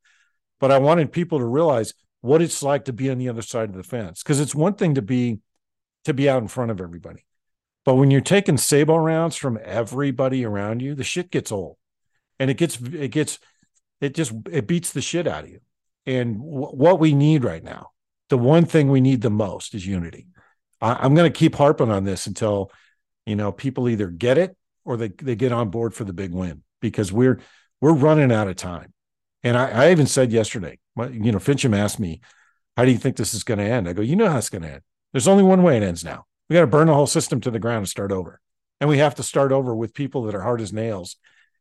But 0.61 0.73
I 0.73 0.79
wanted 0.79 1.13
people 1.13 1.39
to 1.39 1.45
realize 1.45 1.95
what 2.21 2.43
it's 2.43 2.63
like 2.63 2.87
to 2.87 2.93
be 2.93 3.11
on 3.11 3.19
the 3.19 3.29
other 3.29 3.43
side 3.43 3.69
of 3.69 3.77
the 3.77 3.83
fence 3.83 4.23
because 4.23 4.41
it's 4.41 4.55
one 4.55 4.75
thing 4.75 4.95
to 4.95 5.03
be 5.03 5.39
to 6.05 6.15
be 6.15 6.29
out 6.29 6.43
in 6.43 6.49
front 6.49 6.71
of 6.71 6.81
everybody. 6.81 7.25
But 7.85 7.95
when 7.95 8.11
you're 8.11 8.21
taking 8.21 8.57
sabot 8.57 9.01
rounds 9.01 9.37
from 9.37 9.59
everybody 9.63 10.45
around 10.45 10.83
you, 10.83 10.95
the 10.95 11.05
shit 11.05 11.31
gets 11.31 11.53
old, 11.53 11.77
and 12.39 12.51
it 12.51 12.57
gets 12.57 12.81
it 12.81 13.13
gets 13.13 13.39
it 14.01 14.15
just 14.15 14.33
it 14.51 14.67
beats 14.67 14.93
the 14.93 15.01
shit 15.01 15.27
out 15.27 15.45
of 15.45 15.51
you. 15.51 15.61
And 16.05 16.39
w- 16.39 16.67
what 16.67 16.99
we 16.99 17.15
need 17.15 17.45
right 17.45 17.63
now, 17.63 17.91
the 18.29 18.39
one 18.39 18.65
thing 18.65 18.91
we 18.91 19.01
need 19.01 19.23
the 19.23 19.31
most 19.31 19.75
is 19.75 19.87
unity. 19.87 20.27
I, 20.81 21.05
am 21.07 21.15
going 21.15 21.31
to 21.31 21.39
keep 21.39 21.55
harping 21.55 21.91
on 21.91 22.05
this 22.05 22.27
until 22.27 22.71
you 23.25 23.37
know 23.37 23.53
people 23.53 23.89
either 23.89 24.09
get 24.09 24.37
it 24.37 24.57
or 24.85 24.97
they 24.97 25.09
they 25.09 25.37
get 25.37 25.53
on 25.53 25.71
board 25.71 25.95
for 25.95 26.05
the 26.05 26.13
big 26.13 26.33
win 26.33 26.63
because 26.81 27.13
we're 27.13 27.41
we're 27.81 27.93
running 27.93 28.33
out 28.33 28.49
of 28.49 28.57
time. 28.57 28.93
And 29.47 29.57
I, 29.57 29.87
I 29.87 29.91
even 29.93 30.07
said 30.07 30.33
yesterday, 30.33 30.81
you 30.97 31.31
know, 31.31 31.39
Finchem 31.39 31.77
asked 31.77 32.01
me, 32.01 32.21
"How 32.77 32.85
do 32.85 32.91
you 32.91 32.99
think 32.99 33.17
this 33.17 33.33
is 33.33 33.45
going 33.45 33.59
to 33.59 33.65
end?" 33.65 33.89
I 33.89 33.93
go, 33.93 34.03
"You 34.03 34.17
know 34.17 34.29
how 34.29 34.39
it's 34.39 34.49
going 34.49 34.63
to 34.63 34.73
end. 34.73 34.83
There's 35.13 35.29
only 35.29 35.45
one 35.45 35.63
way 35.63 35.77
it 35.77 35.85
ends 35.85 36.03
now. 36.03 36.27
We 36.49 36.55
got 36.55 36.63
to 36.63 36.67
burn 36.67 36.89
the 36.89 36.95
whole 36.95 37.07
system 37.07 37.41
to 37.43 37.53
the 37.53 37.61
ground 37.61 37.79
and 37.79 37.89
start 37.89 38.11
over. 38.11 38.41
And 38.81 38.91
we 38.91 38.99
have 38.99 39.15
to 39.15 39.23
start 39.23 39.53
over 39.53 39.73
with 39.73 39.95
people 39.95 40.25
that 40.25 40.35
are 40.35 40.43
hard 40.43 40.61
as 40.61 40.73
nails 40.73 41.15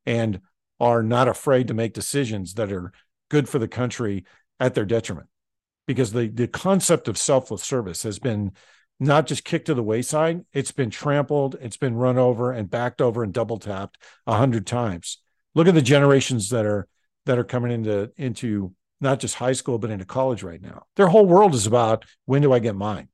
and 0.04 0.42
are 0.80 1.04
not 1.04 1.28
afraid 1.28 1.68
to 1.68 1.76
make 1.76 1.94
decisions 1.94 2.56
that 2.56 2.72
are 2.72 2.92
good 3.30 3.48
for 3.48 3.60
the 3.60 3.68
country 3.68 4.26
at 4.60 4.74
their 4.74 4.86
detriment. 4.86 5.28
Because 5.86 6.12
the, 6.12 6.28
the 6.28 6.48
concept 6.48 7.08
of 7.08 7.20
selfless 7.20 7.64
service 7.64 8.02
has 8.02 8.18
been 8.18 8.54
not 9.00 9.28
just 9.28 9.46
kicked 9.46 9.68
to 9.68 9.76
the 9.76 9.84
wayside, 9.84 10.44
it's 10.54 10.72
been 10.72 10.90
trampled, 10.90 11.56
it's 11.62 11.78
been 11.78 11.96
run 11.96 12.18
over 12.18 12.52
and 12.52 12.68
backed 12.68 13.00
over 13.00 13.22
and 13.22 13.32
double 13.32 13.60
tapped 13.60 14.00
a 14.26 14.38
hundred 14.38 14.66
times. 14.66 15.20
Look 15.54 15.68
at 15.68 15.76
the 15.76 15.84
generations 15.84 16.50
that 16.50 16.66
are 16.66 16.88
that 17.26 17.38
are 17.38 17.44
coming 17.44 17.72
into 17.72 18.12
into 18.18 18.74
not 19.02 19.20
just 19.20 19.36
high 19.36 19.54
school 19.54 19.78
but 19.78 19.92
into 19.92 20.06
college 20.06 20.44
right 20.44 20.62
now. 20.62 20.84
Their 20.96 21.08
whole 21.08 21.26
world 21.26 21.54
is 21.54 21.68
about 21.68 22.06
when 22.26 22.42
do 22.42 22.54
I 22.54 22.60
get 22.60 22.76
mine? 22.76 23.10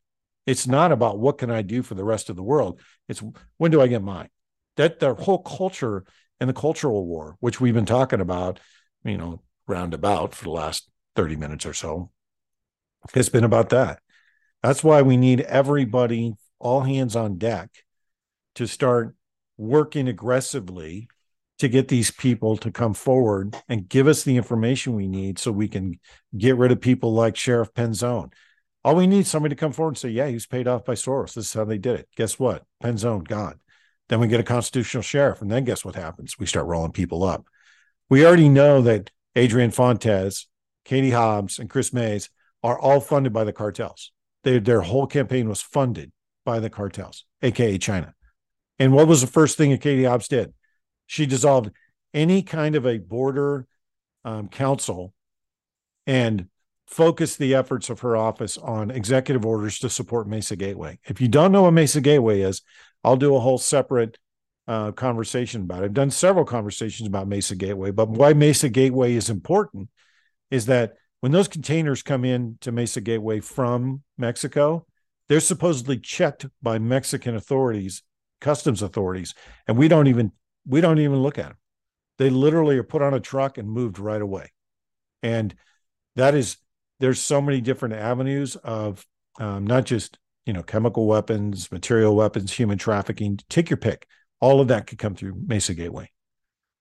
It's 0.46 0.68
not 0.68 0.92
about 0.92 1.20
what 1.20 1.38
can 1.38 1.52
I 1.52 1.62
do 1.62 1.84
for 1.84 1.96
the 1.96 2.04
rest 2.04 2.30
of 2.30 2.36
the 2.36 2.44
world. 2.44 2.80
It's 3.08 3.22
when 3.58 3.72
do 3.72 3.82
I 3.82 3.88
get 3.88 4.02
mine? 4.02 4.30
That 4.78 5.00
their 5.00 5.14
whole 5.14 5.40
culture 5.40 6.06
and 6.40 6.50
the 6.50 6.54
cultural 6.54 7.06
war, 7.06 7.38
which 7.40 7.62
we've 7.62 7.74
been 7.74 7.86
talking 7.86 8.22
about, 8.22 8.60
you 9.04 9.18
know, 9.18 9.42
roundabout 9.68 10.34
for 10.34 10.46
the 10.46 10.52
last 10.52 10.90
30 11.16 11.36
minutes 11.36 11.66
or 11.66 11.74
so, 11.74 12.12
it's 13.14 13.30
been 13.30 13.44
about 13.44 13.70
that. 13.70 14.00
That's 14.64 14.84
why 14.84 15.02
we 15.02 15.18
need 15.18 15.42
everybody, 15.42 16.34
all 16.60 16.82
hands 16.82 17.16
on 17.16 17.38
deck, 17.38 17.70
to 18.56 18.68
start 18.68 19.16
working 19.58 20.08
aggressively 20.08 21.08
to 21.62 21.70
get 21.70 21.88
these 21.88 22.10
people 22.10 22.58
to 22.58 22.72
come 22.72 22.96
forward 22.96 23.56
and 23.70 23.88
give 23.88 24.08
us 24.08 24.24
the 24.24 24.36
information 24.36 24.96
we 24.96 25.08
need 25.08 25.38
so 25.38 25.52
we 25.52 25.68
can 25.68 26.00
get 26.36 26.58
rid 26.58 26.72
of 26.72 26.82
people 26.82 27.14
like 27.14 27.36
Sheriff 27.36 27.72
Penzone. 27.74 28.34
All 28.84 28.96
we 28.96 29.06
need 29.06 29.28
somebody 29.28 29.54
to 29.54 29.60
come 29.60 29.72
forward 29.72 29.92
and 29.92 29.98
say, 30.00 30.10
yeah, 30.10 30.26
he 30.26 30.34
was 30.34 30.48
paid 30.48 30.68
off 30.68 30.86
by 30.86 30.96
Soros. 30.96 31.36
This 31.36 31.46
is 31.46 31.54
how 31.54 31.64
they 31.64 31.78
did 31.78 32.00
it. 32.00 32.10
Guess 32.18 32.40
what? 32.40 32.64
Penzone, 32.84 33.28
gone. 33.28 33.60
Then 34.10 34.20
we 34.20 34.28
get 34.28 34.40
a 34.40 34.44
constitutional 34.44 35.04
sheriff. 35.04 35.44
And 35.44 35.52
then 35.52 35.64
guess 35.64 35.86
what 35.86 35.94
happens? 35.94 36.40
We 36.40 36.48
start 36.48 36.66
rolling 36.66 36.94
people 36.94 37.24
up. 37.24 37.46
We 38.10 38.26
already 38.26 38.50
know 38.50 38.82
that 38.82 39.12
Adrian 39.36 39.70
Fontes, 39.70 40.48
Katie 40.84 41.12
Hobbs, 41.12 41.60
and 41.60 41.70
Chris 41.70 41.94
Mayes 41.94 42.32
are 42.64 42.80
all 42.80 43.00
funded 43.00 43.34
by 43.34 43.44
the 43.44 43.54
cartels. 43.54 44.12
They, 44.44 44.58
their 44.58 44.82
whole 44.82 45.06
campaign 45.06 45.48
was 45.48 45.62
funded 45.62 46.12
by 46.44 46.60
the 46.60 46.72
cartels, 46.72 47.26
aka 47.44 47.78
China. 47.78 48.16
And 48.80 48.94
what 48.94 49.08
was 49.08 49.22
the 49.22 49.28
first 49.28 49.60
thing 49.60 49.70
that 49.70 49.82
Katie 49.82 50.06
Hobbs 50.06 50.28
did? 50.28 50.56
She 51.12 51.26
dissolved 51.26 51.72
any 52.14 52.42
kind 52.42 52.74
of 52.74 52.86
a 52.86 52.98
border 52.98 53.68
um, 54.24 54.48
council 54.48 55.14
and 56.08 56.48
focused 56.88 57.38
the 57.38 57.54
efforts 57.54 57.90
of 57.90 58.00
her 58.00 58.16
office 58.16 58.58
on 58.58 58.90
executive 58.90 59.46
orders 59.46 59.78
to 59.80 59.90
support 59.90 60.30
Mesa 60.30 60.56
Gateway. 60.56 61.00
If 61.04 61.20
you 61.20 61.28
don't 61.28 61.52
know 61.52 61.64
what 61.64 61.74
Mesa 61.74 62.00
Gateway 62.00 62.40
is, 62.40 62.62
I'll 63.04 63.18
do 63.18 63.36
a 63.36 63.42
whole 63.42 63.58
separate 63.58 64.20
uh, 64.70 64.94
conversation 64.94 65.64
about 65.64 65.82
it. 65.82 65.88
I've 65.88 65.94
done 65.94 66.12
several 66.12 66.46
conversations 66.46 67.10
about 67.10 67.28
Mesa 67.28 67.58
Gateway, 67.58 67.92
but 67.92 68.08
why 68.08 68.32
Mesa 68.32 68.70
Gateway 68.70 69.14
is 69.14 69.30
important 69.30 69.90
is 70.50 70.68
that 70.68 70.94
when 71.20 71.34
those 71.34 71.50
containers 71.50 72.04
come 72.04 72.24
in 72.24 72.58
to 72.62 72.72
Mesa 72.72 73.02
Gateway 73.02 73.42
from 73.42 74.04
Mexico, 74.18 74.88
they're 75.28 75.42
supposedly 75.42 76.00
checked 76.00 76.46
by 76.62 76.80
Mexican 76.80 77.36
authorities, 77.36 78.02
customs 78.40 78.82
authorities, 78.82 79.34
and 79.68 79.78
we 79.78 79.90
don't 79.90 80.08
even 80.08 80.32
we 80.66 80.82
don't 80.82 81.00
even 81.00 81.22
look 81.22 81.38
at 81.38 81.48
them. 81.48 81.58
They 82.18 82.30
literally 82.30 82.78
are 82.78 82.84
put 82.84 83.02
on 83.02 83.14
a 83.14 83.20
truck 83.20 83.58
and 83.58 83.70
moved 83.70 84.00
right 84.00 84.22
away. 84.22 84.52
And 85.24 85.56
that 86.16 86.36
is 86.36 86.58
there's 87.00 87.20
so 87.20 87.42
many 87.42 87.62
different 87.62 87.96
avenues 87.96 88.56
of 88.58 89.06
um, 89.40 89.66
not 89.66 89.86
just 89.86 90.18
you 90.46 90.54
know 90.54 90.64
chemical 90.64 91.08
weapons, 91.08 91.72
material 91.72 92.16
weapons, 92.16 92.52
human 92.52 92.78
trafficking. 92.78 93.40
Take 93.50 93.70
your 93.70 93.78
pick. 93.78 94.08
All 94.40 94.60
of 94.60 94.68
that 94.70 94.88
could 94.88 94.98
come 94.98 95.16
through 95.16 95.36
Mesa 95.46 95.74
Gateway. 95.74 96.10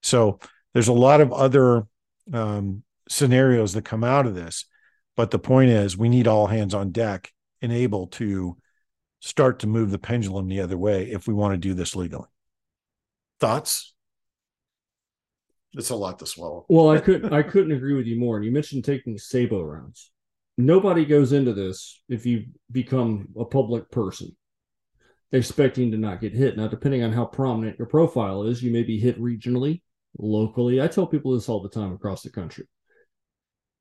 So 0.03 0.41
there's 0.73 0.89
a 0.89 0.93
lot 0.93 1.21
of 1.21 1.33
other 1.33 1.85
um, 2.33 2.83
scenarios 3.09 3.75
that 3.75 3.85
come 3.85 4.05
out 4.05 4.27
of 4.27 4.35
this, 4.35 4.65
but 5.17 5.31
the 5.31 5.39
point 5.39 5.71
is 5.71 5.97
we 5.97 6.09
need 6.09 6.27
all 6.27 6.47
hands 6.47 6.75
on 6.75 6.93
deck 6.93 7.31
and 7.61 7.73
able 7.73 8.07
to 8.07 8.57
start 9.21 9.59
to 9.61 9.67
move 9.67 9.91
the 9.91 9.99
pendulum 9.99 10.49
the 10.49 10.61
other 10.61 10.79
way 10.79 11.11
if 11.11 11.27
we 11.27 11.35
want 11.35 11.53
to 11.53 11.59
do 11.59 11.75
this 11.75 11.95
legally. 11.95 12.29
Thoughts? 13.41 13.95
It's 15.73 15.91
a 15.91 15.97
lot 15.97 16.19
to 16.19 16.27
swallow. 16.27 16.67
Well, 16.69 16.91
I 16.91 16.99
could 16.99 17.33
I 17.33 17.43
couldn't 17.43 17.73
agree 17.73 17.95
with 17.95 18.07
you 18.07 18.19
more. 18.19 18.37
And 18.37 18.45
you 18.45 18.53
mentioned 18.53 18.85
taking 18.85 19.17
sabot 19.17 19.65
rounds. 19.65 20.11
Nobody 20.59 21.05
goes 21.05 21.33
into 21.33 21.55
this 21.55 22.03
if 22.09 22.27
you 22.27 22.47
become 22.71 23.29
a 23.39 23.45
public 23.45 23.91
person 23.91 24.37
expecting 25.33 25.91
to 25.93 25.97
not 25.97 26.21
get 26.21 26.35
hit. 26.35 26.57
Now, 26.57 26.67
depending 26.67 27.03
on 27.03 27.13
how 27.13 27.25
prominent 27.25 27.79
your 27.79 27.87
profile 27.87 28.43
is, 28.43 28.63
you 28.63 28.73
may 28.73 28.83
be 28.83 28.99
hit 28.99 29.21
regionally, 29.21 29.83
locally. 30.19 30.83
I 30.83 30.89
tell 30.89 31.07
people 31.07 31.35
this 31.35 31.49
all 31.49 31.63
the 31.63 31.69
time 31.69 31.93
across 31.93 32.23
the 32.23 32.31
country. 32.31 32.67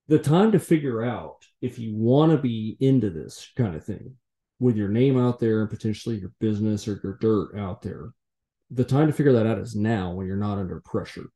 The 0.07 0.19
time 0.19 0.51
to 0.51 0.59
figure 0.59 1.03
out 1.03 1.37
if 1.61 1.79
you 1.79 1.95
want 1.95 2.31
to 2.31 2.37
be 2.37 2.77
into 2.79 3.09
this 3.09 3.51
kind 3.55 3.75
of 3.75 3.83
thing 3.83 4.15
with 4.59 4.75
your 4.75 4.89
name 4.89 5.19
out 5.19 5.39
there 5.39 5.61
and 5.61 5.69
potentially 5.69 6.17
your 6.17 6.31
business 6.39 6.87
or 6.87 6.99
your 7.03 7.17
dirt 7.19 7.57
out 7.57 7.81
there, 7.81 8.11
the 8.71 8.84
time 8.84 9.08
to 9.08 9.13
figure 9.13 9.34
that 9.34 9.47
out 9.47 9.58
is 9.58 9.75
now 9.75 10.12
when 10.12 10.27
you're 10.27 10.38
not 10.38 10.58
under 10.58 10.79
pressure 10.82 11.29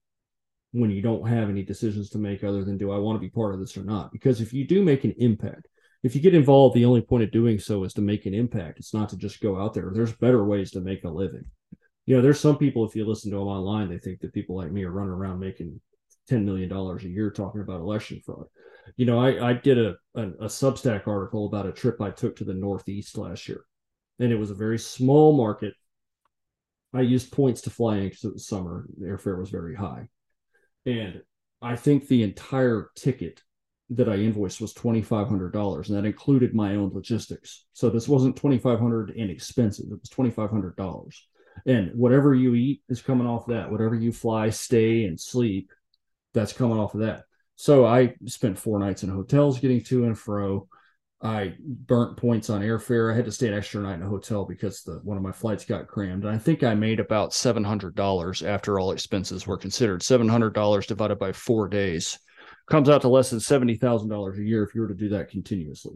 when 0.73 0.89
you 0.89 1.01
don't 1.01 1.27
have 1.27 1.49
any 1.49 1.63
decisions 1.63 2.09
to 2.09 2.17
make 2.17 2.43
other 2.43 2.63
than 2.63 2.77
do 2.77 2.91
I 2.91 2.97
want 2.97 3.15
to 3.15 3.21
be 3.21 3.29
part 3.29 3.53
of 3.53 3.59
this 3.59 3.77
or 3.77 3.83
not? 3.83 4.11
Because 4.11 4.41
if 4.41 4.51
you 4.53 4.67
do 4.67 4.83
make 4.83 5.03
an 5.03 5.13
impact, 5.19 5.67
if 6.01 6.15
you 6.15 6.21
get 6.21 6.33
involved, 6.33 6.75
the 6.75 6.85
only 6.85 7.01
point 7.01 7.23
of 7.23 7.31
doing 7.31 7.59
so 7.59 7.83
is 7.83 7.93
to 7.93 8.01
make 8.01 8.25
an 8.25 8.33
impact. 8.33 8.79
It's 8.79 8.93
not 8.93 9.09
to 9.09 9.17
just 9.17 9.39
go 9.39 9.61
out 9.61 9.73
there. 9.73 9.91
There's 9.93 10.13
better 10.13 10.43
ways 10.43 10.71
to 10.71 10.81
make 10.81 11.03
a 11.03 11.09
living. 11.09 11.45
You 12.07 12.15
know, 12.15 12.21
there's 12.21 12.39
some 12.39 12.57
people, 12.57 12.85
if 12.85 12.95
you 12.95 13.05
listen 13.05 13.31
to 13.31 13.37
them 13.37 13.47
online, 13.47 13.87
they 13.87 13.99
think 13.99 14.19
that 14.19 14.33
people 14.33 14.57
like 14.57 14.71
me 14.71 14.83
are 14.83 14.91
running 14.91 15.13
around 15.13 15.39
making 15.39 15.79
$10 16.29 16.43
million 16.43 16.71
a 16.71 17.07
year 17.07 17.29
talking 17.29 17.61
about 17.61 17.79
election 17.79 18.19
fraud. 18.25 18.47
You 18.97 19.05
know, 19.05 19.19
I, 19.19 19.51
I 19.51 19.53
did 19.53 19.77
a, 19.77 19.95
a, 20.15 20.23
a 20.23 20.47
Substack 20.47 21.07
article 21.07 21.45
about 21.45 21.67
a 21.67 21.71
trip 21.71 22.01
I 22.01 22.09
took 22.09 22.35
to 22.37 22.43
the 22.43 22.53
Northeast 22.53 23.17
last 23.17 23.47
year, 23.47 23.63
and 24.19 24.31
it 24.31 24.35
was 24.37 24.51
a 24.51 24.55
very 24.55 24.79
small 24.79 25.37
market. 25.37 25.75
I 26.93 27.01
used 27.01 27.31
points 27.31 27.61
to 27.61 27.69
fly 27.69 27.97
in 27.97 28.09
because 28.09 28.23
it 28.23 28.33
was 28.33 28.47
summer. 28.47 28.85
The 28.97 29.07
airfare 29.07 29.37
was 29.37 29.49
very 29.49 29.75
high 29.75 30.09
and 30.85 31.21
I 31.61 31.75
think 31.75 32.07
the 32.07 32.23
entire 32.23 32.89
ticket 32.95 33.41
that 33.89 34.09
I 34.09 34.15
invoiced 34.15 34.61
was 34.61 34.73
twenty 34.73 35.01
five 35.01 35.27
hundred 35.27 35.53
dollars, 35.53 35.89
and 35.89 35.97
that 35.97 36.05
included 36.07 36.53
my 36.53 36.75
own 36.75 36.91
logistics. 36.93 37.65
So 37.73 37.89
this 37.89 38.07
wasn't 38.07 38.35
2,500 38.35 39.11
in 39.11 39.29
expenses; 39.29 39.91
it 39.91 39.99
was 39.99 40.09
twenty 40.09 40.31
five 40.31 40.49
hundred 40.49 40.75
dollars. 40.75 41.27
And 41.67 41.93
whatever 41.93 42.33
you 42.33 42.55
eat 42.55 42.81
is 42.89 43.01
coming 43.01 43.27
off 43.27 43.47
that. 43.47 43.71
Whatever 43.71 43.95
you 43.95 44.11
fly, 44.11 44.49
stay, 44.49 45.05
and 45.05 45.19
sleep, 45.19 45.71
that's 46.33 46.53
coming 46.53 46.79
off 46.79 46.95
of 46.95 47.01
that. 47.01 47.23
So 47.55 47.85
I 47.85 48.15
spent 48.25 48.57
four 48.57 48.79
nights 48.79 49.03
in 49.03 49.09
hotels 49.09 49.59
getting 49.59 49.83
to 49.85 50.05
and 50.05 50.17
fro. 50.17 50.67
I 51.23 51.53
burnt 51.61 52.17
points 52.17 52.49
on 52.49 52.61
airfare. 52.61 53.11
I 53.11 53.15
had 53.15 53.23
to 53.25 53.31
stay 53.31 53.47
an 53.47 53.53
extra 53.53 53.81
night 53.81 53.95
in 53.95 54.03
a 54.03 54.09
hotel 54.09 54.43
because 54.43 54.83
the 54.83 54.99
one 55.03 55.15
of 55.15 55.23
my 55.23 55.31
flights 55.31 55.63
got 55.63 55.87
crammed. 55.87 56.25
And 56.25 56.35
I 56.35 56.37
think 56.37 56.63
I 56.63 56.75
made 56.75 56.99
about 56.99 57.33
seven 57.33 57.63
hundred 57.63 57.95
dollars 57.95 58.43
after 58.43 58.77
all 58.77 58.91
expenses 58.91 59.47
were 59.47 59.57
considered. 59.57 60.03
Seven 60.03 60.27
hundred 60.27 60.53
dollars 60.53 60.85
divided 60.85 61.19
by 61.19 61.31
four 61.31 61.69
days 61.69 62.19
comes 62.69 62.89
out 62.89 63.01
to 63.01 63.07
less 63.07 63.29
than 63.29 63.39
seventy 63.39 63.75
thousand 63.75 64.09
dollars 64.09 64.37
a 64.37 64.43
year 64.43 64.63
if 64.63 64.75
you 64.75 64.81
were 64.81 64.89
to 64.89 64.93
do 64.93 65.09
that 65.09 65.29
continuously. 65.29 65.95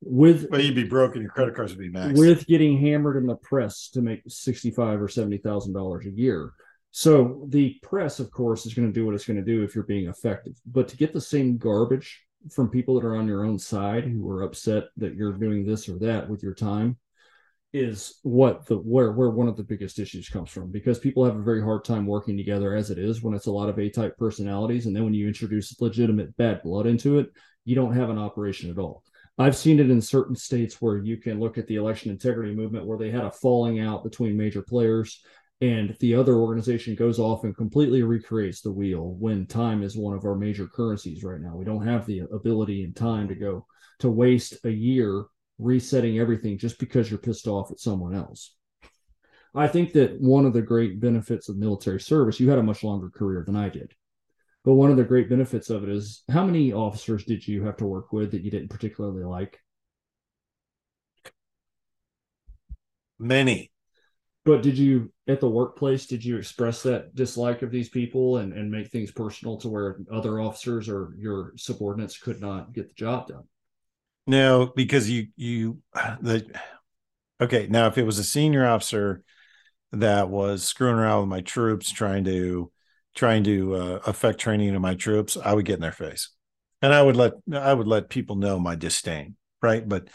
With 0.00 0.46
well, 0.50 0.60
you'd 0.60 0.74
be 0.74 0.84
broke 0.84 1.14
and 1.14 1.22
your 1.22 1.32
credit 1.32 1.54
cards 1.54 1.76
would 1.76 1.78
be 1.78 1.90
maxed. 1.90 2.16
With 2.16 2.46
getting 2.46 2.80
hammered 2.80 3.18
in 3.18 3.26
the 3.26 3.36
press 3.36 3.90
to 3.90 4.00
make 4.00 4.22
sixty 4.26 4.70
five 4.70 5.02
or 5.02 5.08
seventy 5.08 5.36
thousand 5.36 5.74
dollars 5.74 6.06
a 6.06 6.10
year. 6.10 6.54
So 6.92 7.46
the 7.48 7.78
press, 7.82 8.20
of 8.20 8.30
course, 8.30 8.64
is 8.64 8.74
going 8.74 8.88
to 8.88 8.92
do 8.92 9.04
what 9.04 9.14
it's 9.14 9.26
going 9.26 9.38
to 9.38 9.44
do 9.44 9.62
if 9.62 9.74
you're 9.74 9.84
being 9.84 10.08
effective. 10.08 10.54
But 10.66 10.88
to 10.88 10.96
get 10.96 11.12
the 11.12 11.20
same 11.20 11.58
garbage 11.58 12.22
from 12.50 12.70
people 12.70 12.94
that 12.94 13.06
are 13.06 13.16
on 13.16 13.28
your 13.28 13.44
own 13.44 13.58
side 13.58 14.04
who 14.04 14.28
are 14.28 14.42
upset 14.42 14.84
that 14.96 15.14
you're 15.14 15.32
doing 15.32 15.64
this 15.64 15.88
or 15.88 15.98
that 16.00 16.28
with 16.28 16.42
your 16.42 16.54
time 16.54 16.96
is 17.72 18.18
what 18.22 18.66
the 18.66 18.76
where 18.76 19.12
where 19.12 19.30
one 19.30 19.48
of 19.48 19.56
the 19.56 19.62
biggest 19.62 19.98
issues 19.98 20.28
comes 20.28 20.50
from. 20.50 20.70
Because 20.70 20.98
people 20.98 21.24
have 21.24 21.36
a 21.36 21.42
very 21.42 21.62
hard 21.62 21.84
time 21.84 22.06
working 22.06 22.36
together 22.36 22.74
as 22.74 22.90
it 22.90 22.98
is 22.98 23.22
when 23.22 23.34
it's 23.34 23.46
a 23.46 23.52
lot 23.52 23.68
of 23.68 23.78
A-type 23.78 24.16
personalities. 24.18 24.86
And 24.86 24.94
then 24.94 25.04
when 25.04 25.14
you 25.14 25.26
introduce 25.26 25.80
legitimate 25.80 26.36
bad 26.36 26.62
blood 26.62 26.86
into 26.86 27.18
it 27.18 27.30
you 27.64 27.74
don't 27.74 27.94
have 27.94 28.10
an 28.10 28.18
operation 28.18 28.70
at 28.70 28.78
all. 28.78 29.02
I've 29.38 29.56
seen 29.56 29.80
it 29.80 29.90
in 29.90 30.00
certain 30.00 30.36
states 30.36 30.80
where 30.80 30.98
you 30.98 31.16
can 31.16 31.40
look 31.40 31.56
at 31.56 31.66
the 31.66 31.76
election 31.76 32.10
integrity 32.10 32.54
movement 32.54 32.86
where 32.86 32.98
they 32.98 33.10
had 33.10 33.24
a 33.24 33.30
falling 33.30 33.80
out 33.80 34.04
between 34.04 34.36
major 34.36 34.62
players 34.62 35.22
and 35.62 35.96
the 36.00 36.12
other 36.12 36.34
organization 36.34 36.96
goes 36.96 37.20
off 37.20 37.44
and 37.44 37.56
completely 37.56 38.02
recreates 38.02 38.60
the 38.60 38.72
wheel 38.72 39.14
when 39.20 39.46
time 39.46 39.84
is 39.84 39.96
one 39.96 40.12
of 40.12 40.24
our 40.24 40.34
major 40.34 40.66
currencies 40.66 41.22
right 41.22 41.40
now. 41.40 41.54
We 41.54 41.64
don't 41.64 41.86
have 41.86 42.04
the 42.04 42.24
ability 42.32 42.82
and 42.82 42.96
time 42.96 43.28
to 43.28 43.36
go 43.36 43.64
to 44.00 44.10
waste 44.10 44.56
a 44.64 44.70
year 44.70 45.24
resetting 45.60 46.18
everything 46.18 46.58
just 46.58 46.80
because 46.80 47.08
you're 47.08 47.20
pissed 47.20 47.46
off 47.46 47.70
at 47.70 47.78
someone 47.78 48.12
else. 48.12 48.56
I 49.54 49.68
think 49.68 49.92
that 49.92 50.20
one 50.20 50.46
of 50.46 50.52
the 50.52 50.62
great 50.62 50.98
benefits 50.98 51.48
of 51.48 51.56
military 51.56 52.00
service, 52.00 52.40
you 52.40 52.50
had 52.50 52.58
a 52.58 52.62
much 52.64 52.82
longer 52.82 53.08
career 53.08 53.44
than 53.46 53.54
I 53.54 53.68
did. 53.68 53.94
But 54.64 54.74
one 54.74 54.90
of 54.90 54.96
the 54.96 55.04
great 55.04 55.30
benefits 55.30 55.70
of 55.70 55.84
it 55.84 55.90
is 55.90 56.24
how 56.28 56.44
many 56.44 56.72
officers 56.72 57.24
did 57.24 57.46
you 57.46 57.62
have 57.66 57.76
to 57.76 57.86
work 57.86 58.12
with 58.12 58.32
that 58.32 58.42
you 58.42 58.50
didn't 58.50 58.70
particularly 58.70 59.22
like? 59.22 59.60
Many. 63.20 63.70
But 64.44 64.62
did 64.62 64.76
you 64.76 65.11
at 65.28 65.40
the 65.40 65.48
workplace 65.48 66.06
did 66.06 66.24
you 66.24 66.36
express 66.36 66.82
that 66.82 67.14
dislike 67.14 67.62
of 67.62 67.70
these 67.70 67.88
people 67.88 68.38
and, 68.38 68.52
and 68.52 68.70
make 68.70 68.90
things 68.90 69.12
personal 69.12 69.56
to 69.58 69.68
where 69.68 69.98
other 70.12 70.40
officers 70.40 70.88
or 70.88 71.14
your 71.16 71.52
subordinates 71.56 72.18
could 72.18 72.40
not 72.40 72.72
get 72.72 72.88
the 72.88 72.94
job 72.94 73.28
done? 73.28 73.44
No, 74.26 74.72
because 74.74 75.08
you 75.08 75.28
you 75.36 75.78
the 76.20 76.44
okay, 77.40 77.66
now 77.70 77.86
if 77.86 77.98
it 77.98 78.06
was 78.06 78.18
a 78.18 78.24
senior 78.24 78.66
officer 78.66 79.22
that 79.92 80.28
was 80.28 80.64
screwing 80.64 80.96
around 80.96 81.20
with 81.20 81.28
my 81.28 81.40
troops 81.40 81.92
trying 81.92 82.24
to 82.24 82.72
trying 83.14 83.44
to 83.44 83.74
uh, 83.74 83.98
affect 84.06 84.40
training 84.40 84.74
of 84.74 84.80
my 84.80 84.94
troops, 84.94 85.36
I 85.36 85.52
would 85.52 85.66
get 85.66 85.74
in 85.74 85.82
their 85.82 85.92
face. 85.92 86.30
And 86.80 86.92
I 86.92 87.00
would 87.02 87.16
let 87.16 87.34
I 87.54 87.72
would 87.72 87.86
let 87.86 88.08
people 88.08 88.34
know 88.34 88.58
my 88.58 88.74
disdain, 88.74 89.36
right? 89.62 89.88
But 89.88 90.08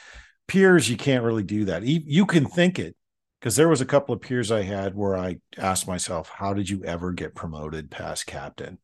peers 0.48 0.90
you 0.90 0.98
can't 0.98 1.24
really 1.24 1.44
do 1.44 1.66
that. 1.66 1.84
You 1.84 2.26
can 2.26 2.46
think 2.46 2.78
it, 2.78 2.97
because 3.40 3.56
there 3.56 3.70
was 3.70 3.82
a 3.82 3.86
couple 3.86 4.16
of 4.16 4.22
peers 4.22 4.52
I 4.52 4.64
had 4.64 4.96
where 4.96 5.16
I 5.16 5.38
asked 5.58 5.88
myself, 5.88 6.30
how 6.30 6.54
did 6.54 6.70
you 6.70 6.84
ever 6.84 7.12
get 7.12 7.36
promoted 7.36 7.92
past 7.92 8.26
captain? 8.26 8.80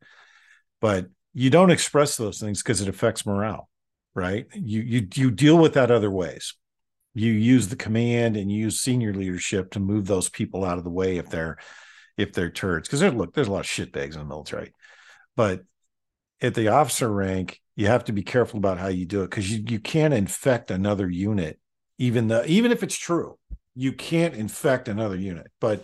But 0.79 1.07
you 1.33 1.49
don't 1.49 1.71
express 1.71 2.17
those 2.17 2.39
things 2.39 2.61
because 2.61 2.81
it 2.81 2.87
affects 2.87 3.25
morale, 3.25 3.69
right? 4.13 4.45
You 4.53 4.81
you 4.81 5.07
you 5.15 5.31
deal 5.31 5.57
with 5.57 5.73
that 5.73 5.91
other 5.91 6.11
ways. 6.11 6.53
You 7.15 7.31
use 7.31 7.67
the 7.67 7.75
command 7.75 8.37
and 8.37 8.51
you 8.51 8.59
use 8.59 8.79
senior 8.79 9.13
leadership 9.13 9.71
to 9.71 9.79
move 9.79 10.05
those 10.05 10.29
people 10.29 10.63
out 10.63 10.77
of 10.77 10.83
the 10.83 10.89
way 10.89 11.17
if 11.17 11.29
they're 11.29 11.57
if 12.17 12.33
they're 12.33 12.51
turds. 12.51 12.87
Because 12.87 12.99
there's 12.99 13.13
look, 13.13 13.33
there's 13.33 13.47
a 13.47 13.51
lot 13.51 13.61
of 13.61 13.65
shitbags 13.65 14.13
in 14.13 14.19
the 14.19 14.25
military. 14.25 14.73
But 15.35 15.63
at 16.41 16.53
the 16.53 16.67
officer 16.67 17.11
rank, 17.11 17.59
you 17.75 17.87
have 17.87 18.03
to 18.05 18.13
be 18.13 18.21
careful 18.21 18.59
about 18.59 18.77
how 18.77 18.89
you 18.89 19.05
do 19.05 19.23
it 19.23 19.31
because 19.31 19.49
you, 19.51 19.63
you 19.67 19.79
can't 19.79 20.13
infect 20.13 20.69
another 20.69 21.09
unit, 21.09 21.59
even 21.97 22.27
though 22.27 22.43
even 22.45 22.71
if 22.71 22.83
it's 22.83 22.97
true 22.97 23.39
you 23.75 23.93
can't 23.93 24.35
infect 24.35 24.87
another 24.87 25.15
unit. 25.15 25.47
But 25.59 25.83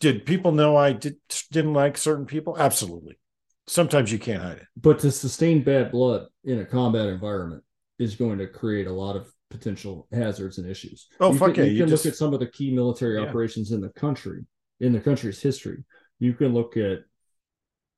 did 0.00 0.26
people 0.26 0.52
know 0.52 0.76
I 0.76 0.92
did, 0.92 1.16
didn't 1.50 1.74
like 1.74 1.96
certain 1.96 2.26
people? 2.26 2.56
Absolutely. 2.58 3.18
Sometimes 3.66 4.10
you 4.10 4.18
can't 4.18 4.42
hide 4.42 4.58
it. 4.58 4.66
But 4.76 4.98
to 5.00 5.12
sustain 5.12 5.62
bad 5.62 5.92
blood 5.92 6.26
in 6.44 6.58
a 6.58 6.64
combat 6.64 7.06
environment 7.06 7.62
is 7.98 8.16
going 8.16 8.38
to 8.38 8.46
create 8.48 8.86
a 8.86 8.92
lot 8.92 9.14
of 9.16 9.30
potential 9.50 10.08
hazards 10.12 10.58
and 10.58 10.68
issues. 10.68 11.08
Oh, 11.20 11.32
you 11.32 11.38
fuck 11.38 11.54
can, 11.54 11.64
yeah. 11.64 11.70
You, 11.70 11.76
You 11.76 11.82
can 11.82 11.88
just, 11.90 12.04
look 12.04 12.12
at 12.12 12.18
some 12.18 12.34
of 12.34 12.40
the 12.40 12.46
key 12.48 12.74
military 12.74 13.20
Yeah. 13.20 13.28
operations 13.28 13.70
in 13.70 13.80
the 13.80 13.90
country, 13.90 14.44
in 14.80 14.92
the 14.92 15.00
country's 15.00 15.40
history. 15.40 15.84
You 16.18 16.34
can 16.34 16.52
look 16.52 16.76
at 16.76 17.00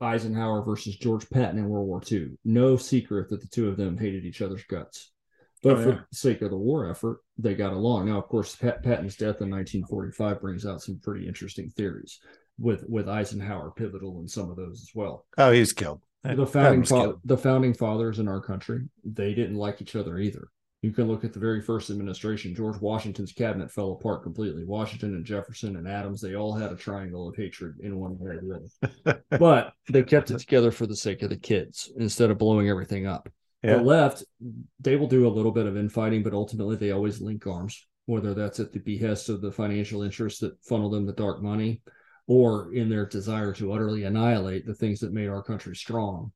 Eisenhower 0.00 0.62
versus 0.62 0.96
George 0.96 1.28
Patton 1.30 1.58
in 1.58 1.68
World 1.68 1.86
War 1.86 2.02
II. 2.10 2.32
No 2.44 2.76
secret 2.76 3.30
that 3.30 3.40
the 3.40 3.46
two 3.46 3.68
of 3.68 3.76
them 3.76 3.96
hated 3.96 4.24
each 4.26 4.42
other's 4.42 4.64
guts. 4.64 5.12
But 5.64 5.78
Oh, 5.78 5.82
for 5.82 5.88
yeah. 5.90 6.00
the 6.10 6.16
sake 6.16 6.42
of 6.42 6.50
the 6.50 6.56
war 6.56 6.88
effort, 6.88 7.18
they 7.38 7.54
got 7.54 7.72
along. 7.72 8.06
Now, 8.06 8.18
of 8.18 8.28
course, 8.28 8.54
Pat, 8.54 8.82
Patton's 8.84 9.16
death 9.16 9.40
in 9.40 9.50
1945 9.50 10.40
brings 10.40 10.64
out 10.66 10.82
some 10.82 11.00
pretty 11.02 11.26
interesting 11.26 11.70
theories, 11.70 12.20
with 12.58 12.84
with 12.88 13.08
Eisenhower 13.08 13.72
pivotal 13.72 14.20
in 14.20 14.28
some 14.28 14.50
of 14.50 14.56
those 14.56 14.82
as 14.82 14.90
well. 14.94 15.26
oh, 15.38 15.50
he 15.50 15.60
was 15.60 15.72
killed. 15.72 16.00
The 16.22 16.46
founding 16.46 16.84
fa- 16.84 16.94
killed. 16.94 17.20
the 17.24 17.36
founding 17.36 17.74
fathers 17.74 18.18
in 18.18 18.28
our 18.28 18.40
country, 18.40 18.82
they 19.04 19.34
didn't 19.34 19.56
like 19.56 19.82
each 19.82 19.96
other 19.96 20.18
either. 20.18 20.48
You 20.82 20.90
can 20.92 21.08
look 21.08 21.24
at 21.24 21.32
the 21.32 21.38
very 21.40 21.62
first 21.62 21.88
administration. 21.88 22.54
George 22.54 22.78
Washington's 22.78 23.32
cabinet 23.32 23.70
fell 23.70 23.92
apart 23.92 24.22
completely. 24.22 24.64
Washington 24.64 25.14
and 25.14 25.24
Jefferson 25.24 25.76
and 25.76 25.88
Adams, 25.88 26.20
they 26.20 26.34
all 26.34 26.52
had 26.54 26.72
a 26.72 26.76
triangle 26.76 27.26
of 27.26 27.34
hatred 27.36 27.76
in 27.80 27.98
one 27.98 28.18
way 28.18 28.32
or 28.32 28.40
the 28.42 29.02
other. 29.06 29.22
but 29.38 29.72
they 29.88 30.02
kept 30.02 30.30
it 30.30 30.38
together 30.40 30.70
for 30.70 30.86
the 30.86 30.94
sake 30.96 31.22
of 31.22 31.30
the 31.30 31.38
kids 31.38 31.90
instead 31.96 32.30
of 32.30 32.36
blowing 32.36 32.68
everything 32.68 33.06
up. 33.06 33.30
The 33.64 33.82
left, 33.82 34.24
they 34.80 34.96
will 34.96 35.06
do 35.06 35.26
a 35.26 35.32
little 35.32 35.52
bit 35.52 35.66
of 35.66 35.76
infighting, 35.76 36.22
but 36.22 36.34
ultimately 36.34 36.76
they 36.76 36.90
always 36.90 37.20
link 37.20 37.46
arms, 37.46 37.86
whether 38.06 38.34
that's 38.34 38.60
at 38.60 38.72
the 38.72 38.80
behest 38.80 39.28
of 39.28 39.40
the 39.40 39.52
financial 39.52 40.02
interests 40.02 40.40
that 40.40 40.62
funnel 40.64 40.90
them 40.90 41.06
the 41.06 41.12
dark 41.12 41.42
money 41.42 41.80
or 42.26 42.74
in 42.74 42.88
their 42.88 43.06
desire 43.06 43.52
to 43.54 43.72
utterly 43.72 44.04
annihilate 44.04 44.66
the 44.66 44.74
things 44.74 45.00
that 45.00 45.12
made 45.12 45.28
our 45.28 45.42
country 45.42 45.74
strong. 45.74 46.32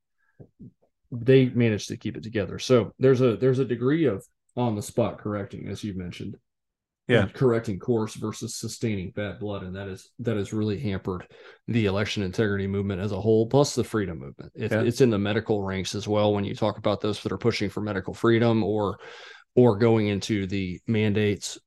They 1.11 1.49
managed 1.49 1.87
to 1.89 1.97
keep 1.97 2.17
it 2.17 2.23
together. 2.23 2.59
So 2.59 2.93
there's 2.99 3.21
a 3.21 3.35
there's 3.35 3.59
a 3.59 3.65
degree 3.65 4.05
of 4.05 4.25
on 4.55 4.75
the 4.75 4.81
spot 4.81 5.17
correcting, 5.17 5.67
as 5.67 5.83
you 5.83 5.95
mentioned, 5.95 6.35
yeah. 7.09 7.25
correcting 7.33 7.79
course 7.79 8.13
versus 8.13 8.55
sustaining 8.55 9.09
bad 9.09 9.39
blood 9.39 9.63
and 9.63 9.75
that 9.75 9.87
is 9.87 10.11
that 10.19 10.37
has 10.37 10.53
really 10.53 10.79
hampered 10.79 11.27
the 11.67 11.87
election 11.87 12.21
integrity 12.21 12.67
movement 12.67 13.01
as 13.01 13.11
a 13.11 13.19
whole 13.19 13.47
plus 13.47 13.73
the 13.73 13.83
freedom 13.83 14.19
movement. 14.19 14.51
It, 14.55 14.71
yeah. 14.71 14.81
it's 14.81 15.01
in 15.01 15.09
the 15.09 15.17
medical 15.17 15.63
ranks 15.63 15.95
as 15.95 16.07
well 16.07 16.33
when 16.33 16.45
you 16.45 16.53
talk 16.53 16.77
about 16.77 17.01
those 17.01 17.21
that 17.23 17.31
are 17.31 17.37
pushing 17.37 17.69
for 17.69 17.81
medical 17.81 18.13
freedom 18.13 18.63
or 18.63 18.99
or 19.55 19.77
going 19.77 20.07
into 20.07 20.45
the 20.45 20.79
mandates 20.85 21.57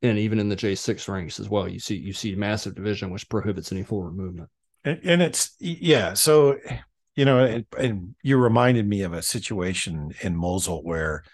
and 0.00 0.16
even 0.16 0.38
in 0.38 0.48
the 0.48 0.56
j6 0.56 1.08
ranks 1.08 1.40
as 1.40 1.48
well. 1.48 1.68
You 1.68 1.80
see 1.80 1.96
you 1.96 2.12
see 2.12 2.36
massive 2.36 2.76
division 2.76 3.10
which 3.10 3.28
prohibits 3.28 3.72
any 3.72 3.82
forward 3.82 4.16
movement. 4.16 4.48
And, 4.84 5.00
and 5.02 5.22
it's 5.22 5.56
yeah 5.58 6.14
so 6.14 6.56
you 7.16 7.24
know 7.24 7.40
and, 7.40 7.66
and 7.76 8.14
you 8.22 8.36
reminded 8.36 8.86
me 8.86 9.02
of 9.02 9.12
a 9.12 9.22
situation 9.22 10.12
in 10.20 10.36
mosul 10.36 10.84
where 10.84 11.24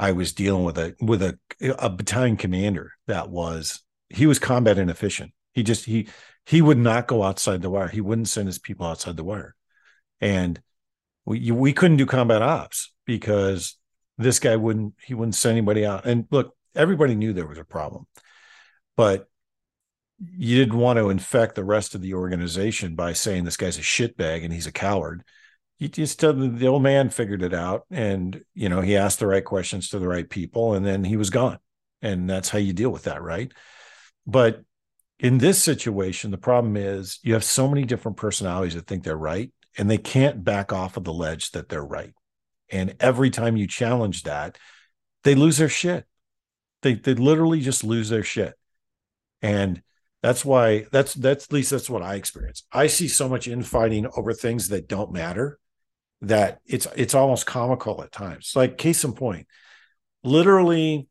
I 0.00 0.12
was 0.12 0.32
dealing 0.32 0.64
with 0.64 0.78
a 0.78 0.94
with 0.98 1.22
a 1.22 1.38
a 1.78 1.90
battalion 1.90 2.38
commander 2.38 2.92
that 3.06 3.28
was 3.28 3.82
he 4.08 4.26
was 4.26 4.38
combat 4.38 4.78
inefficient. 4.78 5.32
He 5.52 5.62
just 5.62 5.84
he 5.84 6.08
he 6.46 6.62
would 6.62 6.78
not 6.78 7.06
go 7.06 7.22
outside 7.22 7.60
the 7.60 7.68
wire. 7.68 7.88
He 7.88 8.00
wouldn't 8.00 8.28
send 8.28 8.48
his 8.48 8.58
people 8.58 8.86
outside 8.86 9.18
the 9.18 9.24
wire, 9.24 9.54
and 10.18 10.58
we 11.26 11.50
we 11.50 11.74
couldn't 11.74 11.98
do 11.98 12.06
combat 12.06 12.40
ops 12.40 12.94
because 13.04 13.76
this 14.16 14.38
guy 14.38 14.56
wouldn't 14.56 14.94
he 15.04 15.12
wouldn't 15.12 15.34
send 15.34 15.58
anybody 15.58 15.84
out. 15.84 16.06
And 16.06 16.26
look, 16.30 16.56
everybody 16.74 17.14
knew 17.14 17.34
there 17.34 17.46
was 17.46 17.58
a 17.58 17.64
problem, 17.64 18.06
but 18.96 19.28
you 20.18 20.56
didn't 20.56 20.78
want 20.78 20.98
to 20.98 21.10
infect 21.10 21.56
the 21.56 21.64
rest 21.64 21.94
of 21.94 22.00
the 22.00 22.14
organization 22.14 22.94
by 22.94 23.12
saying 23.12 23.44
this 23.44 23.58
guy's 23.58 23.76
a 23.76 23.82
shitbag 23.82 24.44
and 24.44 24.52
he's 24.52 24.66
a 24.66 24.72
coward 24.72 25.24
he 25.80 25.88
just 25.88 26.20
the 26.20 26.66
old 26.66 26.82
man 26.82 27.08
figured 27.08 27.42
it 27.42 27.54
out 27.54 27.86
and 27.90 28.44
you 28.52 28.68
know 28.68 28.82
he 28.82 28.98
asked 28.98 29.18
the 29.18 29.26
right 29.26 29.44
questions 29.44 29.88
to 29.88 29.98
the 29.98 30.06
right 30.06 30.28
people 30.28 30.74
and 30.74 30.84
then 30.84 31.02
he 31.02 31.16
was 31.16 31.30
gone. 31.30 31.58
And 32.02 32.28
that's 32.28 32.50
how 32.50 32.58
you 32.58 32.74
deal 32.74 32.90
with 32.90 33.04
that 33.04 33.22
right? 33.22 33.50
But 34.26 34.62
in 35.18 35.38
this 35.38 35.62
situation 35.62 36.30
the 36.30 36.38
problem 36.38 36.76
is 36.76 37.18
you 37.22 37.32
have 37.32 37.44
so 37.44 37.66
many 37.66 37.84
different 37.84 38.18
personalities 38.18 38.74
that 38.74 38.86
think 38.86 39.04
they're 39.04 39.16
right 39.16 39.50
and 39.78 39.90
they 39.90 39.98
can't 39.98 40.44
back 40.44 40.70
off 40.70 40.98
of 40.98 41.04
the 41.04 41.14
ledge 41.14 41.52
that 41.52 41.70
they're 41.70 41.82
right. 41.82 42.12
And 42.70 42.94
every 43.00 43.30
time 43.30 43.56
you 43.56 43.66
challenge 43.66 44.24
that 44.24 44.58
they 45.24 45.34
lose 45.34 45.56
their 45.56 45.70
shit. 45.70 46.04
They 46.82 46.94
they 46.94 47.14
literally 47.14 47.60
just 47.60 47.84
lose 47.84 48.10
their 48.10 48.22
shit. 48.22 48.54
And 49.40 49.82
that's 50.22 50.44
why 50.44 50.86
that's 50.92 51.14
that's 51.14 51.46
at 51.46 51.52
least 51.52 51.70
that's 51.70 51.88
what 51.88 52.02
i 52.02 52.16
experience. 52.16 52.64
I 52.70 52.86
see 52.86 53.08
so 53.08 53.30
much 53.30 53.48
infighting 53.48 54.06
over 54.14 54.34
things 54.34 54.68
that 54.68 54.88
don't 54.88 55.12
matter 55.12 55.58
that 56.22 56.60
it's 56.66 56.86
it's 56.96 57.14
almost 57.14 57.46
comical 57.46 58.02
at 58.02 58.12
times. 58.12 58.52
Like 58.54 58.78
case 58.78 59.04
in 59.04 59.12
point, 59.12 59.46
literally, 60.22 61.08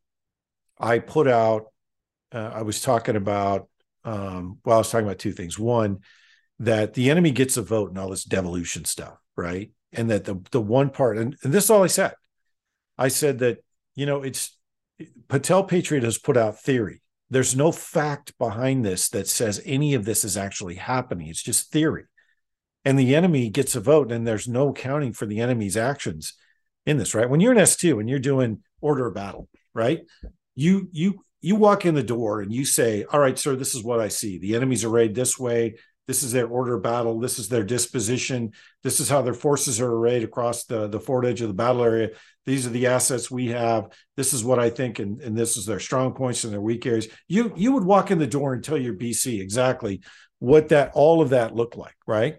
I 0.77 0.99
put 0.99 1.27
out. 1.27 1.67
Uh, 2.31 2.51
I 2.53 2.61
was 2.61 2.81
talking 2.81 3.15
about. 3.15 3.67
Um, 4.05 4.59
well, 4.63 4.75
I 4.75 4.79
was 4.79 4.89
talking 4.89 5.05
about 5.05 5.19
two 5.19 5.33
things. 5.33 5.59
One, 5.59 5.99
that 6.59 6.93
the 6.93 7.09
enemy 7.09 7.31
gets 7.31 7.57
a 7.57 7.61
vote 7.61 7.89
and 7.89 7.97
all 7.97 8.09
this 8.09 8.23
devolution 8.23 8.85
stuff, 8.85 9.17
right? 9.35 9.71
And 9.91 10.09
that 10.11 10.25
the 10.25 10.41
the 10.51 10.61
one 10.61 10.89
part, 10.89 11.17
and, 11.17 11.35
and 11.43 11.51
this 11.53 11.65
is 11.65 11.69
all 11.69 11.83
I 11.83 11.87
said. 11.87 12.13
I 12.97 13.07
said 13.07 13.39
that 13.39 13.63
you 13.95 14.05
know 14.05 14.21
it's 14.21 14.57
Patel 15.27 15.63
Patriot 15.63 16.03
has 16.03 16.17
put 16.17 16.37
out 16.37 16.59
theory. 16.59 17.01
There's 17.31 17.55
no 17.55 17.71
fact 17.71 18.37
behind 18.37 18.83
this 18.83 19.09
that 19.09 19.27
says 19.27 19.61
any 19.63 19.93
of 19.93 20.05
this 20.05 20.23
is 20.23 20.35
actually 20.37 20.75
happening. 20.75 21.27
It's 21.27 21.43
just 21.43 21.71
theory 21.71 22.05
and 22.85 22.97
the 22.97 23.15
enemy 23.15 23.49
gets 23.49 23.75
a 23.75 23.79
vote 23.79 24.11
and 24.11 24.25
there's 24.25 24.47
no 24.47 24.69
accounting 24.69 25.13
for 25.13 25.25
the 25.25 25.39
enemy's 25.39 25.77
actions 25.77 26.33
in 26.85 26.97
this 26.97 27.13
right? 27.13 27.29
When 27.29 27.39
you're 27.39 27.51
an 27.51 27.57
s2 27.59 27.99
and 27.99 28.09
you're 28.09 28.19
doing 28.19 28.63
order 28.81 29.07
of 29.07 29.15
battle 29.15 29.47
right? 29.73 30.01
You 30.55 30.89
you 30.91 31.21
you 31.41 31.55
walk 31.55 31.85
in 31.85 31.95
the 31.95 32.03
door 32.03 32.41
and 32.41 32.51
you 32.53 32.65
say 32.65 33.05
all 33.11 33.19
right 33.19 33.37
sir 33.37 33.55
this 33.55 33.75
is 33.75 33.83
what 33.83 33.99
i 33.99 34.07
see. 34.07 34.37
The 34.37 34.55
enemy's 34.55 34.83
arrayed 34.83 35.15
this 35.15 35.39
way. 35.39 35.75
This 36.07 36.23
is 36.23 36.31
their 36.31 36.47
order 36.47 36.73
of 36.73 36.81
battle. 36.81 37.19
This 37.19 37.37
is 37.37 37.49
their 37.49 37.63
disposition. 37.63 38.53
This 38.81 38.99
is 38.99 39.09
how 39.09 39.21
their 39.21 39.35
forces 39.35 39.79
are 39.79 39.91
arrayed 39.91 40.23
across 40.23 40.65
the 40.65 40.87
the 40.87 40.99
forward 40.99 41.27
edge 41.27 41.41
of 41.41 41.47
the 41.47 41.53
battle 41.53 41.83
area. 41.83 42.09
These 42.45 42.65
are 42.65 42.71
the 42.71 42.87
assets 42.87 43.29
we 43.29 43.47
have. 43.49 43.89
This 44.17 44.33
is 44.33 44.43
what 44.43 44.59
i 44.59 44.69
think 44.69 44.99
and, 44.99 45.21
and 45.21 45.37
this 45.37 45.55
is 45.55 45.65
their 45.65 45.79
strong 45.79 46.13
points 46.13 46.43
and 46.43 46.53
their 46.53 46.61
weak 46.61 46.85
areas. 46.85 47.07
You 47.27 47.53
you 47.55 47.71
would 47.73 47.85
walk 47.85 48.11
in 48.11 48.19
the 48.19 48.27
door 48.27 48.53
and 48.53 48.63
tell 48.63 48.77
your 48.77 48.95
bc 48.95 49.39
exactly 49.39 50.01
what 50.39 50.69
that 50.69 50.91
all 50.93 51.21
of 51.21 51.29
that 51.29 51.53
looked 51.53 51.75
like 51.75 51.95
right 52.07 52.37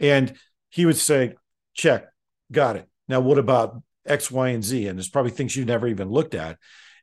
and 0.00 0.34
he 0.70 0.86
would 0.86 0.96
say, 0.96 1.34
check, 1.74 2.06
got 2.50 2.76
it. 2.76 2.88
Now, 3.08 3.20
what 3.20 3.38
about 3.38 3.82
X, 4.06 4.30
Y, 4.30 4.48
and 4.48 4.64
Z? 4.64 4.86
And 4.86 4.98
there's 4.98 5.08
probably 5.08 5.32
things 5.32 5.54
you 5.54 5.64
never 5.64 5.86
even 5.86 6.08
looked 6.08 6.34
at. 6.34 6.58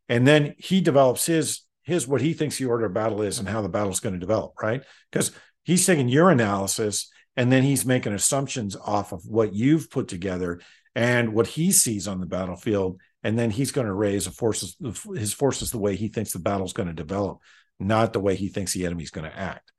And 0.09 0.27
then 0.27 0.55
he 0.57 0.81
develops 0.81 1.25
his 1.25 1.61
his 1.83 2.05
what 2.05 2.19
he 2.21 2.33
thinks 2.33 2.57
the 2.57 2.65
order 2.65 2.85
of 2.85 2.93
battle 2.93 3.21
is 3.21 3.39
and 3.39 3.47
how 3.47 3.61
the 3.61 3.69
battle's 3.69 4.01
going 4.01 4.13
to 4.13 4.19
develop, 4.19 4.53
right? 4.61 4.83
Because 5.09 5.31
he's 5.63 5.85
taking 5.85 6.09
your 6.09 6.29
analysis 6.29 7.09
and 7.37 7.49
then 7.49 7.63
he's 7.63 7.85
making 7.85 8.11
assumptions 8.11 8.75
off 8.75 9.13
of 9.13 9.25
what 9.25 9.53
you've 9.53 9.89
put 9.89 10.09
together 10.09 10.59
and 10.95 11.33
what 11.33 11.47
he 11.47 11.71
sees 11.71 12.05
on 12.05 12.19
the 12.19 12.25
battlefield. 12.25 12.99
And 13.23 13.39
then 13.39 13.51
he's 13.51 13.71
going 13.71 13.87
to 13.87 13.93
raise 13.93 14.27
a 14.27 14.31
forces 14.31 14.75
his 15.15 15.33
forces 15.33 15.71
the 15.71 15.77
way 15.77 15.95
he 15.95 16.09
thinks 16.09 16.33
the 16.33 16.39
battle's 16.39 16.73
going 16.73 16.87
to 16.87 16.93
develop, 16.93 17.39
not 17.79 18.11
the 18.11 18.19
way 18.19 18.35
he 18.35 18.49
thinks 18.49 18.73
the 18.73 18.85
enemy's 18.85 19.11
going 19.11 19.29
to 19.29 19.37
act. 19.37 19.71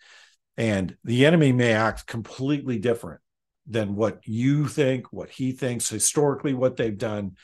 And 0.58 0.96
the 1.04 1.24
enemy 1.24 1.52
may 1.52 1.72
act 1.72 2.08
completely 2.08 2.80
different 2.80 3.20
than 3.68 3.94
what 3.94 4.26
you 4.26 4.66
think, 4.66 5.12
what 5.12 5.30
he 5.30 5.52
thinks, 5.52 5.88
historically, 5.88 6.52
what 6.52 6.76
they've 6.76 6.98
done. 6.98 7.36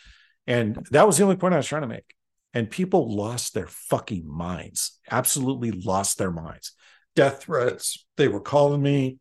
And 0.48 0.84
that 0.90 1.06
was 1.06 1.16
the 1.16 1.22
only 1.22 1.36
point 1.36 1.54
I 1.54 1.58
was 1.58 1.66
trying 1.68 1.82
to 1.82 1.88
make. 1.88 2.12
And 2.52 2.68
people 2.68 3.14
lost 3.14 3.54
their 3.54 3.68
fucking 3.68 4.26
minds, 4.26 4.98
absolutely 5.08 5.70
lost 5.70 6.18
their 6.18 6.32
minds. 6.32 6.72
Death 7.14 7.44
threats. 7.44 8.04
They 8.16 8.26
were 8.26 8.40
calling 8.40 8.82
me, 8.82 9.18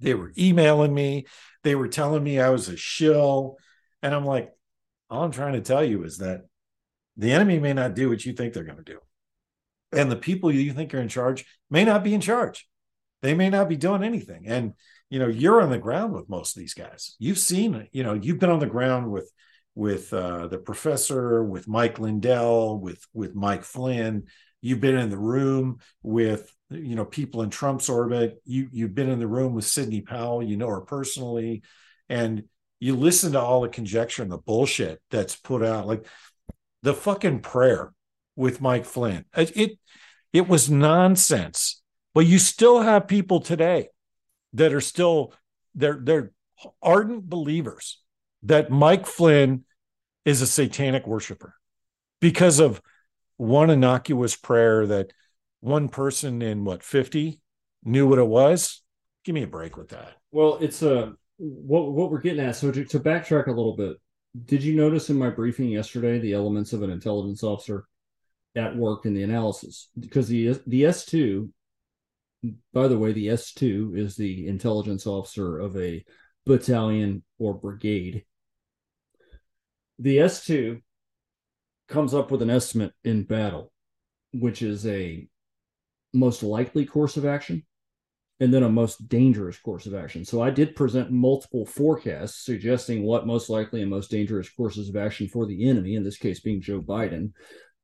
they 0.00 0.14
were 0.14 0.32
emailing 0.36 0.92
me, 0.92 1.26
they 1.62 1.76
were 1.76 1.88
telling 1.88 2.24
me 2.24 2.40
I 2.40 2.50
was 2.50 2.68
a 2.68 2.76
shill. 2.76 3.56
And 4.02 4.14
I'm 4.14 4.26
like, 4.26 4.50
all 5.10 5.22
I'm 5.22 5.30
trying 5.30 5.52
to 5.52 5.60
tell 5.60 5.84
you 5.84 6.02
is 6.02 6.18
that 6.18 6.42
the 7.16 7.30
enemy 7.30 7.60
may 7.60 7.72
not 7.72 7.94
do 7.94 8.08
what 8.08 8.24
you 8.26 8.32
think 8.32 8.52
they're 8.52 8.64
going 8.64 8.78
to 8.78 8.82
do. 8.82 8.98
And 9.92 10.10
the 10.10 10.16
people 10.16 10.50
you 10.50 10.72
think 10.72 10.92
are 10.92 11.00
in 11.00 11.08
charge 11.08 11.44
may 11.70 11.84
not 11.84 12.02
be 12.02 12.12
in 12.12 12.20
charge 12.20 12.66
they 13.22 13.34
may 13.34 13.50
not 13.50 13.68
be 13.68 13.76
doing 13.76 14.02
anything. 14.02 14.46
And 14.46 14.74
you 15.10 15.18
know, 15.18 15.28
you're 15.28 15.62
on 15.62 15.70
the 15.70 15.78
ground 15.78 16.12
with 16.12 16.28
most 16.28 16.56
of 16.56 16.60
these 16.60 16.74
guys. 16.74 17.14
You've 17.18 17.38
seen, 17.38 17.88
you 17.92 18.02
know, 18.02 18.14
you've 18.14 18.40
been 18.40 18.50
on 18.50 18.58
the 18.58 18.66
ground 18.66 19.10
with 19.10 19.30
with 19.74 20.12
uh, 20.12 20.48
the 20.48 20.58
professor, 20.58 21.44
with 21.44 21.68
Mike 21.68 21.98
Lindell, 21.98 22.80
with 22.80 23.04
with 23.12 23.34
Mike 23.34 23.62
Flynn. 23.62 24.24
You've 24.62 24.80
been 24.80 24.96
in 24.96 25.10
the 25.10 25.18
room 25.18 25.78
with 26.02 26.50
you 26.70 26.96
know 26.96 27.04
people 27.04 27.42
in 27.42 27.50
Trump's 27.50 27.88
orbit. 27.88 28.40
You 28.44 28.68
you've 28.72 28.94
been 28.94 29.10
in 29.10 29.20
the 29.20 29.28
room 29.28 29.54
with 29.54 29.66
Sidney 29.66 30.00
Powell. 30.00 30.42
You 30.42 30.56
know 30.56 30.68
her 30.68 30.80
personally, 30.80 31.62
and 32.08 32.44
you 32.80 32.96
listen 32.96 33.32
to 33.32 33.40
all 33.40 33.60
the 33.60 33.68
conjecture 33.68 34.22
and 34.22 34.32
the 34.32 34.38
bullshit 34.38 35.00
that's 35.10 35.36
put 35.36 35.62
out. 35.62 35.86
Like 35.86 36.06
the 36.82 36.94
fucking 36.94 37.40
prayer 37.40 37.92
with 38.34 38.60
Mike 38.60 38.86
Flynn. 38.86 39.24
It 39.36 39.56
it, 39.56 39.78
it 40.32 40.48
was 40.48 40.70
nonsense. 40.70 41.82
But 42.16 42.24
you 42.24 42.38
still 42.38 42.80
have 42.80 43.08
people 43.08 43.40
today 43.40 43.90
that 44.54 44.72
are 44.72 44.80
still 44.80 45.34
they're 45.74 46.00
they're 46.02 46.32
ardent 46.80 47.28
believers 47.28 48.00
that 48.44 48.70
Mike 48.70 49.04
Flynn 49.04 49.64
is 50.24 50.40
a 50.40 50.46
satanic 50.46 51.06
worshiper 51.06 51.56
because 52.18 52.58
of 52.58 52.80
one 53.36 53.68
innocuous 53.68 54.34
prayer 54.34 54.86
that 54.86 55.12
one 55.60 55.90
person 55.90 56.40
in 56.40 56.64
what 56.64 56.82
50 56.82 57.38
knew 57.84 58.08
what 58.08 58.18
it 58.18 58.26
was. 58.26 58.80
Give 59.22 59.34
me 59.34 59.42
a 59.42 59.46
break 59.46 59.76
with 59.76 59.90
that. 59.90 60.14
Well, 60.32 60.56
it's 60.62 60.80
a 60.80 60.98
uh, 60.98 61.10
what 61.36 61.92
what 61.92 62.10
we're 62.10 62.22
getting 62.22 62.46
at. 62.46 62.56
So 62.56 62.72
to, 62.72 62.82
to 62.82 62.98
backtrack 62.98 63.48
a 63.48 63.52
little 63.52 63.76
bit, 63.76 63.98
did 64.46 64.62
you 64.62 64.74
notice 64.74 65.10
in 65.10 65.18
my 65.18 65.28
briefing 65.28 65.68
yesterday 65.68 66.18
the 66.18 66.32
elements 66.32 66.72
of 66.72 66.80
an 66.82 66.88
intelligence 66.88 67.42
officer 67.42 67.84
at 68.54 68.74
work 68.74 69.04
in 69.04 69.12
the 69.12 69.22
analysis? 69.22 69.90
Because 70.00 70.28
the 70.28 70.58
the 70.66 70.84
S2 70.84 71.50
by 72.72 72.88
the 72.88 72.98
way, 72.98 73.12
the 73.12 73.28
S2 73.28 73.96
is 73.96 74.16
the 74.16 74.46
intelligence 74.46 75.06
officer 75.06 75.58
of 75.58 75.76
a 75.76 76.04
battalion 76.44 77.22
or 77.38 77.54
brigade. 77.54 78.24
The 79.98 80.18
S2 80.18 80.82
comes 81.88 82.14
up 82.14 82.30
with 82.30 82.42
an 82.42 82.50
estimate 82.50 82.92
in 83.04 83.24
battle, 83.24 83.72
which 84.32 84.62
is 84.62 84.86
a 84.86 85.26
most 86.12 86.42
likely 86.42 86.84
course 86.84 87.16
of 87.16 87.24
action 87.24 87.64
and 88.38 88.52
then 88.52 88.62
a 88.62 88.68
most 88.68 89.08
dangerous 89.08 89.58
course 89.58 89.86
of 89.86 89.94
action. 89.94 90.24
So 90.24 90.42
I 90.42 90.50
did 90.50 90.76
present 90.76 91.10
multiple 91.10 91.64
forecasts 91.64 92.44
suggesting 92.44 93.02
what 93.02 93.26
most 93.26 93.48
likely 93.48 93.80
and 93.80 93.90
most 93.90 94.10
dangerous 94.10 94.48
courses 94.48 94.88
of 94.88 94.96
action 94.96 95.26
for 95.26 95.46
the 95.46 95.68
enemy, 95.68 95.94
in 95.94 96.04
this 96.04 96.18
case 96.18 96.40
being 96.40 96.60
Joe 96.60 96.82
Biden, 96.82 97.32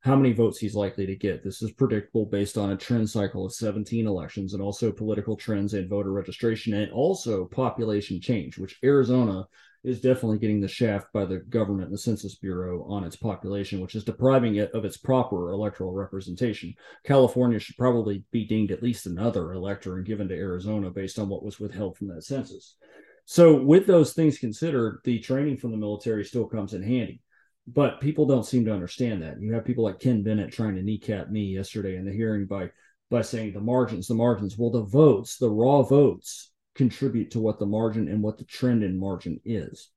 how 0.02 0.16
many 0.16 0.32
votes 0.32 0.58
he's 0.58 0.74
likely 0.74 1.06
to 1.06 1.14
get. 1.14 1.44
This 1.44 1.62
is 1.62 1.70
predictable 1.70 2.26
based 2.26 2.58
on 2.58 2.72
a 2.72 2.76
trend 2.76 3.08
cycle 3.08 3.46
of 3.46 3.54
17 3.54 4.06
elections 4.06 4.52
and 4.52 4.62
also 4.62 4.90
political 4.90 5.36
trends 5.36 5.74
and 5.74 5.88
voter 5.88 6.12
registration 6.12 6.74
and 6.74 6.90
also 6.90 7.44
population 7.44 8.20
change, 8.20 8.58
which 8.58 8.78
Arizona 8.82 9.46
is 9.84 10.00
definitely 10.00 10.38
getting 10.38 10.60
the 10.60 10.68
shaft 10.68 11.06
by 11.12 11.24
the 11.24 11.38
government 11.38 11.86
and 11.86 11.94
the 11.94 11.98
Census 11.98 12.36
Bureau 12.36 12.84
on 12.84 13.04
its 13.04 13.16
population, 13.16 13.80
which 13.80 13.94
is 13.94 14.04
depriving 14.04 14.56
it 14.56 14.72
of 14.72 14.84
its 14.84 14.96
proper 14.96 15.50
electoral 15.50 15.92
representation. 15.92 16.74
California 17.04 17.60
should 17.60 17.76
probably 17.76 18.24
be 18.32 18.44
deemed 18.44 18.72
at 18.72 18.82
least 18.82 19.06
another 19.06 19.52
elector 19.52 19.96
and 19.96 20.06
given 20.06 20.28
to 20.28 20.36
Arizona 20.36 20.90
based 20.90 21.18
on 21.18 21.28
what 21.28 21.44
was 21.44 21.60
withheld 21.60 21.96
from 21.96 22.08
that 22.08 22.24
census. 22.24 22.76
So, 23.24 23.62
with 23.62 23.86
those 23.86 24.14
things 24.14 24.38
considered, 24.38 25.00
the 25.04 25.20
training 25.20 25.58
from 25.58 25.70
the 25.70 25.76
military 25.76 26.24
still 26.24 26.46
comes 26.46 26.74
in 26.74 26.82
handy. 26.82 27.21
But 27.66 28.00
people 28.00 28.26
don't 28.26 28.46
seem 28.46 28.64
to 28.64 28.74
understand 28.74 29.22
that. 29.22 29.40
You 29.40 29.54
have 29.54 29.64
people 29.64 29.84
like 29.84 30.00
Ken 30.00 30.22
Bennett 30.22 30.52
trying 30.52 30.74
to 30.74 30.82
kneecap 30.82 31.30
me 31.30 31.42
yesterday 31.42 31.96
in 31.96 32.04
the 32.04 32.12
hearing 32.12 32.46
by 32.46 32.70
by 33.10 33.22
saying 33.22 33.52
the 33.52 33.60
margins, 33.60 34.08
the 34.08 34.14
margins. 34.14 34.56
Well, 34.58 34.70
the 34.70 34.82
votes, 34.82 35.36
the 35.36 35.50
raw 35.50 35.82
votes 35.82 36.50
contribute 36.74 37.32
to 37.32 37.40
what 37.40 37.58
the 37.58 37.66
margin 37.66 38.08
and 38.08 38.22
what 38.22 38.38
the 38.38 38.44
trend 38.44 38.82
in 38.82 38.98
margin 38.98 39.40
is. 39.44 39.90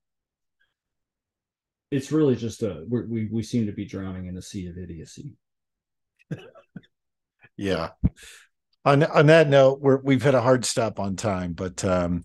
It's 1.91 2.11
really 2.11 2.35
just 2.35 2.61
a 2.61 2.85
we 2.87 3.27
we 3.31 3.41
seem 3.41 3.67
to 3.67 3.71
be 3.71 3.85
drowning 3.85 4.25
in 4.27 4.37
a 4.37 4.41
sea 4.41 4.67
of 4.67 4.77
idiocy. 4.77 5.37
yeah. 7.57 7.91
On 8.83 9.01
on 9.03 9.27
that 9.27 9.49
note, 9.49 9.79
we're 9.81 9.97
we've 9.97 10.23
had 10.23 10.35
a 10.35 10.41
hard 10.41 10.65
stop 10.65 10.99
on 10.99 11.15
time, 11.15 11.53
but 11.53 11.83
um, 11.83 12.23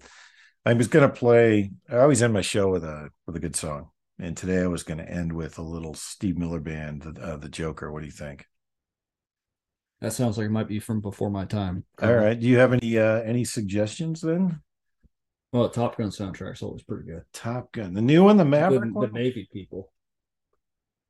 I 0.66 0.74
was 0.74 0.88
going 0.88 1.08
to 1.08 1.14
play. 1.14 1.70
I 1.88 1.98
always 1.98 2.22
end 2.22 2.32
my 2.32 2.42
show 2.42 2.70
with 2.70 2.84
a 2.84 3.10
with 3.26 3.36
a 3.36 3.40
good 3.40 3.56
song, 3.56 3.90
and 4.20 4.36
today 4.36 4.62
I 4.62 4.66
was 4.66 4.82
going 4.82 4.98
to 4.98 5.10
end 5.10 5.32
with 5.32 5.58
a 5.58 5.62
little 5.62 5.94
Steve 5.94 6.38
Miller 6.38 6.60
Band, 6.60 7.02
the, 7.02 7.20
uh, 7.20 7.36
the 7.36 7.48
Joker. 7.48 7.90
What 7.90 8.00
do 8.00 8.06
you 8.06 8.12
think? 8.12 8.46
That 10.00 10.12
sounds 10.12 10.38
like 10.38 10.46
it 10.46 10.50
might 10.50 10.68
be 10.68 10.78
from 10.78 11.00
before 11.00 11.30
my 11.30 11.44
time. 11.44 11.84
All 12.02 12.14
right. 12.14 12.38
Do 12.38 12.46
you 12.46 12.58
have 12.58 12.72
any 12.72 12.98
uh 12.98 13.20
any 13.20 13.44
suggestions 13.44 14.22
then? 14.22 14.60
Well, 15.52 15.68
Top 15.68 15.98
Gun 15.98 16.10
soundtrack's 16.10 16.62
always 16.62 16.82
pretty 16.82 17.04
good. 17.04 17.24
Top 17.32 17.72
Gun, 17.72 17.92
the 17.92 18.00
new 18.00 18.24
one, 18.24 18.36
the 18.36 18.44
Maverick, 18.44 18.94
the, 18.94 19.00
the 19.00 19.12
Navy 19.12 19.48
people. 19.52 19.92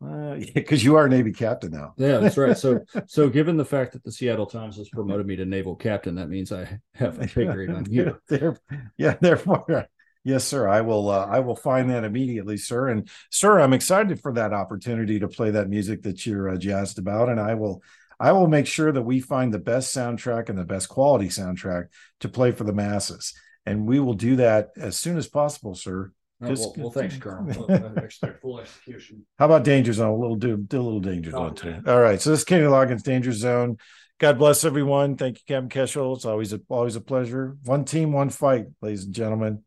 Uh, 0.02 0.34
yeah, 0.38 0.50
because 0.54 0.82
you 0.82 0.96
are 0.96 1.06
a 1.06 1.08
Navy 1.08 1.32
captain 1.32 1.70
now. 1.70 1.92
Yeah, 1.98 2.18
that's 2.18 2.38
right. 2.38 2.56
So, 2.56 2.80
so 3.06 3.28
given 3.28 3.56
the 3.56 3.64
fact 3.64 3.92
that 3.92 4.02
the 4.02 4.10
Seattle 4.10 4.46
Times 4.46 4.76
has 4.78 4.88
promoted 4.88 5.26
me 5.26 5.36
to 5.36 5.44
naval 5.44 5.76
captain, 5.76 6.14
that 6.16 6.28
means 6.30 6.52
I 6.52 6.80
have 6.94 7.20
a 7.20 7.26
pay 7.26 7.44
grade 7.44 7.70
on 7.70 7.86
you. 7.90 8.18
yeah, 8.96 9.16
therefore, 9.20 9.88
yes, 10.24 10.44
sir. 10.44 10.68
I 10.68 10.80
will. 10.80 11.08
Uh, 11.10 11.26
I 11.26 11.40
will 11.40 11.56
find 11.56 11.90
that 11.90 12.04
immediately, 12.04 12.56
sir. 12.56 12.88
And 12.88 13.08
sir, 13.30 13.60
I'm 13.60 13.72
excited 13.72 14.20
for 14.20 14.32
that 14.34 14.52
opportunity 14.52 15.20
to 15.20 15.28
play 15.28 15.50
that 15.50 15.68
music 15.68 16.02
that 16.02 16.26
you're 16.26 16.48
uh, 16.48 16.56
jazzed 16.56 16.98
about, 16.98 17.28
and 17.28 17.40
I 17.40 17.54
will. 17.54 17.82
I 18.18 18.32
will 18.32 18.48
make 18.48 18.66
sure 18.66 18.92
that 18.92 19.00
we 19.00 19.20
find 19.20 19.52
the 19.52 19.58
best 19.58 19.96
soundtrack 19.96 20.50
and 20.50 20.58
the 20.58 20.64
best 20.64 20.90
quality 20.90 21.28
soundtrack 21.28 21.86
to 22.20 22.28
play 22.28 22.52
for 22.52 22.64
the 22.64 22.72
masses. 22.72 23.32
And 23.64 23.86
we 23.86 23.98
will 23.98 24.12
do 24.12 24.36
that 24.36 24.70
as 24.76 24.98
soon 24.98 25.16
as 25.16 25.26
possible, 25.26 25.74
sir. 25.74 26.12
Oh, 26.42 26.48
Just, 26.48 26.62
well, 26.62 26.74
well, 26.76 26.90
thanks, 26.90 27.16
Colonel. 27.16 27.66
I 27.70 28.00
expect 28.00 28.42
full 28.42 28.60
execution. 28.60 29.24
How 29.38 29.46
about 29.46 29.64
Danger 29.64 29.92
Zone? 29.92 30.08
A 30.10 30.16
little 30.16 30.36
do, 30.36 30.56
do 30.56 30.80
a 30.80 30.82
little 30.82 31.00
Danger 31.00 31.30
Zone 31.30 31.54
today. 31.54 31.80
All 31.86 32.00
right. 32.00 32.20
So 32.20 32.30
this 32.30 32.40
is 32.40 32.44
Kenny 32.44 32.64
Loggins, 32.64 33.02
Danger 33.02 33.32
Zone. 33.32 33.78
God 34.18 34.38
bless 34.38 34.64
everyone. 34.64 35.16
Thank 35.16 35.38
you, 35.38 35.42
Captain 35.46 35.70
Keshel. 35.70 36.14
It's 36.14 36.26
always 36.26 36.52
a 36.52 36.60
always 36.68 36.96
a 36.96 37.00
pleasure. 37.00 37.56
One 37.64 37.86
team, 37.86 38.12
one 38.12 38.28
fight, 38.28 38.66
ladies 38.82 39.04
and 39.04 39.14
gentlemen. 39.14 39.62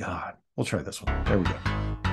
God. 0.00 0.34
We'll 0.56 0.64
try 0.64 0.82
this 0.82 1.02
one. 1.02 1.24
There 1.24 1.38
we 1.38 1.44
go. 1.44 2.09